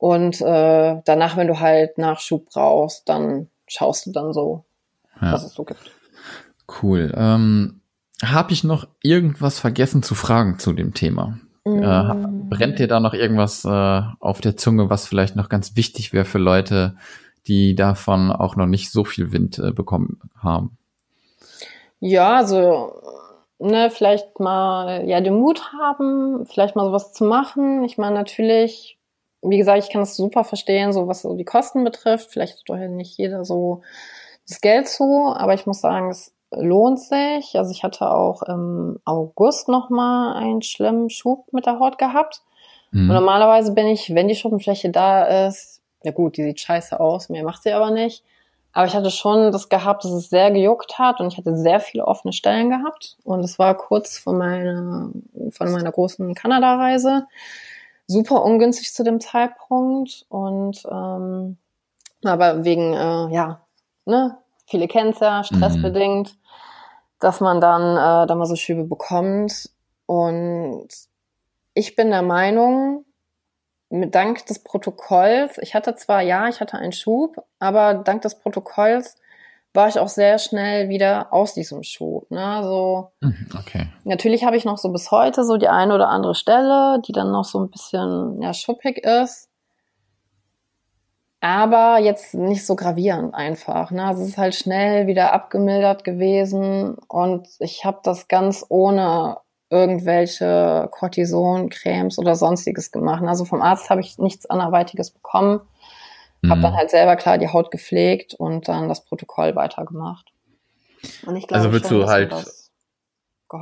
und 0.00 0.40
äh, 0.40 1.02
danach, 1.04 1.36
wenn 1.36 1.46
du 1.46 1.60
halt 1.60 1.98
Nachschub 1.98 2.46
brauchst, 2.46 3.06
dann 3.08 3.48
schaust 3.66 4.06
du 4.06 4.12
dann 4.12 4.32
so, 4.32 4.64
ja. 5.20 5.32
was 5.32 5.44
es 5.44 5.52
so 5.52 5.64
gibt. 5.64 5.92
Cool. 6.82 7.12
Ähm, 7.14 7.82
Habe 8.24 8.52
ich 8.54 8.64
noch 8.64 8.88
irgendwas 9.02 9.58
vergessen 9.58 10.02
zu 10.02 10.14
fragen 10.14 10.58
zu 10.58 10.72
dem 10.72 10.94
Thema? 10.94 11.38
Mm. 11.66 11.82
Äh, 11.82 12.14
brennt 12.48 12.78
dir 12.78 12.88
da 12.88 12.98
noch 12.98 13.12
irgendwas 13.12 13.66
äh, 13.66 14.02
auf 14.20 14.40
der 14.40 14.56
Zunge, 14.56 14.88
was 14.88 15.06
vielleicht 15.06 15.36
noch 15.36 15.50
ganz 15.50 15.76
wichtig 15.76 16.14
wäre 16.14 16.24
für 16.24 16.38
Leute, 16.38 16.96
die 17.46 17.74
davon 17.74 18.30
auch 18.30 18.56
noch 18.56 18.66
nicht 18.66 18.90
so 18.90 19.04
viel 19.04 19.32
Wind 19.32 19.58
äh, 19.58 19.72
bekommen 19.72 20.20
haben? 20.36 20.78
Ja, 22.00 22.36
also 22.36 22.94
ne, 23.58 23.90
vielleicht 23.90 24.40
mal 24.40 25.06
ja 25.06 25.20
den 25.20 25.34
Mut 25.34 25.72
haben, 25.72 26.46
vielleicht 26.46 26.76
mal 26.76 26.86
sowas 26.86 27.12
zu 27.12 27.24
machen. 27.24 27.84
Ich 27.84 27.98
meine 27.98 28.14
natürlich, 28.14 28.98
wie 29.42 29.58
gesagt, 29.58 29.84
ich 29.84 29.90
kann 29.90 30.02
es 30.02 30.16
super 30.16 30.44
verstehen, 30.44 30.92
so 30.92 31.06
was 31.06 31.22
so 31.22 31.36
die 31.36 31.44
Kosten 31.44 31.84
betrifft. 31.84 32.30
Vielleicht 32.30 32.58
hat 32.58 32.68
doch 32.68 32.76
nicht 32.76 33.18
jeder 33.18 33.44
so 33.44 33.82
das 34.48 34.60
Geld 34.60 34.88
zu, 34.88 35.32
aber 35.34 35.54
ich 35.54 35.66
muss 35.66 35.80
sagen, 35.80 36.10
es 36.10 36.34
lohnt 36.50 37.00
sich. 37.00 37.56
Also 37.56 37.70
ich 37.70 37.84
hatte 37.84 38.10
auch 38.10 38.42
im 38.42 38.98
August 39.04 39.68
noch 39.68 39.90
mal 39.90 40.34
einen 40.34 40.62
schlimmen 40.62 41.10
Schub 41.10 41.52
mit 41.52 41.66
der 41.66 41.78
Haut 41.78 41.98
gehabt. 41.98 42.42
Mhm. 42.90 43.08
Und 43.08 43.14
normalerweise 43.14 43.72
bin 43.72 43.86
ich, 43.86 44.14
wenn 44.14 44.28
die 44.28 44.34
Schuppenfläche 44.34 44.90
da 44.90 45.46
ist, 45.46 45.79
ja 46.02 46.12
gut, 46.12 46.36
die 46.36 46.44
sieht 46.44 46.60
scheiße 46.60 46.98
aus, 46.98 47.28
mehr 47.28 47.44
macht 47.44 47.62
sie 47.62 47.72
aber 47.72 47.90
nicht. 47.90 48.24
Aber 48.72 48.86
ich 48.86 48.94
hatte 48.94 49.10
schon 49.10 49.50
das 49.50 49.68
gehabt, 49.68 50.04
dass 50.04 50.12
es 50.12 50.30
sehr 50.30 50.50
gejuckt 50.52 50.98
hat 50.98 51.20
und 51.20 51.32
ich 51.32 51.38
hatte 51.38 51.56
sehr 51.56 51.80
viele 51.80 52.06
offene 52.06 52.32
Stellen 52.32 52.70
gehabt. 52.70 53.16
Und 53.24 53.40
es 53.40 53.58
war 53.58 53.76
kurz 53.76 54.18
vor 54.18 54.32
meiner, 54.32 55.10
von 55.50 55.72
meiner 55.72 55.90
großen 55.90 56.34
Kanada-Reise. 56.34 57.26
Super 58.06 58.44
ungünstig 58.44 58.94
zu 58.94 59.02
dem 59.02 59.18
Zeitpunkt. 59.20 60.24
Und 60.28 60.82
ähm, 60.88 61.56
aber 62.24 62.64
wegen, 62.64 62.92
äh, 62.94 63.34
ja, 63.34 63.60
ne, 64.04 64.38
viele 64.66 64.86
kennen 64.86 65.14
ja, 65.20 65.42
stressbedingt, 65.42 66.34
mhm. 66.34 66.38
dass 67.18 67.40
man 67.40 67.60
dann 67.60 67.96
äh, 67.96 68.26
da 68.28 68.34
mal 68.36 68.46
so 68.46 68.54
Schübe 68.54 68.84
bekommt. 68.84 69.70
Und 70.06 70.88
ich 71.74 71.96
bin 71.96 72.10
der 72.10 72.22
Meinung, 72.22 73.04
dank 73.90 74.46
des 74.46 74.60
Protokolls, 74.60 75.58
ich 75.58 75.74
hatte 75.74 75.94
zwar, 75.96 76.22
ja, 76.22 76.48
ich 76.48 76.60
hatte 76.60 76.78
einen 76.78 76.92
Schub, 76.92 77.44
aber 77.58 77.94
dank 77.94 78.22
des 78.22 78.38
Protokolls 78.38 79.16
war 79.72 79.88
ich 79.88 79.98
auch 79.98 80.08
sehr 80.08 80.38
schnell 80.38 80.88
wieder 80.88 81.32
aus 81.32 81.54
diesem 81.54 81.82
Schub. 81.82 82.30
Ne? 82.30 82.44
Also 82.44 83.10
mhm, 83.20 83.48
okay. 83.58 83.86
natürlich 84.04 84.44
habe 84.44 84.56
ich 84.56 84.64
noch 84.64 84.78
so 84.78 84.90
bis 84.90 85.10
heute 85.10 85.44
so 85.44 85.56
die 85.56 85.68
eine 85.68 85.94
oder 85.94 86.08
andere 86.08 86.34
Stelle, 86.34 87.00
die 87.06 87.12
dann 87.12 87.30
noch 87.30 87.44
so 87.44 87.60
ein 87.60 87.70
bisschen 87.70 88.40
ja, 88.42 88.52
schuppig 88.52 88.98
ist. 88.98 89.48
Aber 91.42 91.98
jetzt 91.98 92.34
nicht 92.34 92.66
so 92.66 92.76
gravierend 92.76 93.34
einfach. 93.34 93.90
Ne? 93.90 94.04
Also 94.04 94.22
es 94.22 94.30
ist 94.30 94.38
halt 94.38 94.54
schnell 94.54 95.06
wieder 95.06 95.32
abgemildert 95.32 96.04
gewesen 96.04 96.96
und 97.08 97.48
ich 97.60 97.84
habe 97.84 98.00
das 98.02 98.28
ganz 98.28 98.66
ohne 98.68 99.38
irgendwelche 99.70 100.88
Cortison-Cremes 100.90 102.18
oder 102.18 102.34
sonstiges 102.34 102.90
gemacht. 102.90 103.22
Also 103.24 103.44
vom 103.44 103.62
Arzt 103.62 103.88
habe 103.88 104.00
ich 104.00 104.18
nichts 104.18 104.46
anderweitiges 104.46 105.10
bekommen. 105.12 105.60
Mhm. 106.42 106.50
Habe 106.50 106.60
dann 106.60 106.74
halt 106.74 106.90
selber 106.90 107.16
klar 107.16 107.38
die 107.38 107.48
Haut 107.48 107.70
gepflegt 107.70 108.34
und 108.34 108.68
dann 108.68 108.88
das 108.88 109.04
Protokoll 109.04 109.54
weitergemacht. 109.54 110.26
Und 111.24 111.36
ich 111.36 111.46
glaube 111.46 111.62
also 111.62 111.72
würdest 111.72 111.88
schon, 111.88 112.00
du 112.00 112.06
halt 112.08 112.34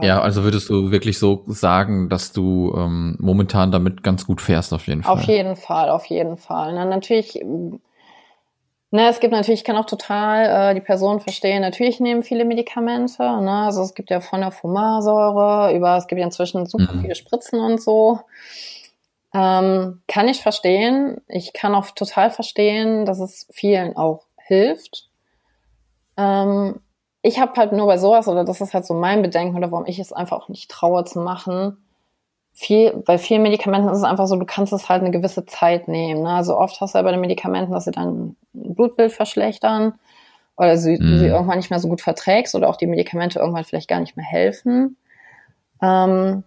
ja, 0.02 0.20
also 0.20 0.44
würdest 0.44 0.68
du 0.68 0.90
wirklich 0.90 1.18
so 1.18 1.44
sagen, 1.46 2.10
dass 2.10 2.32
du 2.32 2.74
ähm, 2.76 3.16
momentan 3.20 3.72
damit 3.72 4.02
ganz 4.02 4.26
gut 4.26 4.42
fährst 4.42 4.74
auf 4.74 4.86
jeden 4.86 5.02
Fall. 5.02 5.14
Auf 5.14 5.22
jeden 5.22 5.56
Fall, 5.56 5.88
auf 5.88 6.04
jeden 6.06 6.36
Fall. 6.36 6.74
Na, 6.74 6.84
natürlich 6.84 7.40
Ne, 8.90 9.06
es 9.08 9.20
gibt 9.20 9.32
natürlich, 9.32 9.60
ich 9.60 9.64
kann 9.64 9.76
auch 9.76 9.84
total 9.84 10.70
äh, 10.70 10.74
die 10.74 10.80
Person 10.80 11.20
verstehen. 11.20 11.60
Natürlich 11.60 12.00
nehmen 12.00 12.22
viele 12.22 12.46
Medikamente. 12.46 13.22
Ne? 13.22 13.64
Also 13.64 13.82
es 13.82 13.94
gibt 13.94 14.08
ja 14.08 14.20
von 14.20 14.40
der 14.40 14.50
Fumarsäure 14.50 15.74
über, 15.76 15.96
es 15.98 16.06
gibt 16.06 16.18
ja 16.18 16.24
inzwischen 16.24 16.64
super 16.64 16.94
mhm. 16.94 17.02
viele 17.02 17.14
Spritzen 17.14 17.60
und 17.60 17.82
so. 17.82 18.20
Ähm, 19.34 20.00
kann 20.08 20.28
ich 20.28 20.40
verstehen. 20.40 21.20
Ich 21.28 21.52
kann 21.52 21.74
auch 21.74 21.90
total 21.90 22.30
verstehen, 22.30 23.04
dass 23.04 23.18
es 23.20 23.46
vielen 23.52 23.94
auch 23.94 24.24
hilft. 24.38 25.10
Ähm, 26.16 26.80
ich 27.20 27.38
habe 27.38 27.52
halt 27.56 27.72
nur 27.72 27.86
bei 27.86 27.98
sowas, 27.98 28.26
oder 28.26 28.44
das 28.44 28.62
ist 28.62 28.72
halt 28.72 28.86
so 28.86 28.94
mein 28.94 29.20
Bedenken, 29.20 29.56
oder 29.56 29.70
warum 29.70 29.84
ich 29.86 29.98
es 29.98 30.14
einfach 30.14 30.40
auch 30.40 30.48
nicht 30.48 30.70
traue 30.70 31.04
zu 31.04 31.20
machen, 31.20 31.76
viel, 32.58 32.92
bei 33.06 33.18
vielen 33.18 33.42
Medikamenten 33.42 33.88
ist 33.88 33.98
es 33.98 34.04
einfach 34.04 34.26
so, 34.26 34.34
du 34.34 34.44
kannst 34.44 34.72
es 34.72 34.88
halt 34.88 35.02
eine 35.02 35.12
gewisse 35.12 35.46
Zeit 35.46 35.86
nehmen. 35.86 36.24
Ne? 36.24 36.30
Also 36.30 36.58
oft 36.58 36.80
hast 36.80 36.92
du 36.92 36.98
ja 36.98 37.02
bei 37.04 37.12
den 37.12 37.20
Medikamenten, 37.20 37.72
dass 37.72 37.84
sie 37.84 37.92
dein 37.92 38.36
Blutbild 38.52 39.12
verschlechtern 39.12 39.94
oder 40.56 40.76
sie, 40.76 40.98
mhm. 40.98 41.20
sie 41.20 41.26
irgendwann 41.28 41.58
nicht 41.58 41.70
mehr 41.70 41.78
so 41.78 41.86
gut 41.88 42.00
verträgst 42.00 42.56
oder 42.56 42.68
auch 42.68 42.74
die 42.74 42.88
Medikamente 42.88 43.38
irgendwann 43.38 43.62
vielleicht 43.62 43.86
gar 43.86 44.00
nicht 44.00 44.16
mehr 44.16 44.26
helfen. 44.26 44.96
Ähm, 45.80 46.42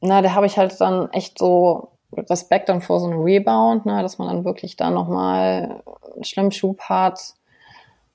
na, 0.00 0.22
da 0.22 0.34
habe 0.34 0.46
ich 0.46 0.56
halt 0.56 0.80
dann 0.80 1.10
echt 1.12 1.38
so 1.38 1.90
Respekt 2.16 2.70
dann 2.70 2.80
vor 2.80 2.98
so 2.98 3.06
einem 3.06 3.20
Rebound, 3.20 3.84
ne, 3.84 4.00
dass 4.00 4.16
man 4.16 4.28
dann 4.28 4.46
wirklich 4.46 4.76
da 4.76 4.88
nochmal 4.88 5.82
einen 6.14 6.24
schlimmen 6.24 6.52
Schub 6.52 6.80
hat 6.80 7.34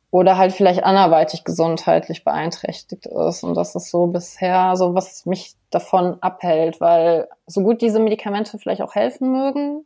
oder 0.10 0.38
halt 0.38 0.54
vielleicht 0.54 0.84
anderweitig 0.84 1.43
gesundheitlich 1.43 2.24
beeinträchtigt 2.24 3.06
ist. 3.06 3.43
Und 3.43 3.56
das 3.56 3.76
ist 3.76 3.91
so 3.91 4.08
bisher 4.08 4.76
so, 4.76 4.93
was 4.96 5.26
mich 5.26 5.56
davon 5.70 6.17
abhält, 6.22 6.80
weil 6.80 7.28
so 7.46 7.62
gut 7.62 7.82
diese 7.82 8.00
Medikamente 8.00 8.58
vielleicht 8.58 8.82
auch 8.82 8.96
helfen 8.96 9.32
mögen, 9.32 9.86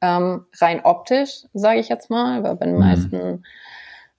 ähm, 0.00 0.46
rein 0.60 0.84
optisch, 0.84 1.44
sage 1.52 1.80
ich 1.80 1.88
jetzt 1.88 2.08
mal, 2.08 2.42
weil 2.42 2.56
bei 2.56 2.66
den 2.66 2.76
mhm. 2.76 2.80
meisten 2.80 3.44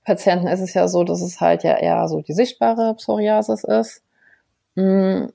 Patienten 0.06 0.48
ist 0.48 0.60
es 0.60 0.74
ja 0.74 0.88
so, 0.88 1.04
dass 1.04 1.22
es 1.22 1.42
halt 1.42 1.64
ja 1.64 1.78
eher 1.78 2.08
so 2.08 2.22
die 2.22 2.34
sichtbare 2.34 2.94
Psoriasis 2.96 3.64
ist. 3.64 4.04
Mhm. 4.76 5.34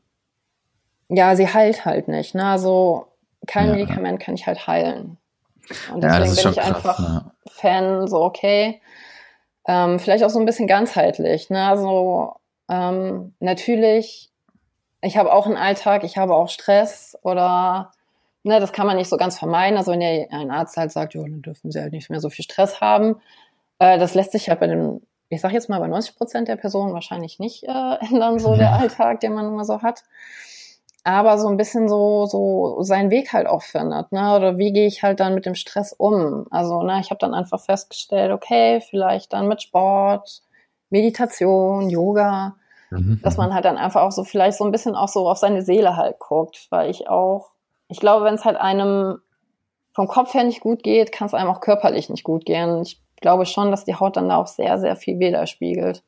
Ja, 1.08 1.36
sie 1.36 1.52
heilt 1.52 1.84
halt 1.84 2.08
nicht. 2.08 2.34
Ne? 2.34 2.44
Also 2.44 3.06
kein 3.46 3.66
ja. 3.66 3.72
Medikament 3.72 4.20
kann 4.20 4.34
ich 4.34 4.46
halt 4.46 4.66
heilen. 4.66 5.18
Und 5.92 6.02
deswegen 6.02 6.34
ja, 6.34 6.42
bin 6.42 6.52
ich 6.52 6.56
krass, 6.56 6.58
einfach 6.58 6.98
ja. 6.98 7.30
Fan, 7.48 8.06
so 8.06 8.22
okay, 8.22 8.80
ähm, 9.66 9.98
vielleicht 9.98 10.24
auch 10.24 10.30
so 10.30 10.38
ein 10.38 10.46
bisschen 10.46 10.66
ganzheitlich. 10.66 11.50
Ne? 11.50 11.66
Also 11.66 12.34
ähm, 12.68 13.34
natürlich, 13.40 14.30
ich 15.00 15.16
habe 15.16 15.32
auch 15.32 15.46
einen 15.46 15.56
Alltag, 15.56 16.04
ich 16.04 16.16
habe 16.16 16.34
auch 16.34 16.48
Stress 16.48 17.16
oder 17.22 17.92
ne, 18.42 18.60
das 18.60 18.72
kann 18.72 18.86
man 18.86 18.96
nicht 18.96 19.08
so 19.08 19.16
ganz 19.16 19.38
vermeiden. 19.38 19.76
Also 19.76 19.92
wenn 19.92 20.00
ja 20.00 20.26
ein 20.30 20.50
Arzt 20.50 20.76
halt 20.76 20.92
sagt, 20.92 21.14
ja, 21.14 21.22
dann 21.22 21.42
dürfen 21.42 21.70
sie 21.70 21.80
halt 21.80 21.92
nicht 21.92 22.10
mehr 22.10 22.20
so 22.20 22.30
viel 22.30 22.44
Stress 22.44 22.80
haben. 22.80 23.16
Äh, 23.78 23.98
das 23.98 24.14
lässt 24.14 24.32
sich 24.32 24.48
halt 24.48 24.60
bei 24.60 24.66
dem, 24.66 25.00
ich 25.28 25.40
sage 25.40 25.54
jetzt 25.54 25.68
mal 25.68 25.80
bei 25.80 25.88
90 25.88 26.16
Prozent 26.16 26.48
der 26.48 26.56
Personen 26.56 26.92
wahrscheinlich 26.92 27.38
nicht 27.38 27.64
äh, 27.64 27.68
ändern, 28.10 28.38
so 28.38 28.56
der 28.56 28.72
Alltag, 28.72 29.20
den 29.20 29.34
man 29.34 29.46
immer 29.46 29.64
so 29.64 29.82
hat 29.82 30.04
aber 31.04 31.38
so 31.38 31.48
ein 31.48 31.58
bisschen 31.58 31.88
so 31.88 32.26
so 32.26 32.82
seinen 32.82 33.10
Weg 33.10 33.32
halt 33.32 33.46
auch 33.46 33.62
findet, 33.62 34.10
ne? 34.10 34.34
Oder 34.34 34.58
wie 34.58 34.72
gehe 34.72 34.86
ich 34.86 35.02
halt 35.02 35.20
dann 35.20 35.34
mit 35.34 35.46
dem 35.46 35.54
Stress 35.54 35.92
um? 35.92 36.46
Also, 36.50 36.82
ne, 36.82 36.98
ich 37.00 37.10
habe 37.10 37.18
dann 37.18 37.34
einfach 37.34 37.60
festgestellt, 37.60 38.32
okay, 38.32 38.80
vielleicht 38.80 39.34
dann 39.34 39.46
mit 39.46 39.62
Sport, 39.62 40.42
Meditation, 40.88 41.90
Yoga. 41.90 42.56
Mhm. 42.90 43.20
Dass 43.22 43.36
man 43.36 43.52
halt 43.52 43.64
dann 43.64 43.76
einfach 43.76 44.02
auch 44.02 44.12
so 44.12 44.24
vielleicht 44.24 44.56
so 44.58 44.64
ein 44.64 44.72
bisschen 44.72 44.94
auch 44.94 45.08
so 45.08 45.28
auf 45.28 45.38
seine 45.38 45.62
Seele 45.62 45.96
halt 45.96 46.18
guckt, 46.18 46.66
weil 46.70 46.90
ich 46.90 47.08
auch, 47.08 47.50
ich 47.88 48.00
glaube, 48.00 48.24
wenn 48.24 48.34
es 48.34 48.44
halt 48.44 48.56
einem 48.56 49.18
vom 49.92 50.08
Kopf 50.08 50.34
her 50.34 50.44
nicht 50.44 50.60
gut 50.60 50.82
geht, 50.82 51.12
kann 51.12 51.26
es 51.26 51.34
einem 51.34 51.50
auch 51.50 51.60
körperlich 51.60 52.08
nicht 52.08 52.24
gut 52.24 52.46
gehen. 52.46 52.82
Ich 52.82 53.00
glaube 53.20 53.46
schon, 53.46 53.70
dass 53.70 53.84
die 53.84 53.94
Haut 53.94 54.16
dann 54.16 54.28
da 54.28 54.36
auch 54.36 54.46
sehr, 54.46 54.78
sehr 54.78 54.96
viel 54.96 55.18
widerspiegelt. 55.18 56.02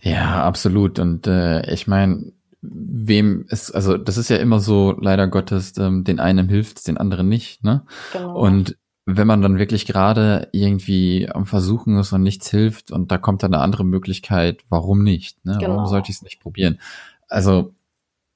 Ja, 0.00 0.44
absolut. 0.44 0.98
Und 0.98 1.26
äh, 1.26 1.68
ich 1.72 1.86
meine, 1.86 2.32
wem 2.70 3.46
ist, 3.48 3.70
also 3.70 3.96
das 3.96 4.16
ist 4.16 4.30
ja 4.30 4.36
immer 4.36 4.60
so, 4.60 4.96
leider 5.00 5.26
Gottes, 5.28 5.76
ähm, 5.78 6.04
den 6.04 6.20
einen 6.20 6.48
hilft 6.48 6.86
den 6.86 6.96
anderen 6.96 7.28
nicht, 7.28 7.64
ne? 7.64 7.84
Genau. 8.12 8.38
Und 8.38 8.76
wenn 9.06 9.26
man 9.26 9.42
dann 9.42 9.58
wirklich 9.58 9.86
gerade 9.86 10.48
irgendwie 10.52 11.28
am 11.28 11.44
Versuchen 11.44 11.98
ist 11.98 12.12
und 12.12 12.22
nichts 12.22 12.50
hilft 12.50 12.90
und 12.90 13.12
da 13.12 13.18
kommt 13.18 13.42
dann 13.42 13.52
eine 13.52 13.62
andere 13.62 13.84
Möglichkeit, 13.84 14.62
warum 14.70 15.02
nicht? 15.02 15.44
Ne? 15.44 15.58
Genau. 15.60 15.74
Warum 15.74 15.86
sollte 15.86 16.10
ich 16.10 16.16
es 16.16 16.22
nicht 16.22 16.40
probieren? 16.40 16.80
Also 17.28 17.74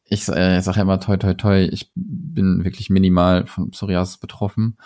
ich, 0.04 0.28
äh, 0.28 0.60
sage 0.60 0.76
ja 0.76 0.82
immer 0.82 1.00
toi 1.00 1.16
toi 1.16 1.34
toi, 1.34 1.64
ich 1.64 1.90
bin 1.94 2.64
wirklich 2.64 2.90
minimal 2.90 3.46
von 3.46 3.70
Psoriasis 3.70 4.18
betroffen. 4.18 4.76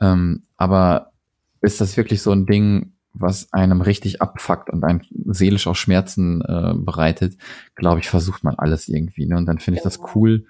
Ähm, 0.00 0.42
aber 0.56 1.12
ist 1.60 1.80
das 1.80 1.96
wirklich 1.96 2.22
so 2.22 2.32
ein 2.32 2.46
Ding, 2.46 2.92
was 3.12 3.52
einem 3.52 3.80
richtig 3.80 4.22
abfuckt 4.22 4.70
und 4.70 4.84
einem 4.84 5.02
seelisch 5.26 5.66
auch 5.66 5.76
Schmerzen 5.76 6.42
äh, 6.42 6.74
bereitet, 6.74 7.36
glaube 7.74 8.00
ich, 8.00 8.08
versucht 8.08 8.44
man 8.44 8.54
alles 8.54 8.88
irgendwie. 8.88 9.26
Ne? 9.26 9.36
Und 9.36 9.46
dann 9.46 9.58
finde 9.58 9.78
ich 9.78 9.84
das 9.84 10.00
cool, 10.14 10.44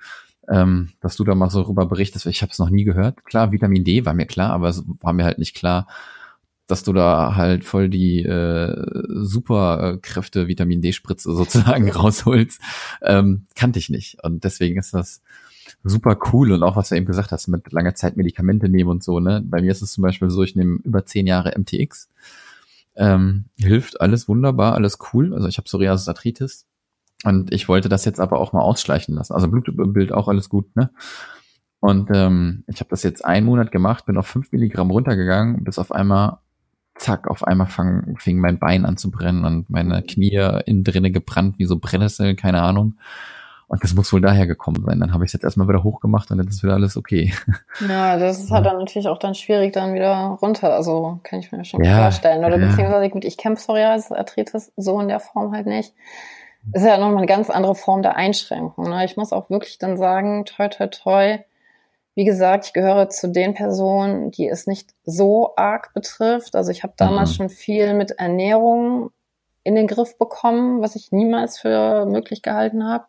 ähm, 0.48 0.90
dass 1.00 1.16
du 1.16 1.24
da 1.24 1.34
mal 1.34 1.50
so 1.50 1.62
rüber 1.62 1.86
berichtest. 1.86 2.26
Ich 2.26 2.42
habe 2.42 2.52
es 2.52 2.58
noch 2.58 2.70
nie 2.70 2.84
gehört. 2.84 3.24
Klar, 3.24 3.52
Vitamin 3.52 3.84
D 3.84 4.04
war 4.04 4.14
mir 4.14 4.26
klar, 4.26 4.50
aber 4.50 4.68
es 4.68 4.84
war 5.00 5.12
mir 5.12 5.24
halt 5.24 5.38
nicht 5.38 5.56
klar, 5.56 5.86
dass 6.66 6.82
du 6.82 6.92
da 6.92 7.34
halt 7.34 7.64
voll 7.64 7.88
die 7.88 8.22
äh, 8.22 8.74
Superkräfte 9.08 10.46
Vitamin 10.46 10.82
D-Spritze 10.82 11.32
sozusagen 11.34 11.90
rausholst. 11.90 12.60
Ähm, 13.02 13.46
kannte 13.54 13.78
ich 13.78 13.90
nicht. 13.90 14.22
Und 14.22 14.44
deswegen 14.44 14.78
ist 14.78 14.94
das 14.94 15.22
super 15.82 16.18
cool 16.32 16.52
und 16.52 16.62
auch 16.62 16.76
was 16.76 16.90
du 16.90 16.96
eben 16.96 17.06
gesagt 17.06 17.32
hast, 17.32 17.48
mit 17.48 17.72
langer 17.72 17.94
Zeit 17.94 18.16
Medikamente 18.16 18.68
nehmen 18.68 18.90
und 18.90 19.02
so, 19.02 19.20
ne? 19.20 19.42
Bei 19.44 19.62
mir 19.62 19.70
ist 19.70 19.82
es 19.82 19.92
zum 19.92 20.02
Beispiel 20.02 20.30
so, 20.30 20.42
ich 20.42 20.56
nehme 20.56 20.78
über 20.84 21.06
zehn 21.06 21.26
Jahre 21.26 21.58
MTX. 21.58 22.08
Ähm, 23.00 23.46
hilft 23.56 24.02
alles 24.02 24.28
wunderbar, 24.28 24.74
alles 24.74 24.98
cool. 25.12 25.32
Also 25.32 25.48
ich 25.48 25.56
habe 25.56 25.64
Psoriasis 25.64 26.06
Arthritis 26.06 26.66
und 27.24 27.50
ich 27.52 27.66
wollte 27.66 27.88
das 27.88 28.04
jetzt 28.04 28.20
aber 28.20 28.38
auch 28.38 28.52
mal 28.52 28.60
ausschleichen 28.60 29.14
lassen. 29.14 29.32
Also 29.32 29.48
Blutbild 29.48 30.12
auch 30.12 30.28
alles 30.28 30.50
gut, 30.50 30.76
ne? 30.76 30.90
Und 31.80 32.10
ähm, 32.12 32.62
ich 32.66 32.80
habe 32.80 32.90
das 32.90 33.02
jetzt 33.02 33.24
einen 33.24 33.46
Monat 33.46 33.72
gemacht, 33.72 34.04
bin 34.04 34.18
auf 34.18 34.26
fünf 34.26 34.52
Milligramm 34.52 34.90
runtergegangen, 34.90 35.64
bis 35.64 35.78
auf 35.78 35.92
einmal, 35.92 36.40
zack, 36.94 37.26
auf 37.26 37.42
einmal 37.42 37.68
fang, 37.68 38.16
fing 38.18 38.38
mein 38.38 38.58
Bein 38.58 38.84
an 38.84 38.98
zu 38.98 39.10
brennen 39.10 39.46
und 39.46 39.70
meine 39.70 40.02
Knie 40.02 40.60
innen 40.66 40.84
drinne 40.84 41.10
gebrannt, 41.10 41.58
wie 41.58 41.64
so 41.64 41.78
Brennnesseln, 41.78 42.36
keine 42.36 42.60
Ahnung. 42.60 42.98
Und 43.70 43.82
das 43.84 43.94
muss 43.94 44.12
wohl 44.12 44.20
daher 44.20 44.46
gekommen 44.46 44.84
sein. 44.84 45.00
Dann 45.00 45.14
habe 45.14 45.24
ich 45.24 45.28
es 45.28 45.32
jetzt 45.32 45.44
erstmal 45.44 45.68
wieder 45.68 45.84
hochgemacht 45.84 46.30
und 46.30 46.38
dann 46.38 46.48
ist 46.48 46.62
wieder 46.62 46.74
alles 46.74 46.96
okay. 46.96 47.32
Ja, 47.88 48.18
das 48.18 48.40
ist 48.40 48.50
halt 48.50 48.66
dann 48.66 48.78
natürlich 48.78 49.08
auch 49.08 49.18
dann 49.18 49.34
schwierig, 49.34 49.72
dann 49.72 49.94
wieder 49.94 50.38
runter. 50.42 50.74
Also 50.74 51.20
kann 51.22 51.38
ich 51.38 51.52
mir 51.52 51.64
schon 51.64 51.82
ja, 51.82 52.02
vorstellen. 52.02 52.44
Oder 52.44 52.58
ja. 52.58 52.66
beziehungsweise, 52.66 53.08
gut, 53.10 53.24
ich 53.24 53.36
kenne 53.36 53.54
Psoriasis-Arthritis 53.54 54.72
so 54.76 55.00
in 55.00 55.08
der 55.08 55.20
Form 55.20 55.52
halt 55.52 55.66
nicht 55.66 55.94
ist 56.72 56.84
ja 56.84 56.98
nochmal 56.98 57.18
eine 57.18 57.26
ganz 57.26 57.50
andere 57.50 57.74
Form 57.74 58.02
der 58.02 58.16
Einschränkung. 58.16 58.90
Ne? 58.90 59.04
Ich 59.04 59.16
muss 59.16 59.32
auch 59.32 59.50
wirklich 59.50 59.78
dann 59.78 59.96
sagen, 59.96 60.44
toi, 60.44 60.68
toi, 60.68 60.86
toi, 60.88 61.38
wie 62.14 62.24
gesagt, 62.24 62.66
ich 62.66 62.72
gehöre 62.72 63.08
zu 63.08 63.28
den 63.28 63.54
Personen, 63.54 64.30
die 64.30 64.48
es 64.48 64.66
nicht 64.66 64.90
so 65.04 65.54
arg 65.56 65.94
betrifft. 65.94 66.54
Also 66.54 66.70
ich 66.70 66.82
habe 66.82 66.92
damals 66.96 67.30
mhm. 67.30 67.34
schon 67.34 67.48
viel 67.48 67.94
mit 67.94 68.12
Ernährung 68.12 69.10
in 69.62 69.74
den 69.74 69.86
Griff 69.86 70.18
bekommen, 70.18 70.82
was 70.82 70.96
ich 70.96 71.12
niemals 71.12 71.58
für 71.58 72.06
möglich 72.06 72.42
gehalten 72.42 72.84
habe. 72.86 73.04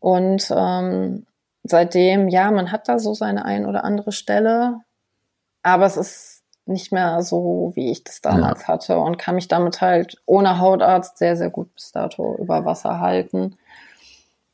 Und 0.00 0.52
ähm, 0.54 1.26
seitdem, 1.64 2.28
ja, 2.28 2.50
man 2.50 2.72
hat 2.72 2.88
da 2.88 2.98
so 2.98 3.14
seine 3.14 3.44
ein 3.44 3.66
oder 3.66 3.84
andere 3.84 4.12
Stelle, 4.12 4.80
aber 5.62 5.86
es 5.86 5.96
ist 5.96 6.42
nicht 6.66 6.92
mehr 6.92 7.22
so, 7.22 7.72
wie 7.74 7.90
ich 7.90 8.04
das 8.04 8.20
damals 8.20 8.62
ja. 8.62 8.68
hatte 8.68 8.98
und 8.98 9.18
kann 9.18 9.34
mich 9.34 9.48
damit 9.48 9.80
halt 9.80 10.18
ohne 10.26 10.58
Hautarzt 10.58 11.18
sehr, 11.18 11.36
sehr 11.36 11.50
gut 11.50 11.74
bis 11.74 11.92
dato 11.92 12.36
über 12.36 12.64
Wasser 12.64 13.00
halten. 13.00 13.56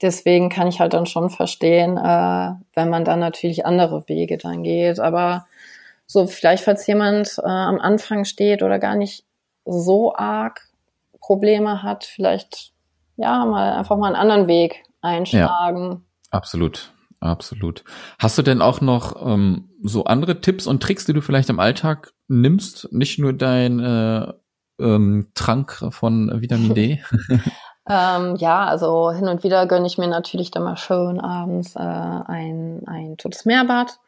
Deswegen 0.00 0.48
kann 0.48 0.68
ich 0.68 0.80
halt 0.80 0.94
dann 0.94 1.06
schon 1.06 1.30
verstehen, 1.30 1.96
äh, 1.96 2.50
wenn 2.74 2.88
man 2.88 3.04
dann 3.04 3.20
natürlich 3.20 3.66
andere 3.66 4.08
Wege 4.08 4.38
dann 4.38 4.62
geht. 4.62 5.00
Aber 5.00 5.46
so 6.06 6.26
vielleicht, 6.26 6.64
falls 6.64 6.86
jemand 6.86 7.38
äh, 7.38 7.46
am 7.48 7.80
Anfang 7.80 8.24
steht 8.24 8.62
oder 8.62 8.78
gar 8.78 8.96
nicht 8.96 9.24
so 9.64 10.14
arg 10.14 10.68
Probleme 11.20 11.82
hat, 11.82 12.04
vielleicht 12.04 12.72
ja 13.16 13.44
mal 13.44 13.72
einfach 13.72 13.96
mal 13.96 14.08
einen 14.08 14.16
anderen 14.16 14.46
Weg 14.46 14.84
einschlagen. 15.04 15.90
Ja, 15.90 16.00
absolut. 16.30 16.92
Absolut. 17.24 17.84
Hast 18.18 18.36
du 18.36 18.42
denn 18.42 18.60
auch 18.60 18.82
noch 18.82 19.26
ähm, 19.26 19.70
so 19.82 20.04
andere 20.04 20.42
Tipps 20.42 20.66
und 20.66 20.82
Tricks, 20.82 21.06
die 21.06 21.14
du 21.14 21.22
vielleicht 21.22 21.48
im 21.48 21.58
Alltag 21.58 22.12
nimmst? 22.28 22.92
Nicht 22.92 23.18
nur 23.18 23.32
dein 23.32 23.80
äh, 23.80 24.30
ähm, 24.78 25.28
Trank 25.34 25.86
von 25.88 26.42
Vitamin 26.42 26.74
D? 26.74 27.02
ähm, 27.88 28.36
ja, 28.36 28.66
also 28.66 29.10
hin 29.10 29.28
und 29.28 29.42
wieder 29.42 29.66
gönne 29.66 29.86
ich 29.86 29.96
mir 29.96 30.06
natürlich 30.06 30.50
dann 30.50 30.64
mal 30.64 30.76
schön 30.76 31.18
abends 31.18 31.76
äh, 31.76 31.78
ein, 31.78 32.82
ein 32.86 33.16
totes 33.16 33.46
Meerbad, 33.46 33.98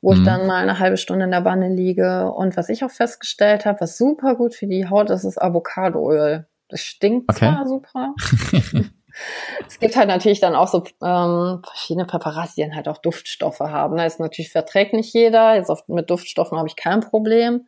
wo 0.00 0.12
mhm. 0.12 0.20
ich 0.20 0.24
dann 0.24 0.46
mal 0.46 0.62
eine 0.62 0.78
halbe 0.78 0.96
Stunde 0.96 1.26
in 1.26 1.32
der 1.32 1.44
Wanne 1.44 1.68
liege. 1.68 2.32
Und 2.32 2.56
was 2.56 2.70
ich 2.70 2.84
auch 2.84 2.90
festgestellt 2.90 3.66
habe, 3.66 3.82
was 3.82 3.98
super 3.98 4.34
gut 4.34 4.54
für 4.54 4.66
die 4.66 4.88
Haut 4.88 5.10
ist, 5.10 5.24
ist 5.24 5.40
Avocadoöl. 5.40 6.46
Das 6.70 6.80
stinkt 6.80 7.28
okay. 7.28 7.52
zwar 7.52 7.66
super. 7.66 8.14
Es 9.66 9.78
gibt 9.78 9.96
halt 9.96 10.08
natürlich 10.08 10.40
dann 10.40 10.54
auch 10.54 10.68
so 10.68 10.84
ähm, 11.02 11.62
verschiedene 11.66 12.06
Präparate, 12.06 12.52
die 12.56 12.62
dann 12.62 12.74
halt 12.74 12.88
auch 12.88 12.98
Duftstoffe 12.98 13.60
haben. 13.60 13.96
Da 13.96 14.04
ist 14.04 14.20
natürlich 14.20 14.50
verträgt 14.50 14.92
nicht 14.92 15.12
jeder. 15.12 15.54
Jetzt 15.54 15.70
oft 15.70 15.88
mit 15.88 16.10
Duftstoffen 16.10 16.58
habe 16.58 16.68
ich 16.68 16.76
kein 16.76 17.00
Problem. 17.00 17.66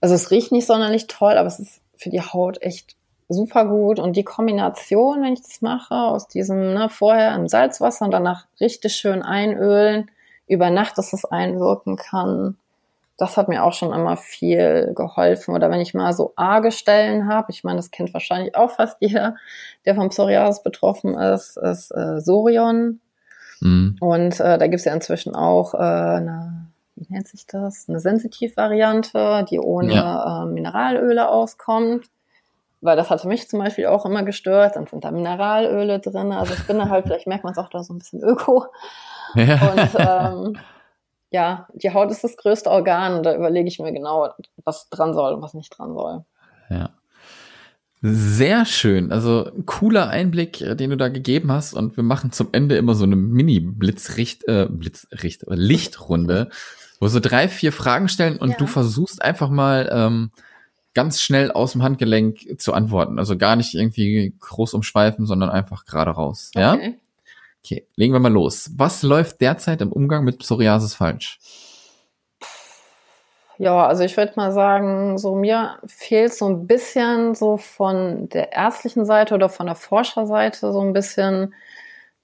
Also 0.00 0.14
es 0.14 0.30
riecht 0.30 0.52
nicht 0.52 0.66
sonderlich 0.66 1.06
toll, 1.06 1.36
aber 1.36 1.48
es 1.48 1.58
ist 1.58 1.80
für 1.96 2.10
die 2.10 2.22
Haut 2.22 2.62
echt 2.62 2.96
super 3.28 3.66
gut. 3.66 3.98
Und 3.98 4.16
die 4.16 4.24
Kombination, 4.24 5.22
wenn 5.22 5.34
ich 5.34 5.42
das 5.42 5.60
mache, 5.60 5.94
aus 5.94 6.28
diesem 6.28 6.74
ne, 6.74 6.88
vorher 6.88 7.34
im 7.34 7.48
Salzwasser 7.48 8.04
und 8.04 8.10
danach 8.12 8.46
richtig 8.60 8.94
schön 8.94 9.22
einölen, 9.22 10.10
über 10.46 10.70
Nacht, 10.70 10.96
dass 10.96 11.12
es 11.12 11.24
einwirken 11.24 11.96
kann, 11.96 12.56
das 13.18 13.36
hat 13.36 13.48
mir 13.48 13.64
auch 13.64 13.72
schon 13.72 13.92
immer 13.92 14.16
viel 14.16 14.92
geholfen. 14.94 15.54
Oder 15.54 15.70
wenn 15.70 15.80
ich 15.80 15.92
mal 15.92 16.12
so 16.12 16.32
arge 16.36 16.70
Stellen 16.70 17.28
habe, 17.28 17.50
ich 17.50 17.64
meine, 17.64 17.76
das 17.76 17.90
kennt 17.90 18.14
wahrscheinlich 18.14 18.54
auch 18.54 18.70
fast 18.70 18.96
jeder, 19.00 19.34
der 19.84 19.96
vom 19.96 20.08
Psoriasis 20.08 20.62
betroffen 20.62 21.14
ist, 21.14 21.58
ist 21.58 21.90
äh, 21.90 22.20
Sorion. 22.20 23.00
Mhm. 23.60 23.96
Und 24.00 24.38
äh, 24.38 24.56
da 24.56 24.66
gibt's 24.68 24.84
ja 24.84 24.94
inzwischen 24.94 25.34
auch 25.34 25.74
äh, 25.74 25.78
eine, 25.78 26.68
wie 26.94 27.12
nennt 27.12 27.26
sich 27.26 27.44
das? 27.46 27.88
Eine 27.88 27.98
Sensitiv-Variante, 27.98 29.44
die 29.50 29.58
ohne 29.58 29.94
ja. 29.94 30.44
äh, 30.44 30.46
Mineralöle 30.46 31.28
auskommt. 31.28 32.06
Weil 32.80 32.96
das 32.96 33.10
hatte 33.10 33.26
mich 33.26 33.48
zum 33.48 33.58
Beispiel 33.58 33.86
auch 33.86 34.06
immer 34.06 34.22
gestört. 34.22 34.76
Dann 34.76 34.86
sind 34.86 35.04
da 35.04 35.10
Mineralöle 35.10 35.98
drin. 35.98 36.30
Also 36.30 36.54
ich 36.54 36.64
bin 36.68 36.78
da 36.78 36.88
halt, 36.88 37.06
vielleicht 37.06 37.26
merkt 37.26 37.42
man 37.42 37.52
es 37.52 37.58
auch 37.58 37.68
da 37.68 37.82
so 37.82 37.92
ein 37.92 37.98
bisschen 37.98 38.22
öko. 38.22 38.66
Ja. 39.34 39.72
Und 39.72 40.54
ähm, 40.54 40.62
ja, 41.30 41.68
die 41.74 41.92
Haut 41.92 42.10
ist 42.10 42.24
das 42.24 42.36
größte 42.36 42.70
Organ. 42.70 43.22
Da 43.22 43.34
überlege 43.34 43.68
ich 43.68 43.78
mir 43.78 43.92
genau, 43.92 44.32
was 44.64 44.88
dran 44.88 45.14
soll 45.14 45.34
und 45.34 45.42
was 45.42 45.54
nicht 45.54 45.76
dran 45.76 45.92
soll. 45.92 46.24
Ja. 46.70 46.90
Sehr 48.00 48.64
schön. 48.64 49.10
Also 49.10 49.50
cooler 49.66 50.08
Einblick, 50.08 50.60
äh, 50.60 50.76
den 50.76 50.90
du 50.90 50.96
da 50.96 51.08
gegeben 51.08 51.50
hast. 51.50 51.74
Und 51.74 51.96
wir 51.96 52.04
machen 52.04 52.30
zum 52.30 52.48
Ende 52.52 52.76
immer 52.76 52.94
so 52.94 53.04
eine 53.04 53.16
Mini-Blitzricht, 53.16 54.46
äh, 54.46 54.66
Blitzricht, 54.70 55.42
Lichtrunde, 55.48 56.50
wo 57.00 57.08
so 57.08 57.18
drei, 57.20 57.48
vier 57.48 57.72
Fragen 57.72 58.08
stellen 58.08 58.38
und 58.38 58.50
ja. 58.50 58.56
du 58.56 58.66
versuchst 58.66 59.20
einfach 59.22 59.50
mal 59.50 59.88
ähm, 59.92 60.30
ganz 60.94 61.20
schnell 61.20 61.50
aus 61.50 61.72
dem 61.72 61.82
Handgelenk 61.82 62.60
zu 62.60 62.72
antworten. 62.72 63.18
Also 63.18 63.36
gar 63.36 63.56
nicht 63.56 63.74
irgendwie 63.74 64.34
groß 64.38 64.74
umschweifen, 64.74 65.26
sondern 65.26 65.50
einfach 65.50 65.84
gerade 65.84 66.12
raus. 66.12 66.50
Okay. 66.54 66.60
Ja? 66.60 66.92
Okay, 67.64 67.86
legen 67.96 68.12
wir 68.12 68.20
mal 68.20 68.32
los. 68.32 68.70
Was 68.76 69.02
läuft 69.02 69.40
derzeit 69.40 69.80
im 69.80 69.92
Umgang 69.92 70.24
mit 70.24 70.38
Psoriasis 70.38 70.94
falsch? 70.94 71.38
Ja, 73.58 73.86
also 73.86 74.04
ich 74.04 74.16
würde 74.16 74.34
mal 74.36 74.52
sagen, 74.52 75.18
so 75.18 75.34
mir 75.34 75.78
fehlt 75.84 76.32
so 76.32 76.46
ein 76.48 76.68
bisschen 76.68 77.34
so 77.34 77.56
von 77.56 78.28
der 78.28 78.52
ärztlichen 78.52 79.04
Seite 79.04 79.34
oder 79.34 79.48
von 79.48 79.66
der 79.66 79.74
Forscherseite 79.74 80.72
so 80.72 80.80
ein 80.80 80.92
bisschen 80.92 81.54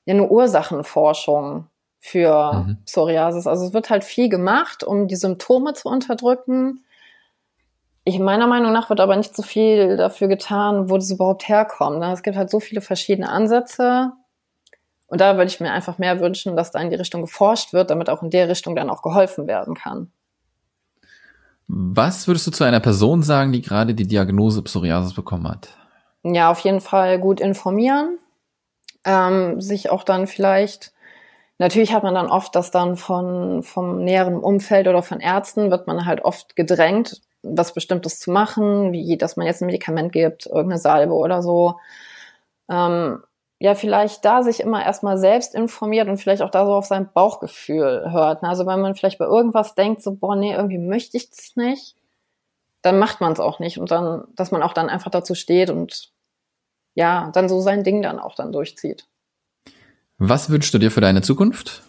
eine 0.07 0.29
Ursachenforschung 0.29 1.67
für 1.99 2.53
mhm. 2.53 2.79
Psoriasis. 2.85 3.49
Also 3.49 3.67
es 3.67 3.73
wird 3.73 3.91
halt 3.91 4.05
viel 4.05 4.29
gemacht, 4.29 4.85
um 4.85 5.09
die 5.09 5.17
Symptome 5.17 5.73
zu 5.73 5.89
unterdrücken. 5.89 6.85
Ich 8.05 8.21
meiner 8.21 8.47
Meinung 8.47 8.73
nach 8.73 8.89
wird 8.89 9.01
aber 9.01 9.17
nicht 9.17 9.35
so 9.35 9.43
viel 9.43 9.97
dafür 9.97 10.29
getan, 10.29 10.89
wo 10.89 10.97
das 10.97 11.11
überhaupt 11.11 11.49
herkommt. 11.49 11.99
Ne? 11.99 12.13
Es 12.13 12.23
gibt 12.23 12.37
halt 12.37 12.51
so 12.51 12.61
viele 12.61 12.81
verschiedene 12.81 13.29
Ansätze 13.29 14.13
und 15.07 15.21
da 15.21 15.37
würde 15.37 15.47
ich 15.47 15.61
mir 15.61 15.73
einfach 15.73 15.99
mehr 15.99 16.21
wünschen, 16.21 16.57
dass 16.57 16.71
da 16.71 16.81
in 16.81 16.91
die 16.91 16.97
Richtung 16.97 17.23
geforscht 17.23 17.73
wird, 17.73 17.91
damit 17.91 18.11
auch 18.11 18.23
in 18.23 18.31
der 18.31 18.49
Richtung 18.49 18.75
dann 18.75 18.91
auch 18.91 19.03
geholfen 19.03 19.47
werden 19.47 19.75
kann. 19.75 20.11
Was 21.67 22.29
würdest 22.29 22.47
du 22.47 22.51
zu 22.51 22.65
einer 22.65 22.81
Person 22.81 23.23
sagen, 23.23 23.53
die 23.53 23.63
gerade 23.63 23.95
die 23.95 24.07
Diagnose 24.07 24.63
Psoriasis 24.63 25.15
bekommen 25.15 25.49
hat? 25.49 25.69
ja, 26.25 26.51
auf 26.51 26.61
jeden 26.61 26.81
Fall 26.81 27.21
gut 27.21 27.41
informieren, 27.41 28.19
ähm, 29.05 29.61
sich 29.61 29.91
auch 29.91 30.03
dann 30.03 30.27
vielleicht 30.27 30.93
Natürlich 31.59 31.93
hat 31.93 32.03
man 32.03 32.17
dann 32.17 32.27
oft 32.27 32.57
das 32.57 32.73
dann 32.73 32.97
von, 32.97 33.63
vom 33.63 34.03
näheren 34.03 34.39
Umfeld 34.39 34.89
oder 34.89 35.03
von 35.05 35.21
Ärzten 35.21 35.71
wird 35.71 35.87
man 35.87 36.05
halt 36.05 36.25
oft 36.25 36.57
gedrängt, 36.57 37.21
was 37.43 37.73
Bestimmtes 37.73 38.19
zu 38.19 38.33
machen, 38.33 38.93
wie 38.93 39.17
dass 39.17 39.37
man 39.37 39.47
jetzt 39.47 39.63
ein 39.63 39.67
Medikament 39.67 40.13
gibt, 40.13 40.47
irgendeine 40.47 40.81
Salbe 40.81 41.15
oder 41.15 41.43
so. 41.43 41.79
Ähm, 42.69 43.23
ja, 43.65 43.75
vielleicht 43.75 44.27
da 44.27 44.43
sich 44.43 44.61
immer 44.61 44.85
erstmal 44.85 45.17
selbst 45.17 45.55
informiert 45.55 46.07
und 46.07 46.19
vielleicht 46.19 46.43
auch 46.43 46.51
da 46.51 46.67
so 46.67 46.75
auf 46.75 46.85
sein 46.85 47.09
Bauchgefühl 47.11 48.13
hört. 48.13 48.43
Also 48.43 48.67
wenn 48.67 48.83
man 48.83 48.95
vielleicht 48.95 49.17
bei 49.17 49.25
irgendwas 49.25 49.75
denkt, 49.75 50.03
so, 50.03 50.15
boah, 50.15 50.37
nee, 50.37 50.53
irgendwie 50.53 50.77
möchte 50.77 51.17
ich 51.17 51.31
das 51.31 51.57
nicht, 51.57 51.97
dann 52.83 52.99
macht 52.99 53.23
man 53.23 53.33
es 53.33 53.41
auch 53.41 53.61
nicht. 53.61 53.79
Und 53.79 53.91
dann, 53.91 54.25
dass 54.37 54.51
man 54.51 54.63
auch 54.63 54.75
dann 54.75 54.91
einfach 54.91 55.11
dazu 55.11 55.35
steht 55.35 55.71
und 55.71 56.11
ja, 56.93 57.31
dann 57.33 57.49
so 57.49 57.59
sein 57.63 57.85
Ding 57.85 58.03
dann 58.03 58.19
auch 58.19 58.35
dann 58.35 58.53
durchzieht. 58.53 59.07
Was 60.19 60.51
wünschst 60.51 60.75
du 60.75 60.79
dir 60.79 60.91
für 60.91 61.01
deine 61.01 61.23
Zukunft? 61.23 61.85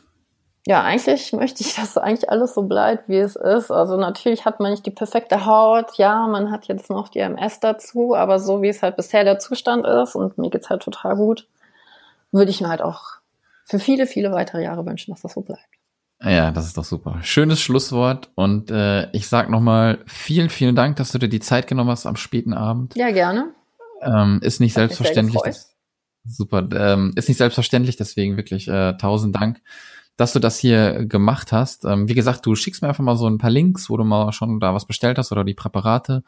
Ja, 0.65 0.81
eigentlich 0.81 1.33
möchte 1.33 1.61
ich, 1.61 1.75
dass 1.75 1.97
eigentlich 1.97 2.29
alles 2.29 2.53
so 2.53 2.61
bleibt, 2.61 3.09
wie 3.09 3.19
es 3.19 3.35
ist. 3.35 3.69
Also 3.69 3.97
natürlich 3.97 4.45
hat 4.45 4.61
man 4.61 4.71
nicht 4.71 4.85
die 4.85 4.91
perfekte 4.91 5.45
Haut. 5.45 5.97
Ja, 5.97 6.25
man 6.27 6.51
hat 6.51 6.69
jetzt 6.69 6.89
noch 6.89 7.09
die 7.09 7.19
MS 7.19 7.59
dazu, 7.59 8.15
aber 8.15 8.39
so 8.39 8.61
wie 8.61 8.69
es 8.69 8.81
halt 8.81 8.95
bisher 8.95 9.25
der 9.25 9.39
Zustand 9.39 9.85
ist 9.85 10.15
und 10.15 10.37
mir 10.37 10.49
geht's 10.49 10.69
halt 10.69 10.83
total 10.83 11.17
gut, 11.17 11.45
würde 12.31 12.51
ich 12.51 12.61
mir 12.61 12.69
halt 12.69 12.81
auch 12.81 13.03
für 13.65 13.79
viele, 13.79 14.07
viele 14.07 14.31
weitere 14.31 14.63
Jahre 14.63 14.85
wünschen, 14.85 15.11
dass 15.11 15.21
das 15.21 15.33
so 15.33 15.41
bleibt. 15.41 15.61
Ja, 16.21 16.51
das 16.51 16.65
ist 16.65 16.77
doch 16.77 16.85
super. 16.85 17.19
Schönes 17.23 17.59
Schlusswort 17.59 18.31
und 18.35 18.71
äh, 18.71 19.11
ich 19.11 19.27
sag 19.27 19.49
nochmal 19.49 19.99
vielen, 20.07 20.49
vielen 20.49 20.75
Dank, 20.75 20.95
dass 20.95 21.11
du 21.11 21.17
dir 21.17 21.27
die 21.27 21.39
Zeit 21.39 21.67
genommen 21.67 21.89
hast 21.89 22.05
am 22.05 22.15
späten 22.15 22.53
Abend. 22.53 22.95
Ja, 22.95 23.11
gerne. 23.11 23.53
Ähm, 24.01 24.39
ist 24.41 24.59
nicht 24.59 24.75
Hat 24.75 24.81
selbstverständlich. 24.81 25.41
Super. 26.25 26.67
Ähm, 26.73 27.11
ist 27.15 27.27
nicht 27.27 27.37
selbstverständlich, 27.37 27.97
deswegen 27.97 28.37
wirklich 28.37 28.67
äh, 28.67 28.93
tausend 28.97 29.35
Dank, 29.35 29.61
dass 30.17 30.33
du 30.33 30.39
das 30.39 30.57
hier 30.57 31.05
gemacht 31.05 31.51
hast. 31.51 31.85
Ähm, 31.85 32.07
wie 32.07 32.15
gesagt, 32.15 32.45
du 32.45 32.55
schickst 32.55 32.81
mir 32.81 32.87
einfach 32.87 33.03
mal 33.03 33.17
so 33.17 33.27
ein 33.27 33.37
paar 33.37 33.51
Links, 33.51 33.89
wo 33.89 33.97
du 33.97 34.03
mal 34.03 34.31
schon 34.31 34.59
da 34.59 34.73
was 34.73 34.85
bestellt 34.85 35.17
hast 35.17 35.31
oder 35.31 35.43
die 35.43 35.53
Präparate. 35.53 36.23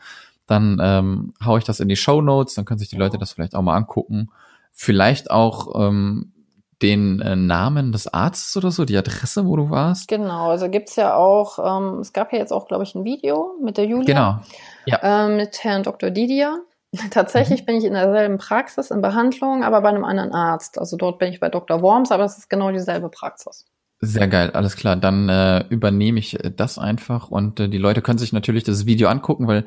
Dann 0.46 0.80
ähm, 0.82 1.34
hau 1.44 1.58
ich 1.58 1.64
das 1.64 1.80
in 1.80 1.90
die 1.90 1.96
Show 1.96 2.22
Notes, 2.22 2.56
dann 2.56 2.66
können 2.66 2.80
sich 2.80 2.90
die 2.90 2.98
Leute 2.98 3.18
das 3.18 3.32
vielleicht 3.32 3.56
auch 3.56 3.62
mal 3.62 3.76
angucken. 3.76 4.30
Vielleicht 4.72 5.32
auch 5.32 5.88
ähm, 5.88 6.34
den 6.82 7.22
äh, 7.22 7.36
Namen 7.36 7.92
des 7.92 8.08
Arztes 8.08 8.56
oder 8.56 8.72
so, 8.72 8.86
die 8.86 8.98
Adresse, 8.98 9.46
wo 9.46 9.56
du 9.56 9.70
warst. 9.70 10.08
Genau, 10.08 10.50
also 10.50 10.70
gibt's 10.70 10.96
ja 10.96 11.16
auch, 11.16 11.60
ähm, 11.60 12.00
es 12.00 12.14
gab 12.14 12.32
ja 12.32 12.40
jetzt 12.40 12.52
auch, 12.52 12.68
glaube 12.68 12.84
ich, 12.84 12.94
ein 12.94 13.04
Video 13.04 13.56
mit 13.64 13.78
der 13.78 13.86
Julia. 13.86 14.06
Genau. 14.06 14.40
Ja. 14.86 15.26
Ähm, 15.26 15.38
mit 15.38 15.64
Herrn 15.64 15.84
Dr. 15.84 16.12
Didier. 16.12 16.62
Tatsächlich 17.12 17.62
mhm. 17.62 17.66
bin 17.66 17.76
ich 17.78 17.84
in 17.86 17.94
derselben 17.94 18.38
Praxis 18.38 18.92
in 18.92 19.02
Behandlung, 19.02 19.64
aber 19.64 19.82
bei 19.82 19.90
einem 19.90 20.06
anderen 20.06 20.32
Arzt. 20.32 20.78
Also 20.78 20.98
dort 20.98 21.20
bin 21.20 21.32
ich 21.32 21.40
bei 21.40 21.50
Dr. 21.50 21.82
Worms, 21.82 22.12
aber 22.12 22.26
es 22.26 22.38
ist 22.38 22.50
genau 22.50 22.72
dieselbe 22.72 23.10
Praxis. 23.10 23.66
Sehr 24.00 24.28
geil, 24.28 24.52
alles 24.52 24.76
klar. 24.76 24.96
Dann 24.96 25.28
äh, 25.28 25.66
übernehme 25.70 26.20
ich 26.20 26.44
äh, 26.44 26.52
das 26.56 26.78
einfach 26.78 27.30
und 27.30 27.60
äh, 27.60 27.68
die 27.68 27.80
Leute 27.80 28.04
können 28.04 28.20
sich 28.20 28.32
natürlich 28.32 28.64
das 28.64 28.86
Video 28.86 29.10
angucken, 29.10 29.48
weil 29.48 29.66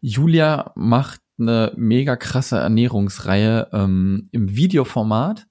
Julia 0.00 0.70
macht 0.76 1.20
eine 1.42 1.72
mega 1.76 2.16
krasse 2.16 2.58
Ernährungsreihe 2.58 3.68
ähm, 3.72 4.28
im 4.32 4.56
Videoformat. 4.56 5.46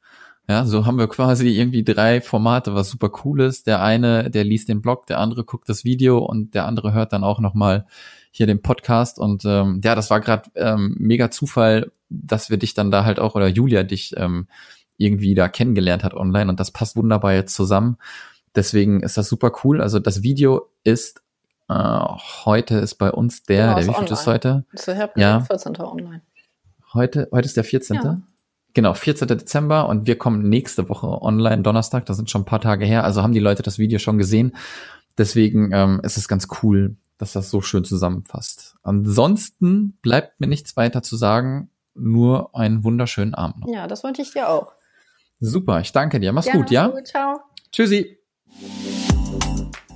Ja, 0.50 0.66
so 0.66 0.86
haben 0.86 0.98
wir 0.98 1.08
quasi 1.08 1.48
irgendwie 1.50 1.84
drei 1.84 2.20
Formate, 2.20 2.74
was 2.74 2.90
super 2.90 3.12
cool 3.24 3.42
ist. 3.42 3.68
Der 3.68 3.82
eine, 3.82 4.30
der 4.30 4.44
liest 4.44 4.70
den 4.70 4.82
Blog, 4.82 5.06
der 5.06 5.20
andere 5.20 5.46
guckt 5.46 5.70
das 5.70 5.86
Video 5.86 6.18
und 6.18 6.56
der 6.56 6.66
andere 6.66 6.94
hört 6.94 7.14
dann 7.14 7.24
auch 7.24 7.40
nochmal 7.40 7.86
hier 8.32 8.48
den 8.48 8.62
Podcast. 8.62 9.20
Und 9.20 9.46
ähm, 9.46 9.82
ja, 9.84 9.96
das 9.96 10.10
war 10.10 10.20
gerade 10.20 10.50
ähm, 10.56 10.96
mega 11.00 11.32
Zufall, 11.32 11.92
dass 12.10 12.50
wir 12.50 12.58
dich 12.58 12.74
dann 12.74 12.92
da 12.92 13.06
halt 13.06 13.20
auch 13.20 13.36
oder 13.36 13.48
Julia 13.48 13.84
dich 13.84 14.14
ähm, 14.18 14.48
irgendwie 14.98 15.36
da 15.36 15.48
kennengelernt 15.48 16.04
hat 16.04 16.14
online 16.14 16.50
und 16.50 16.60
das 16.60 16.72
passt 16.72 16.96
wunderbar 16.96 17.34
jetzt 17.34 17.56
zusammen. 17.56 17.98
Deswegen 18.56 19.02
ist 19.02 19.18
das 19.18 19.30
super 19.30 19.52
cool. 19.64 19.82
Also 19.82 20.00
das 20.00 20.24
Video 20.24 20.70
ist 20.84 21.22
äh, 21.72 22.18
heute 22.46 22.76
ist 22.78 22.96
bei 22.96 23.12
uns 23.12 23.44
der, 23.44 23.64
genau, 23.64 23.76
der 23.76 23.88
wie 23.88 23.94
viel 23.94 24.12
ist 24.12 24.28
heute? 24.28 24.66
Ist 24.74 24.88
ja, 24.88 25.40
14. 25.40 25.78
online. 25.78 26.22
Heute, 26.94 27.30
heute 27.32 27.46
ist 27.46 27.56
der 27.56 27.64
14. 27.64 27.96
Ja. 27.96 28.22
Genau, 28.74 28.94
14. 28.94 29.28
Dezember 29.28 29.88
und 29.88 30.08
wir 30.08 30.18
kommen 30.18 30.50
nächste 30.50 30.90
Woche 30.90 31.08
online, 31.08 31.62
Donnerstag, 31.62 32.06
das 32.06 32.18
sind 32.18 32.30
schon 32.30 32.42
ein 32.42 32.46
paar 32.46 32.62
Tage 32.62 32.86
her, 32.86 33.04
also 33.04 33.22
haben 33.22 33.34
die 33.34 33.40
Leute 33.40 33.64
das 33.64 33.80
Video 33.80 34.00
schon 34.00 34.18
gesehen. 34.18 34.56
Deswegen 35.18 35.72
ähm, 35.74 36.02
ist 36.04 36.18
es 36.18 36.28
ganz 36.28 36.48
cool, 36.62 36.96
dass 37.18 37.34
das 37.34 37.50
so 37.50 37.62
schön 37.62 37.84
zusammenfasst. 37.84 38.76
Ansonsten 38.84 39.98
bleibt 40.02 40.40
mir 40.40 40.48
nichts 40.48 40.76
weiter 40.78 41.04
zu 41.04 41.16
sagen, 41.16 41.70
nur 41.94 42.56
einen 42.56 42.84
wunderschönen 42.84 43.34
Abend 43.34 43.60
noch. 43.60 43.74
Ja, 43.74 43.88
das 43.88 44.04
wünsche 44.04 44.22
ich 44.22 44.32
dir 44.32 44.50
auch. 44.50 44.72
Super, 45.40 45.82
ich 45.82 45.92
danke 45.92 46.20
dir. 46.20 46.32
Mach's 46.34 46.48
ja, 46.48 46.54
gut, 46.54 46.72
ja? 46.72 46.88
Gut, 46.88 47.08
ciao. 47.08 47.40
Tschüssi. 47.72 48.18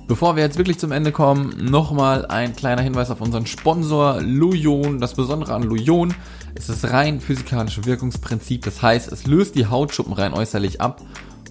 Bevor 0.08 0.36
wir 0.36 0.44
jetzt 0.44 0.56
wirklich 0.56 0.78
zum 0.78 0.92
Ende 0.92 1.10
kommen, 1.10 1.56
nochmal 1.64 2.26
ein 2.26 2.54
kleiner 2.54 2.82
Hinweis 2.82 3.10
auf 3.10 3.20
unseren 3.20 3.46
Sponsor 3.46 4.20
Lujon. 4.20 5.00
Das 5.00 5.14
Besondere 5.14 5.54
an 5.54 5.64
Lujon 5.64 6.14
ist 6.54 6.68
das 6.68 6.92
rein 6.92 7.20
physikalische 7.20 7.86
Wirkungsprinzip. 7.86 8.64
Das 8.64 8.82
heißt, 8.82 9.10
es 9.10 9.26
löst 9.26 9.56
die 9.56 9.66
Hautschuppen 9.66 10.12
rein 10.12 10.32
äußerlich 10.32 10.80
ab 10.80 11.02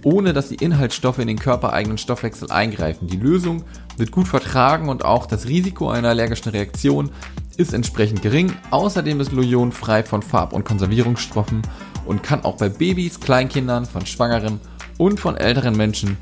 ohne 0.06 0.34
dass 0.34 0.50
die 0.50 0.64
Inhaltsstoffe 0.64 1.18
in 1.18 1.28
den 1.28 1.40
körpereigenen 1.40 1.98
Stoffwechsel 1.98 2.52
eingreifen. 2.52 3.08
Die 3.08 3.18
Lösung 3.18 3.64
wird 3.98 4.12
gut 4.12 4.28
vertragen 4.28 4.88
und 4.88 5.04
auch 5.04 5.26
das 5.26 5.48
Risiko 5.48 5.90
einer 5.90 6.10
allergischen 6.10 6.52
Reaktion 6.52 7.10
ist 7.58 7.74
entsprechend 7.74 8.22
gering. 8.22 8.54
Außerdem 8.70 9.20
ist 9.20 9.32
Loyon 9.32 9.72
frei 9.72 10.04
von 10.04 10.22
Farb- 10.22 10.54
und 10.54 10.64
Konservierungsstoffen 10.64 11.64
und 12.06 12.22
kann 12.22 12.44
auch 12.44 12.58
bei 12.58 12.70
Babys, 12.70 13.20
Kleinkindern, 13.20 13.86
von 13.86 14.06
Schwangeren 14.06 14.60
und 15.00 15.20
von 15.20 15.38
älteren 15.38 15.76
Menschen 15.76 16.18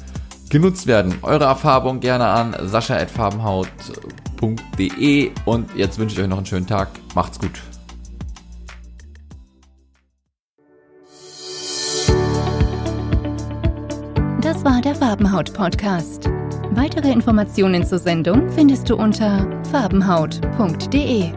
genutzt 0.49 0.87
werden. 0.87 1.15
Eure 1.21 1.43
Erfahrung 1.45 1.99
gerne 1.99 2.25
an 2.25 2.55
sascha.farbenhaut.de 2.61 5.31
und 5.45 5.75
jetzt 5.75 5.99
wünsche 5.99 6.15
ich 6.15 6.21
euch 6.21 6.27
noch 6.27 6.37
einen 6.37 6.45
schönen 6.45 6.67
Tag. 6.67 6.89
Macht's 7.15 7.39
gut. 7.39 7.61
Das 14.41 14.65
war 14.65 14.81
der 14.81 14.95
Farbenhaut-Podcast. 14.95 16.29
Weitere 16.71 17.11
Informationen 17.11 17.85
zur 17.85 17.99
Sendung 17.99 18.49
findest 18.49 18.89
du 18.89 18.95
unter 18.95 19.47
farbenhaut.de. 19.71 21.31